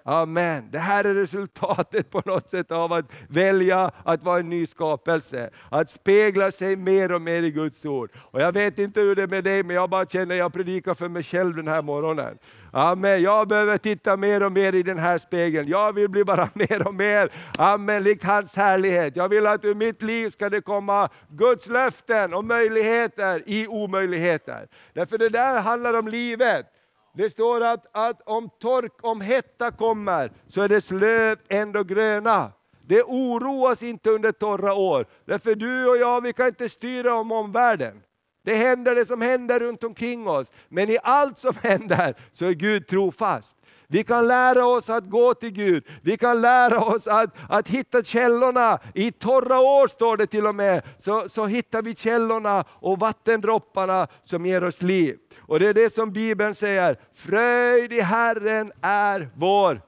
Amen. 0.03 0.69
Det 0.71 0.79
här 0.79 1.03
är 1.03 1.13
resultatet 1.13 2.09
på 2.09 2.21
något 2.25 2.49
sätt 2.49 2.71
av 2.71 2.93
att 2.93 3.05
välja 3.29 3.91
att 4.03 4.23
vara 4.23 4.39
en 4.39 4.49
ny 4.49 4.65
skapelse. 4.65 5.49
Att 5.69 5.89
spegla 5.89 6.51
sig 6.51 6.75
mer 6.75 7.11
och 7.11 7.21
mer 7.21 7.43
i 7.43 7.51
Guds 7.51 7.85
ord. 7.85 8.11
Och 8.17 8.41
Jag 8.41 8.51
vet 8.51 8.79
inte 8.79 8.99
hur 8.99 9.15
det 9.15 9.23
är 9.23 9.27
med 9.27 9.43
dig, 9.43 9.63
men 9.63 9.75
jag 9.75 9.89
bara 9.89 10.05
känner 10.05 10.35
att 10.35 10.39
jag 10.39 10.53
predikar 10.53 10.93
för 10.93 11.09
mig 11.09 11.23
själv 11.23 11.55
den 11.55 11.67
här 11.67 11.81
morgonen. 11.81 12.37
Amen. 12.73 13.21
Jag 13.21 13.47
behöver 13.47 13.77
titta 13.77 14.17
mer 14.17 14.43
och 14.43 14.51
mer 14.51 14.75
i 14.75 14.83
den 14.83 14.97
här 14.97 15.17
spegeln. 15.17 15.67
Jag 15.67 15.93
vill 15.93 16.09
bli 16.09 16.23
bara 16.23 16.49
mer 16.53 16.87
och 16.87 16.95
mer, 16.95 17.31
amen, 17.57 18.03
likt 18.03 18.23
hans 18.23 18.55
härlighet. 18.55 19.15
Jag 19.15 19.29
vill 19.29 19.47
att 19.47 19.65
ur 19.65 19.75
mitt 19.75 20.01
liv 20.01 20.29
ska 20.29 20.49
det 20.49 20.61
komma 20.61 21.09
Guds 21.29 21.67
löften 21.67 22.33
och 22.33 22.45
möjligheter 22.45 23.43
i 23.45 23.67
omöjligheter. 23.67 24.67
Därför 24.93 25.17
det 25.17 25.29
där 25.29 25.61
handlar 25.61 25.93
om 25.93 26.07
livet. 26.07 26.65
Det 27.13 27.29
står 27.29 27.61
att, 27.61 27.85
att 27.91 28.21
om 28.21 28.49
tork, 28.59 28.93
om 29.01 29.21
hetta 29.21 29.71
kommer, 29.71 30.31
så 30.47 30.61
är 30.61 30.67
dess 30.67 30.91
löv 30.91 31.37
ändå 31.49 31.83
gröna. 31.83 32.51
Det 32.87 33.03
oroas 33.03 33.83
inte 33.83 34.09
under 34.09 34.31
torra 34.31 34.73
år. 34.73 35.05
Därför 35.25 35.55
du 35.55 35.89
och 35.89 35.97
jag, 35.97 36.21
vi 36.21 36.33
kan 36.33 36.47
inte 36.47 36.69
styra 36.69 37.15
om 37.15 37.31
omvärlden. 37.31 38.01
Det 38.43 38.55
händer 38.55 38.95
det 38.95 39.05
som 39.05 39.21
händer 39.21 39.59
runt 39.59 39.83
omkring 39.83 40.27
oss. 40.27 40.47
Men 40.69 40.89
i 40.89 40.97
allt 41.03 41.39
som 41.39 41.55
händer 41.61 42.15
så 42.31 42.45
är 42.45 42.51
Gud 42.51 42.87
trofast. 42.87 43.55
Vi 43.87 44.03
kan 44.03 44.27
lära 44.27 44.65
oss 44.65 44.89
att 44.89 45.09
gå 45.09 45.33
till 45.33 45.49
Gud. 45.49 45.85
Vi 46.01 46.17
kan 46.17 46.41
lära 46.41 46.83
oss 46.83 47.07
att, 47.07 47.29
att 47.49 47.67
hitta 47.67 48.03
källorna. 48.03 48.79
I 48.93 49.11
torra 49.11 49.59
år 49.59 49.87
står 49.87 50.17
det 50.17 50.27
till 50.27 50.47
och 50.47 50.55
med, 50.55 50.83
så, 50.97 51.29
så 51.29 51.45
hittar 51.45 51.81
vi 51.81 51.95
källorna 51.95 52.65
och 52.69 52.99
vattendropparna 52.99 54.07
som 54.23 54.45
ger 54.45 54.63
oss 54.63 54.81
liv. 54.81 55.17
Och 55.51 55.59
det 55.59 55.67
är 55.67 55.73
det 55.73 55.93
som 55.93 56.11
Bibeln 56.11 56.55
säger, 56.55 56.97
fröjd 57.13 57.93
i 57.93 58.01
Herren 58.01 58.71
är 58.81 59.29
vår 59.35 59.81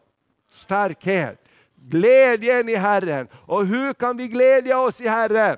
starkhet. 0.52 1.46
Glädjen 1.76 2.70
i 2.70 2.76
Herren. 2.76 3.28
Och 3.34 3.66
hur 3.66 3.94
kan 3.94 4.18
vi 4.18 4.28
glädja 4.28 4.80
oss 4.80 5.02
i 5.02 5.08
Herren? 5.08 5.58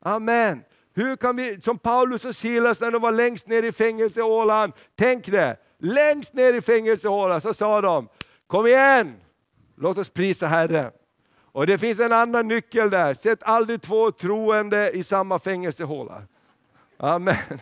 Amen. 0.00 0.62
Hur 0.94 1.16
kan 1.16 1.36
vi, 1.36 1.60
som 1.60 1.78
Paulus 1.78 2.24
och 2.24 2.36
Silas 2.36 2.80
när 2.80 2.90
de 2.90 3.02
var 3.02 3.12
längst 3.12 3.46
ner 3.46 3.62
i 3.62 3.72
fängelsehålan, 3.72 4.72
tänk 4.96 5.26
det, 5.26 5.56
längst 5.78 6.34
ner 6.34 6.52
i 6.52 6.60
fängelsehålan 6.60 7.40
så 7.40 7.54
sa 7.54 7.80
de, 7.80 8.08
kom 8.46 8.66
igen, 8.66 9.14
låt 9.76 9.98
oss 9.98 10.10
prisa 10.10 10.46
Herren. 10.46 10.92
Och 11.52 11.66
det 11.66 11.78
finns 11.78 12.00
en 12.00 12.12
annan 12.12 12.48
nyckel 12.48 12.90
där, 12.90 13.14
sätt 13.14 13.38
aldrig 13.42 13.82
två 13.82 14.10
troende 14.10 14.90
i 14.90 15.02
samma 15.02 15.38
fängelsehåla. 15.38 16.22
Amen. 16.96 17.60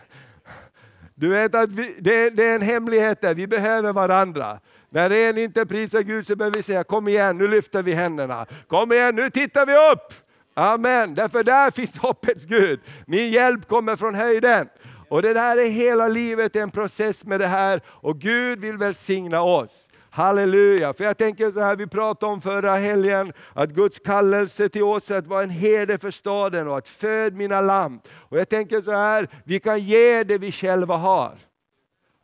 Du 1.15 1.29
vet 1.29 1.55
att 1.55 1.73
vi, 1.73 1.97
det, 2.01 2.31
det, 2.31 2.45
är 2.45 2.55
en 2.55 2.63
hemlighet 2.63 3.21
där, 3.21 3.35
vi 3.35 3.47
behöver 3.47 3.93
varandra. 3.93 4.61
När 4.89 5.11
en 5.11 5.39
inte 5.39 5.67
prisar 5.67 6.01
Gud 6.01 6.27
så 6.27 6.37
behöver 6.37 6.57
vi 6.57 6.63
säga, 6.63 6.85
kom 6.85 7.09
igen, 7.09 7.39
nu 7.39 7.49
lyfter 7.49 7.83
vi 7.83 7.93
händerna. 7.93 8.47
Kom 8.69 8.93
igen, 8.93 9.17
nu 9.17 9.31
tittar 9.31 9.67
vi 9.67 9.93
upp! 9.93 10.15
Amen, 10.55 11.15
därför 11.15 11.45
där 11.45 11.71
finns 11.71 11.99
hoppets 11.99 12.45
Gud. 12.45 12.81
Min 13.07 13.31
hjälp 13.31 13.69
kommer 13.69 13.97
från 13.97 14.15
höjden. 14.15 14.69
Och 15.09 15.23
det 15.23 15.33
där 15.33 15.57
är 15.57 15.71
hela 15.71 16.09
livet 16.09 16.57
en 16.57 16.71
process 16.71 17.25
med 17.25 17.41
det 17.41 17.47
här 17.47 17.81
och 17.87 18.19
Gud 18.19 18.61
vill 18.61 18.77
välsigna 18.77 19.43
oss. 19.43 19.89
Halleluja! 20.15 20.93
För 20.93 21.05
jag 21.05 21.19
tänker 21.19 21.51
så 21.51 21.61
här, 21.61 21.77
vi 21.77 21.87
pratade 21.87 22.33
om 22.33 22.41
förra 22.41 22.75
helgen, 22.75 23.33
att 23.53 23.71
Guds 23.71 23.99
kallelse 23.99 24.69
till 24.69 24.83
oss 24.83 25.11
är 25.11 25.19
att 25.19 25.27
vara 25.27 25.43
en 25.43 25.51
herde 25.51 25.99
för 25.99 26.11
staden 26.11 26.69
och 26.69 26.79
att 26.79 26.89
föd 26.89 27.35
mina 27.35 27.61
lamm. 27.61 28.01
Och 28.11 28.39
jag 28.39 28.49
tänker 28.49 28.81
så 28.81 28.93
här, 28.93 29.29
vi 29.45 29.61
kan 29.61 29.79
ge 29.79 30.25
det 30.25 30.39
vi 30.39 30.53
själva 30.53 30.97
har. 30.97 31.39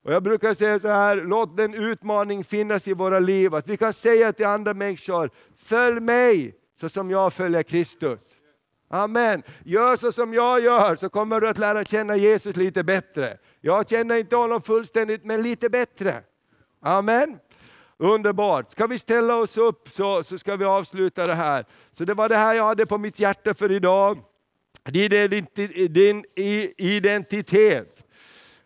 Och 0.05 0.12
Jag 0.12 0.22
brukar 0.22 0.55
säga 0.55 0.80
så 0.80 0.88
här, 0.88 1.16
låt 1.16 1.57
den 1.57 1.74
utmaning 1.74 2.45
finnas 2.45 2.88
i 2.88 2.93
våra 2.93 3.18
liv, 3.18 3.55
att 3.55 3.68
vi 3.68 3.76
kan 3.76 3.93
säga 3.93 4.32
till 4.32 4.47
andra 4.47 4.74
människor, 4.74 5.30
följ 5.59 6.01
mig 6.01 6.55
så 6.80 6.88
som 6.88 7.11
jag 7.11 7.32
följer 7.32 7.62
Kristus. 7.62 8.20
Amen. 8.88 9.43
Gör 9.64 9.97
så 9.97 10.12
som 10.12 10.34
jag 10.34 10.61
gör 10.61 10.97
så 10.97 11.09
kommer 11.09 11.41
du 11.41 11.49
att 11.49 11.59
lära 11.59 11.84
känna 11.84 12.16
Jesus 12.16 12.57
lite 12.57 12.84
bättre. 12.84 13.38
Jag 13.61 13.88
känner 13.88 14.14
inte 14.14 14.36
honom 14.36 14.62
fullständigt, 14.62 15.24
men 15.24 15.43
lite 15.43 15.68
bättre. 15.68 16.22
Amen. 16.82 17.38
Underbart! 18.03 18.70
Ska 18.70 18.86
vi 18.86 18.98
ställa 18.98 19.36
oss 19.36 19.57
upp 19.57 19.88
så, 19.88 20.24
så 20.24 20.38
ska 20.38 20.57
vi 20.57 20.64
avsluta 20.64 21.26
det 21.26 21.34
här. 21.34 21.64
Så 21.92 22.05
det 22.05 22.14
var 22.14 22.28
det 22.28 22.36
här 22.36 22.55
jag 22.55 22.64
hade 22.64 22.86
på 22.86 22.98
mitt 22.98 23.18
hjärta 23.18 23.55
för 23.55 23.72
idag. 23.72 24.18
Din 25.90 26.24
identitet. 26.76 28.05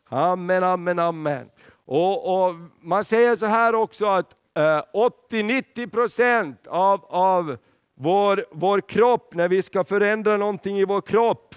Amen, 0.09 0.65
amen, 0.65 0.99
amen. 0.99 1.51
Och, 1.85 2.47
och 2.47 2.55
man 2.81 3.05
säger 3.05 3.37
så 3.37 3.47
här 3.47 3.75
också 3.75 4.07
att 4.07 4.33
eh, 4.57 4.83
80-90 5.31 5.91
procent 5.91 6.67
av, 6.67 7.05
av 7.09 7.57
vår, 7.95 8.45
vår 8.51 8.81
kropp, 8.81 9.35
när 9.35 9.49
vi 9.49 9.63
ska 9.63 9.85
förändra 9.85 10.37
någonting 10.37 10.79
i 10.79 10.85
vår 10.85 11.01
kropp, 11.01 11.55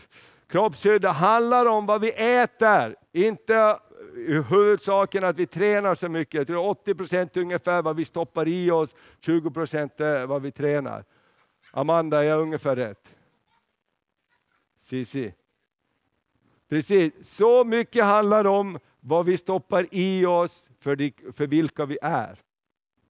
kroppshydda, 0.49 1.11
handlar 1.11 1.65
om 1.65 1.86
vad 1.86 2.01
vi 2.01 2.11
äter. 2.11 2.95
Inte 3.13 3.80
huvudsaken 4.49 5.24
att 5.24 5.39
vi 5.39 5.47
tränar 5.47 5.95
så 5.95 6.09
mycket. 6.09 6.34
Jag 6.34 6.47
tror 6.47 6.70
80 6.70 6.95
procent 6.95 7.38
ungefär 7.38 7.82
vad 7.82 7.95
vi 7.95 8.05
stoppar 8.05 8.47
i 8.47 8.72
oss, 8.72 8.95
20 9.20 9.51
procent 9.51 9.93
vad 10.28 10.41
vi 10.41 10.51
tränar. 10.51 11.05
Amanda, 11.72 12.20
är 12.20 12.24
jag 12.24 12.41
ungefär 12.41 12.76
rätt? 12.76 13.15
Cici. 14.84 15.34
Precis, 16.70 17.13
så 17.38 17.63
mycket 17.63 18.03
handlar 18.03 18.47
om 18.47 18.80
vad 18.99 19.26
vi 19.26 19.38
stoppar 19.38 19.86
i 19.91 20.26
oss 20.26 20.70
för, 20.80 20.95
de, 20.95 21.13
för 21.34 21.47
vilka 21.47 21.86
vi 21.86 21.97
är. 22.01 22.39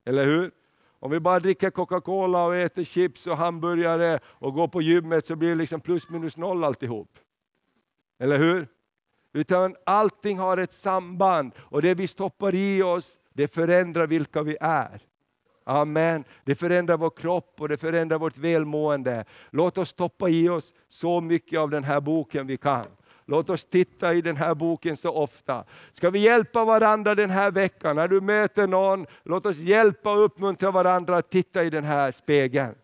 Eller 0.05 0.25
hur? 0.25 0.51
Om 0.99 1.11
vi 1.11 1.19
bara 1.19 1.39
dricker 1.39 1.69
Coca-Cola 1.69 2.45
och 2.45 2.55
äter 2.55 2.83
chips 2.83 3.27
och 3.27 3.37
hamburgare 3.37 4.19
och 4.25 4.53
går 4.53 4.67
på 4.67 4.81
gymmet 4.81 5.25
så 5.25 5.35
blir 5.35 5.49
det 5.49 5.55
liksom 5.55 5.81
plus 5.81 6.09
minus 6.09 6.37
noll 6.37 6.63
alltihop. 6.63 7.19
Eller 8.19 8.37
hur? 8.37 8.67
Utan 9.33 9.75
allting 9.85 10.39
har 10.39 10.57
ett 10.57 10.73
samband 10.73 11.51
och 11.57 11.81
det 11.81 11.93
vi 11.93 12.07
stoppar 12.07 12.55
i 12.55 12.81
oss, 12.83 13.17
det 13.33 13.53
förändrar 13.53 14.07
vilka 14.07 14.43
vi 14.43 14.57
är. 14.61 15.01
Amen. 15.63 16.23
Det 16.43 16.55
förändrar 16.55 16.97
vår 16.97 17.09
kropp 17.09 17.55
och 17.59 17.69
det 17.69 17.77
förändrar 17.77 18.17
vårt 18.17 18.37
välmående. 18.37 19.25
Låt 19.49 19.77
oss 19.77 19.89
stoppa 19.89 20.29
i 20.29 20.49
oss 20.49 20.73
så 20.89 21.21
mycket 21.21 21.59
av 21.59 21.69
den 21.69 21.83
här 21.83 21.99
boken 21.99 22.47
vi 22.47 22.57
kan. 22.57 22.85
Låt 23.25 23.49
oss 23.49 23.65
titta 23.65 24.13
i 24.13 24.21
den 24.21 24.37
här 24.37 24.55
boken 24.55 24.97
så 24.97 25.11
ofta. 25.11 25.63
Ska 25.93 26.09
vi 26.09 26.19
hjälpa 26.19 26.65
varandra 26.65 27.15
den 27.15 27.29
här 27.29 27.51
veckan? 27.51 27.95
När 27.95 28.07
du 28.07 28.21
möter 28.21 28.67
någon, 28.67 29.05
låt 29.23 29.45
oss 29.45 29.57
hjälpa 29.57 30.11
och 30.11 30.25
uppmuntra 30.25 30.71
varandra 30.71 31.17
att 31.17 31.29
titta 31.29 31.63
i 31.63 31.69
den 31.69 31.83
här 31.83 32.11
spegeln. 32.11 32.75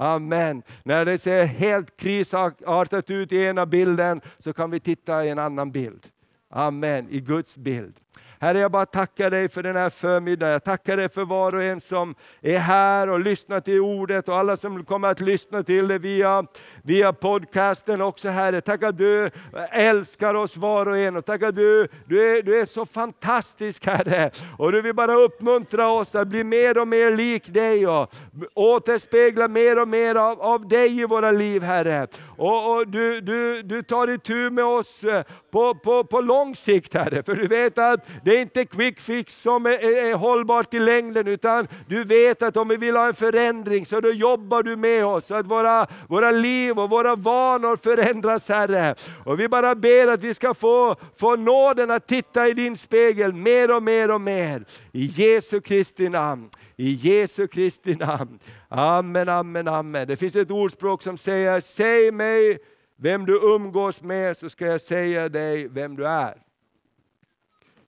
Amen. 0.00 0.62
När 0.82 1.04
det 1.04 1.18
ser 1.18 1.44
helt 1.44 1.96
krisartat 1.96 3.10
ut 3.10 3.32
i 3.32 3.44
ena 3.44 3.66
bilden 3.66 4.20
så 4.38 4.52
kan 4.52 4.70
vi 4.70 4.80
titta 4.80 5.24
i 5.24 5.28
en 5.28 5.38
annan 5.38 5.72
bild. 5.72 6.06
Amen, 6.50 7.08
i 7.10 7.20
Guds 7.20 7.56
bild. 7.56 7.94
Herre, 8.38 8.58
jag 8.58 8.70
bara 8.70 8.86
tackar 8.86 9.30
dig 9.30 9.48
för 9.48 9.62
den 9.62 9.76
här 9.76 9.90
förmiddagen. 9.90 10.52
Jag 10.52 10.64
tackar 10.64 10.96
dig 10.96 11.08
för 11.08 11.24
var 11.24 11.54
och 11.54 11.62
en 11.62 11.80
som 11.80 12.14
är 12.40 12.58
här 12.58 13.08
och 13.08 13.20
lyssnar 13.20 13.60
till 13.60 13.80
ordet 13.80 14.28
och 14.28 14.36
alla 14.36 14.56
som 14.56 14.84
kommer 14.84 15.08
att 15.08 15.20
lyssna 15.20 15.62
till 15.62 15.88
det 15.88 15.98
via, 15.98 16.46
via 16.82 17.12
podcasten 17.12 18.00
också 18.00 18.28
Herre. 18.28 18.60
Tack 18.60 18.82
att 18.82 18.98
du 18.98 19.30
älskar 19.70 20.34
oss 20.34 20.56
var 20.56 20.88
och 20.88 20.98
en 20.98 21.16
och 21.16 21.24
tack 21.24 21.42
att 21.42 21.56
du, 21.56 21.88
du, 22.04 22.38
är, 22.38 22.42
du 22.42 22.60
är 22.60 22.64
så 22.64 22.86
fantastisk 22.86 23.86
Herre. 23.86 24.30
Och 24.58 24.72
du 24.72 24.82
vill 24.82 24.94
bara 24.94 25.14
uppmuntra 25.14 25.88
oss 25.90 26.14
att 26.14 26.28
bli 26.28 26.44
mer 26.44 26.78
och 26.78 26.88
mer 26.88 27.10
lik 27.10 27.46
dig 27.46 27.86
och 27.86 28.12
återspegla 28.54 29.48
mer 29.48 29.78
och 29.78 29.88
mer 29.88 30.14
av, 30.14 30.42
av 30.42 30.68
dig 30.68 31.00
i 31.00 31.04
våra 31.04 31.30
liv 31.30 31.62
Herre. 31.62 32.06
Och, 32.36 32.76
och 32.76 32.88
du, 32.88 33.20
du, 33.20 33.62
du 33.62 33.82
tar 33.82 34.10
itu 34.10 34.50
med 34.50 34.64
oss 34.64 35.04
eh, 35.04 35.22
på, 35.50 35.74
på, 35.74 36.04
på 36.04 36.20
lång 36.20 36.56
sikt 36.56 36.94
Herre, 36.94 37.22
för 37.22 37.34
du 37.34 37.46
vet 37.46 37.78
att 37.78 38.06
det 38.24 38.36
är 38.36 38.40
inte 38.40 38.64
quick 38.64 39.00
fix 39.00 39.42
som 39.42 39.66
är, 39.66 39.70
är, 39.70 40.10
är 40.10 40.14
hållbart 40.14 40.74
i 40.74 40.80
längden, 40.80 41.28
utan 41.28 41.68
du 41.86 42.04
vet 42.04 42.42
att 42.42 42.56
om 42.56 42.68
vi 42.68 42.76
vill 42.76 42.96
ha 42.96 43.06
en 43.06 43.14
förändring 43.14 43.86
så 43.86 44.00
då 44.00 44.10
jobbar 44.10 44.62
du 44.62 44.76
med 44.76 45.06
oss, 45.06 45.26
så 45.26 45.34
att 45.34 45.46
våra, 45.46 45.86
våra 46.08 46.30
liv 46.30 46.69
och 46.78 46.90
våra 46.90 47.16
vanor 47.16 47.76
förändras 47.76 48.48
Herre. 48.48 48.94
Och 49.24 49.40
vi 49.40 49.48
bara 49.48 49.74
ber 49.74 50.08
att 50.08 50.22
vi 50.22 50.34
ska 50.34 50.54
få, 50.54 50.96
få 51.16 51.36
nåden 51.36 51.90
att 51.90 52.06
titta 52.06 52.48
i 52.48 52.54
din 52.54 52.76
spegel 52.76 53.32
mer 53.32 53.76
och 53.76 53.82
mer 53.82 54.10
och 54.10 54.20
mer. 54.20 54.64
I 54.92 55.06
Jesu 55.06 55.60
Kristi 55.60 56.08
namn. 56.08 56.50
I 56.76 56.92
Jesu 56.92 57.46
Kristi 57.46 57.94
namn. 57.94 58.38
Amen, 58.68 59.28
amen, 59.28 59.68
amen. 59.68 60.08
Det 60.08 60.16
finns 60.16 60.36
ett 60.36 60.50
ordspråk 60.50 61.02
som 61.02 61.18
säger, 61.18 61.60
säg 61.60 62.12
mig 62.12 62.58
vem 62.96 63.26
du 63.26 63.40
umgås 63.42 64.02
med 64.02 64.36
så 64.36 64.50
ska 64.50 64.66
jag 64.66 64.80
säga 64.80 65.28
dig 65.28 65.68
vem 65.68 65.96
du 65.96 66.06
är. 66.06 66.42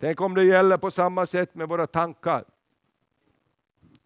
Tänk 0.01 0.21
om 0.21 0.35
det 0.35 0.45
gäller 0.45 0.77
på 0.77 0.91
samma 0.91 1.27
sätt 1.27 1.55
med 1.55 1.69
våra 1.69 1.87
tankar. 1.87 2.45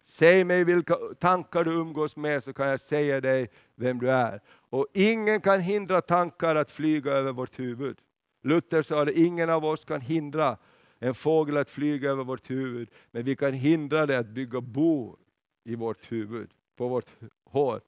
Säg 0.09 0.43
mig 0.43 0.63
vilka 0.63 0.97
tankar 1.19 1.63
du 1.63 1.71
umgås 1.71 2.15
med 2.15 2.43
så 2.43 2.53
kan 2.53 2.67
jag 2.67 2.81
säga 2.81 3.21
dig 3.21 3.49
vem 3.75 3.99
du 3.99 4.11
är. 4.11 4.41
Och 4.69 4.87
ingen 4.93 5.41
kan 5.41 5.59
hindra 5.59 6.01
tankar 6.01 6.55
att 6.55 6.71
flyga 6.71 7.11
över 7.11 7.31
vårt 7.31 7.59
huvud. 7.59 7.97
Luther 8.43 8.81
sa 8.81 9.01
att 9.01 9.09
ingen 9.09 9.49
av 9.49 9.65
oss 9.65 9.85
kan 9.85 10.01
hindra 10.01 10.57
en 10.99 11.13
fågel 11.13 11.57
att 11.57 11.69
flyga 11.69 12.09
över 12.09 12.23
vårt 12.23 12.49
huvud, 12.49 12.89
men 13.11 13.23
vi 13.23 13.35
kan 13.35 13.53
hindra 13.53 14.05
det 14.05 14.19
att 14.19 14.27
bygga 14.27 14.61
bo 14.61 15.17
i 15.63 15.75
vårt 15.75 16.11
huvud, 16.11 16.49
på 16.75 16.87
vårt 16.87 17.09
hår. 17.45 17.81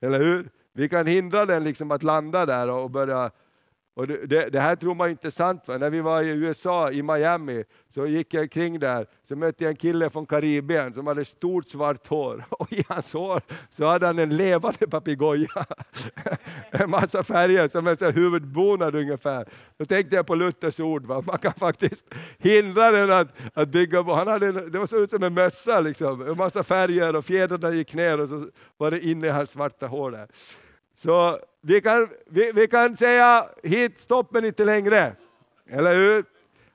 Eller 0.00 0.18
hur? 0.18 0.50
Vi 0.72 0.88
kan 0.88 1.06
hindra 1.06 1.46
den 1.46 1.64
liksom 1.64 1.90
att 1.90 2.02
landa 2.02 2.46
där 2.46 2.70
och 2.70 2.90
börja 2.90 3.30
och 3.96 4.06
det, 4.06 4.50
det, 4.50 4.60
här 4.60 4.76
tror 4.76 4.94
man 4.94 5.10
inte 5.10 5.28
är 5.28 5.30
sant. 5.30 5.62
Va? 5.66 5.78
När 5.78 5.90
vi 5.90 6.00
var 6.00 6.22
i 6.22 6.28
USA, 6.28 6.90
i 6.90 7.02
Miami, 7.02 7.64
så 7.94 8.06
gick 8.06 8.34
jag 8.34 8.50
kring 8.50 8.78
där, 8.78 9.06
så 9.28 9.36
mötte 9.36 9.64
jag 9.64 9.70
en 9.70 9.76
kille 9.76 10.10
från 10.10 10.26
Karibien 10.26 10.94
som 10.94 11.06
hade 11.06 11.24
stort 11.24 11.68
svart 11.68 12.08
hår. 12.08 12.44
Och 12.50 12.72
i 12.72 12.84
hans 12.88 13.12
hår 13.12 13.42
så 13.70 13.86
hade 13.86 14.06
han 14.06 14.18
en 14.18 14.36
levande 14.36 14.86
papegoja. 14.86 15.66
en 16.70 16.90
massa 16.90 17.24
färger, 17.24 17.68
som 17.68 17.86
en 17.86 18.14
huvudbonad 18.14 18.94
ungefär. 18.94 19.48
Då 19.76 19.84
tänkte 19.84 20.16
jag 20.16 20.26
på 20.26 20.34
Luthers 20.34 20.80
ord, 20.80 21.06
va? 21.06 21.22
man 21.26 21.38
kan 21.38 21.52
faktiskt 21.52 22.04
hindra 22.38 22.90
den 22.90 23.10
att, 23.10 23.28
att 23.54 23.68
bygga 23.68 24.02
bo. 24.02 24.12
Han 24.12 24.28
hade, 24.28 24.70
Det 24.70 24.78
var 24.78 24.86
så 24.86 24.96
ut 24.96 25.10
som 25.10 25.22
en 25.22 25.34
mössa, 25.34 25.80
liksom. 25.80 26.28
en 26.28 26.36
massa 26.36 26.62
färger 26.62 27.16
och 27.16 27.24
fjädrarna 27.24 27.70
gick 27.70 27.94
ner 27.94 28.20
och 28.20 28.28
så 28.28 28.48
var 28.76 28.90
det 28.90 29.06
inne 29.06 29.26
i 29.26 29.30
hans 29.30 29.50
svarta 29.50 29.86
hår. 29.86 30.10
Där. 30.10 30.28
Så 30.94 31.38
vi 31.60 31.80
kan, 31.80 32.08
vi, 32.26 32.52
vi 32.52 32.66
kan 32.66 32.96
säga 32.96 33.48
hit, 33.62 33.98
stopp 33.98 34.32
men 34.32 34.44
inte 34.44 34.64
längre. 34.64 35.12
Eller 35.68 35.94
hur? 35.94 36.24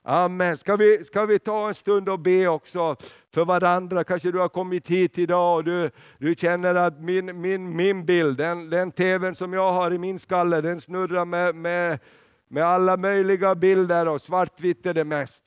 Amen. 0.03 0.57
Ska 0.57 0.75
vi, 0.75 1.05
ska 1.05 1.25
vi 1.25 1.39
ta 1.39 1.67
en 1.67 1.75
stund 1.75 2.09
och 2.09 2.19
be 2.19 2.47
också 2.47 2.95
för 3.33 3.45
varandra? 3.45 4.03
Kanske 4.03 4.31
du 4.31 4.39
har 4.39 4.49
kommit 4.49 4.87
hit 4.87 5.17
idag 5.17 5.55
och 5.55 5.63
du, 5.63 5.91
du 6.17 6.35
känner 6.35 6.75
att 6.75 6.99
min, 6.99 7.41
min, 7.41 7.75
min 7.75 8.05
bild, 8.05 8.37
den, 8.37 8.69
den 8.69 8.91
tvn 8.91 9.35
som 9.35 9.53
jag 9.53 9.73
har 9.73 9.93
i 9.93 9.97
min 9.97 10.19
skalle, 10.19 10.61
den 10.61 10.81
snurrar 10.81 11.25
med, 11.25 11.55
med, 11.55 11.99
med 12.47 12.63
alla 12.63 12.97
möjliga 12.97 13.55
bilder 13.55 14.07
och 14.07 14.21
svartvitt 14.21 14.85
är 14.85 14.93
det 14.93 15.03
mest. 15.03 15.43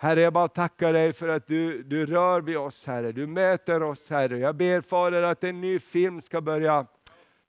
Herre, 0.00 0.20
jag 0.20 0.32
bara 0.32 0.48
tackar 0.48 0.92
dig 0.92 1.12
för 1.12 1.28
att 1.28 1.46
du, 1.46 1.82
du 1.82 2.06
rör 2.06 2.40
vid 2.40 2.56
oss, 2.56 2.86
Herre. 2.86 3.12
Du 3.12 3.26
möter 3.26 3.82
oss, 3.82 4.10
Herre. 4.10 4.38
Jag 4.38 4.56
ber 4.56 4.80
Fader 4.80 5.22
att 5.22 5.44
en 5.44 5.60
ny 5.60 5.78
film 5.78 6.20
ska 6.20 6.40
börja 6.40 6.86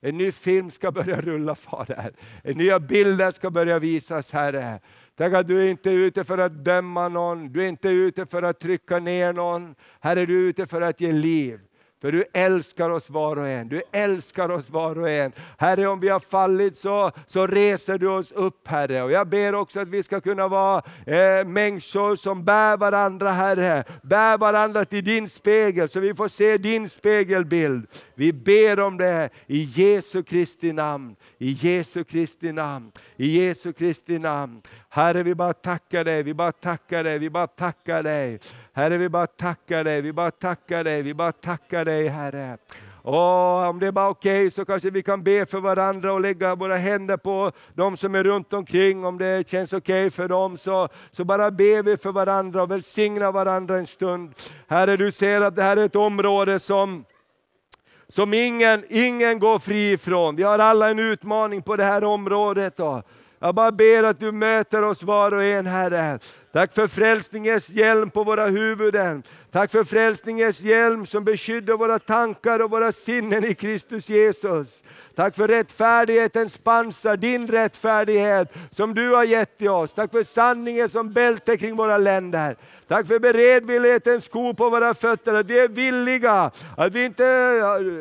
en 0.01 0.17
ny 0.17 0.31
film 0.31 0.71
ska 0.71 0.91
börja 0.91 1.21
rulla 1.21 1.55
Fader. 1.55 2.11
En 2.43 2.57
nya 2.57 2.79
bilder 2.79 3.31
ska 3.31 3.49
börja 3.49 3.79
visas 3.79 4.31
Herre. 4.31 4.79
Tänk 5.15 5.33
att 5.33 5.47
du 5.47 5.65
är 5.65 5.69
inte 5.69 5.89
ute 5.89 6.23
för 6.23 6.37
att 6.37 6.65
döma 6.65 7.09
någon, 7.09 7.51
du 7.51 7.63
är 7.63 7.67
inte 7.67 7.89
ute 7.89 8.25
för 8.25 8.43
att 8.43 8.59
trycka 8.59 8.99
ner 8.99 9.33
någon. 9.33 9.75
Herre, 9.99 10.25
du 10.25 10.45
är 10.45 10.49
ute 10.49 10.67
för 10.67 10.81
att 10.81 11.01
ge 11.01 11.11
liv. 11.11 11.59
För 12.01 12.11
du 12.11 12.23
älskar 12.33 12.89
oss 12.89 13.09
var 13.09 13.35
och 13.35 13.47
en. 13.47 13.69
Du 13.69 13.81
älskar 13.91 14.51
oss 14.51 14.69
var 14.69 14.99
och 14.99 15.09
en. 15.09 15.31
Herre, 15.57 15.87
om 15.87 15.99
vi 15.99 16.09
har 16.09 16.19
fallit 16.19 16.77
så, 16.77 17.11
så 17.27 17.47
reser 17.47 17.97
du 17.97 18.07
oss 18.07 18.31
upp 18.31 18.67
Herre. 18.67 19.03
Och 19.03 19.11
jag 19.11 19.27
ber 19.27 19.55
också 19.55 19.79
att 19.79 19.87
vi 19.87 20.03
ska 20.03 20.21
kunna 20.21 20.47
vara 20.47 20.83
eh, 21.05 21.45
människor 21.45 22.15
som 22.15 22.45
bär 22.45 22.77
varandra 22.77 23.31
Herre. 23.31 23.83
Bär 24.01 24.37
varandra 24.37 24.85
till 24.85 25.03
din 25.03 25.29
spegel 25.29 25.89
så 25.89 25.99
vi 25.99 26.13
får 26.13 26.27
se 26.27 26.57
din 26.57 26.89
spegelbild. 26.89 27.87
Vi 28.15 28.33
ber 28.33 28.79
om 28.79 28.97
det 28.97 29.29
i 29.47 29.63
Jesu 29.63 30.23
Kristi 30.23 30.73
namn. 30.73 31.15
I 31.37 31.51
Jesu 31.51 32.03
Kristi 32.03 32.51
namn. 32.51 32.91
I 33.17 33.45
Jesu 33.45 33.73
Kristi 33.73 34.19
namn. 34.19 34.61
Herre, 34.89 35.23
vi 35.23 35.35
bara 35.35 35.53
tackar 35.53 36.03
dig, 36.03 36.23
vi 36.23 36.33
bara 36.33 36.51
tackar 36.51 37.03
dig, 37.03 37.19
vi 37.19 37.29
bara 37.29 37.47
tackar 37.47 38.03
dig. 38.03 38.39
Herre, 38.79 38.97
vi 38.97 39.09
bara 39.09 39.27
tackar 39.27 39.83
dig, 39.83 40.01
vi 40.01 40.13
bara 40.13 40.31
tackar 40.31 40.83
dig, 40.83 41.01
vi 41.01 41.13
bara 41.13 41.31
tackar 41.31 41.85
dig 41.85 42.07
Herre. 42.07 42.57
Och 43.01 43.69
om 43.69 43.79
det 43.79 43.87
är 43.87 43.91
bara 43.91 44.09
okej 44.09 44.39
okay, 44.39 44.51
så 44.51 44.65
kanske 44.65 44.89
vi 44.89 45.03
kan 45.03 45.23
be 45.23 45.45
för 45.45 45.59
varandra 45.59 46.13
och 46.13 46.21
lägga 46.21 46.55
våra 46.55 46.75
händer 46.75 47.17
på 47.17 47.51
de 47.73 47.97
som 47.97 48.15
är 48.15 48.23
runt 48.23 48.53
omkring. 48.53 49.05
Om 49.05 49.17
det 49.17 49.49
känns 49.49 49.73
okej 49.73 50.01
okay 50.01 50.09
för 50.09 50.27
dem 50.27 50.57
så, 50.57 50.87
så 51.11 51.25
bara 51.25 51.51
ber 51.51 51.83
vi 51.83 51.97
för 51.97 52.11
varandra 52.11 52.63
och 52.63 52.71
välsignar 52.71 53.31
varandra 53.31 53.77
en 53.77 53.87
stund. 53.87 54.33
Herre, 54.67 54.97
du 54.97 55.11
ser 55.11 55.41
att 55.41 55.55
det 55.55 55.63
här 55.63 55.77
är 55.77 55.85
ett 55.85 55.95
område 55.95 56.59
som 56.59 57.05
som 58.07 58.33
ingen, 58.33 58.83
ingen 58.89 59.39
går 59.39 59.59
fri 59.59 59.91
ifrån. 59.91 60.35
Vi 60.35 60.43
har 60.43 60.59
alla 60.59 60.89
en 60.89 60.99
utmaning 60.99 61.61
på 61.61 61.75
det 61.75 61.83
här 61.83 62.03
området. 62.03 62.77
Då. 62.77 63.03
Jag 63.39 63.55
bara 63.55 63.71
ber 63.71 64.03
att 64.03 64.19
du 64.19 64.31
möter 64.31 64.83
oss 64.83 65.03
var 65.03 65.33
och 65.33 65.43
en 65.43 65.65
Herre. 65.67 66.19
Tack 66.51 66.73
för 66.73 66.87
frälsningens 66.87 67.69
hjälm 67.69 68.11
på 68.11 68.23
våra 68.23 68.47
huvuden. 68.47 69.23
Tack 69.51 69.71
för 69.71 69.83
frälsningens 69.83 70.61
hjälm 70.61 71.05
som 71.05 71.23
beskyddar 71.23 71.73
våra 71.73 71.99
tankar 71.99 72.59
och 72.59 72.71
våra 72.71 72.91
sinnen 72.91 73.43
i 73.45 73.53
Kristus 73.53 74.09
Jesus. 74.09 74.81
Tack 75.15 75.35
för 75.35 75.47
rättfärdighetens 75.47 76.57
pansar, 76.57 77.17
din 77.17 77.47
rättfärdighet 77.47 78.53
som 78.71 78.93
du 78.93 79.09
har 79.13 79.23
gett 79.23 79.57
till 79.57 79.69
oss. 79.69 79.93
Tack 79.93 80.11
för 80.11 80.23
sanningen 80.23 80.89
som 80.89 81.13
bälte 81.13 81.57
kring 81.57 81.75
våra 81.75 81.97
länder. 81.97 82.57
Tack 82.87 83.07
för 83.07 83.19
beredvillighetens 83.19 84.25
sko 84.25 84.53
på 84.53 84.69
våra 84.69 84.93
fötter, 84.93 85.33
att 85.33 85.45
vi 85.45 85.59
är 85.59 85.67
villiga, 85.67 86.51
att 86.77 86.93
vi 86.93 87.05
inte 87.05 87.25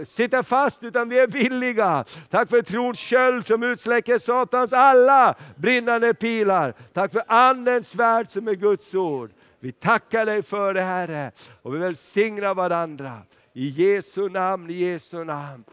sitter 0.06 0.42
fast 0.42 0.82
utan 0.82 1.08
vi 1.08 1.18
är 1.18 1.26
villiga. 1.26 2.04
Tack 2.30 2.50
för 2.50 2.62
trons 2.62 2.98
köld 2.98 3.46
som 3.46 3.62
utsläcker 3.62 4.18
Satans 4.18 4.72
alla 4.72 5.34
brinnande 5.56 6.14
pilar. 6.14 6.74
Tack 6.92 7.12
för 7.12 7.22
Andens 7.26 7.88
svärd 7.88 8.30
som 8.30 8.48
är 8.48 8.54
Guds 8.54 8.94
ord. 8.94 9.30
Vi 9.60 9.72
tackar 9.72 10.26
dig 10.26 10.42
för 10.42 10.74
det 10.74 10.80
Herre 10.80 11.32
och 11.62 11.74
vi 11.74 11.78
välsignar 11.78 12.54
varandra. 12.54 13.18
I 13.52 13.68
Jesu 13.68 14.28
namn, 14.28 14.70
i 14.70 14.72
Jesu 14.72 15.24
namn. 15.24 15.64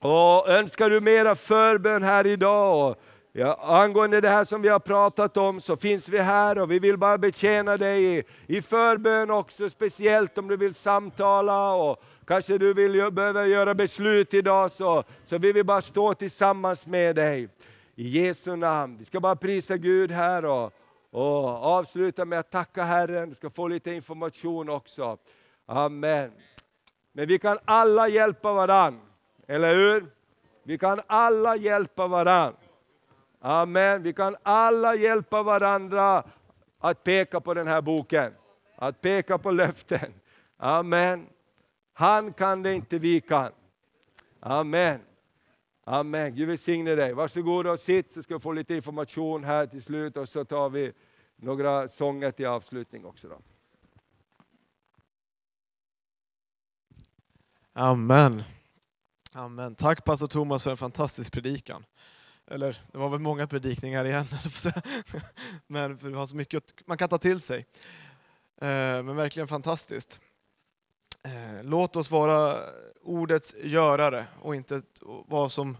Och 0.00 0.48
önskar 0.48 0.90
du 0.90 1.00
mera 1.00 1.34
förbön 1.34 2.02
här 2.02 2.26
idag, 2.26 2.96
ja, 3.32 3.58
angående 3.62 4.20
det 4.20 4.28
här 4.28 4.44
som 4.44 4.62
vi 4.62 4.68
har 4.68 4.78
pratat 4.78 5.36
om, 5.36 5.60
så 5.60 5.76
finns 5.76 6.08
vi 6.08 6.18
här 6.18 6.58
och 6.58 6.70
vi 6.70 6.78
vill 6.78 6.98
bara 6.98 7.18
betjäna 7.18 7.76
dig 7.76 8.18
i, 8.18 8.24
i 8.46 8.62
förbön 8.62 9.30
också, 9.30 9.70
speciellt 9.70 10.38
om 10.38 10.48
du 10.48 10.56
vill 10.56 10.74
samtala 10.74 11.74
och 11.74 12.02
kanske 12.26 12.58
du 12.58 12.74
vill 12.74 13.12
behöva 13.12 13.46
göra 13.46 13.74
beslut 13.74 14.34
idag, 14.34 14.72
så, 14.72 15.04
så 15.24 15.38
vi 15.38 15.52
vill 15.52 15.64
bara 15.64 15.82
stå 15.82 16.14
tillsammans 16.14 16.86
med 16.86 17.16
dig. 17.16 17.48
I 17.94 18.08
Jesu 18.08 18.56
namn. 18.56 18.96
Vi 18.98 19.04
ska 19.04 19.20
bara 19.20 19.36
prisa 19.36 19.76
Gud 19.76 20.10
här 20.10 20.44
och, 20.44 20.72
och 21.16 21.48
avsluta 21.48 22.24
med 22.24 22.38
att 22.38 22.50
tacka 22.50 22.82
Herren. 22.82 23.28
Du 23.28 23.34
ska 23.34 23.50
få 23.50 23.68
lite 23.68 23.92
information 23.92 24.68
också. 24.68 25.18
Amen. 25.66 26.32
Men 27.12 27.28
vi 27.28 27.38
kan 27.38 27.58
alla 27.64 28.08
hjälpa 28.08 28.52
varandra. 28.52 29.00
Eller 29.46 29.74
hur? 29.74 30.06
Vi 30.62 30.78
kan 30.78 31.00
alla 31.06 31.56
hjälpa 31.56 32.06
varandra. 32.06 32.58
Amen. 33.40 34.02
Vi 34.02 34.12
kan 34.12 34.36
alla 34.42 34.94
hjälpa 34.94 35.42
varandra 35.42 36.24
att 36.78 37.04
peka 37.04 37.40
på 37.40 37.54
den 37.54 37.66
här 37.66 37.80
boken. 37.80 38.32
Att 38.76 39.00
peka 39.00 39.38
på 39.38 39.50
löften. 39.50 40.14
Amen. 40.56 41.26
Han 41.92 42.32
kan 42.32 42.62
det 42.62 42.74
inte, 42.74 42.98
vi 42.98 43.20
kan. 43.20 43.52
Amen. 44.40 45.00
Amen. 45.88 46.34
Gud 46.34 46.48
välsigne 46.48 46.94
dig. 46.94 47.12
Varsågod 47.12 47.66
och 47.66 47.80
sitt 47.80 48.12
så 48.12 48.22
ska 48.22 48.34
du 48.34 48.40
få 48.40 48.52
lite 48.52 48.74
information 48.74 49.44
här 49.44 49.66
till 49.66 49.82
slut 49.82 50.16
och 50.16 50.28
så 50.28 50.44
tar 50.44 50.68
vi 50.68 50.92
några 51.36 51.88
sånger 51.88 52.30
till 52.30 52.46
avslutning 52.46 53.04
också. 53.04 53.28
Då. 53.28 53.38
Amen. 57.72 58.42
Amen. 59.32 59.74
Tack 59.74 60.04
pastor 60.04 60.26
Thomas 60.26 60.62
för 60.62 60.70
en 60.70 60.76
fantastisk 60.76 61.32
predikan. 61.32 61.84
Eller 62.46 62.82
det 62.92 62.98
var 62.98 63.08
väl 63.08 63.20
många 63.20 63.46
predikningar 63.46 64.04
igen, 64.04 64.26
men 65.66 65.98
för 65.98 66.10
det 66.10 66.16
har 66.16 66.26
så 66.26 66.36
mycket 66.36 66.86
man 66.86 66.98
kan 66.98 67.08
ta 67.08 67.18
till 67.18 67.40
sig. 67.40 67.66
Eh, 68.60 69.02
men 69.02 69.16
verkligen 69.16 69.48
fantastiskt. 69.48 70.20
Eh, 71.24 71.64
låt 71.64 71.96
oss 71.96 72.10
vara 72.10 72.60
ordets 73.06 73.54
görare 73.62 74.26
och 74.40 74.54
inte 74.54 74.82
vara 75.26 75.48
som 75.48 75.76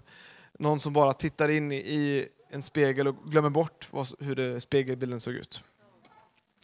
någon 0.58 0.80
som 0.80 0.92
bara 0.92 1.12
tittar 1.12 1.48
in 1.48 1.72
i 1.72 2.28
en 2.50 2.62
spegel 2.62 3.08
och 3.08 3.16
glömmer 3.24 3.50
bort 3.50 3.88
hur 4.18 4.34
det 4.34 4.60
spegelbilden 4.60 5.20
såg 5.20 5.34
ut. 5.34 5.62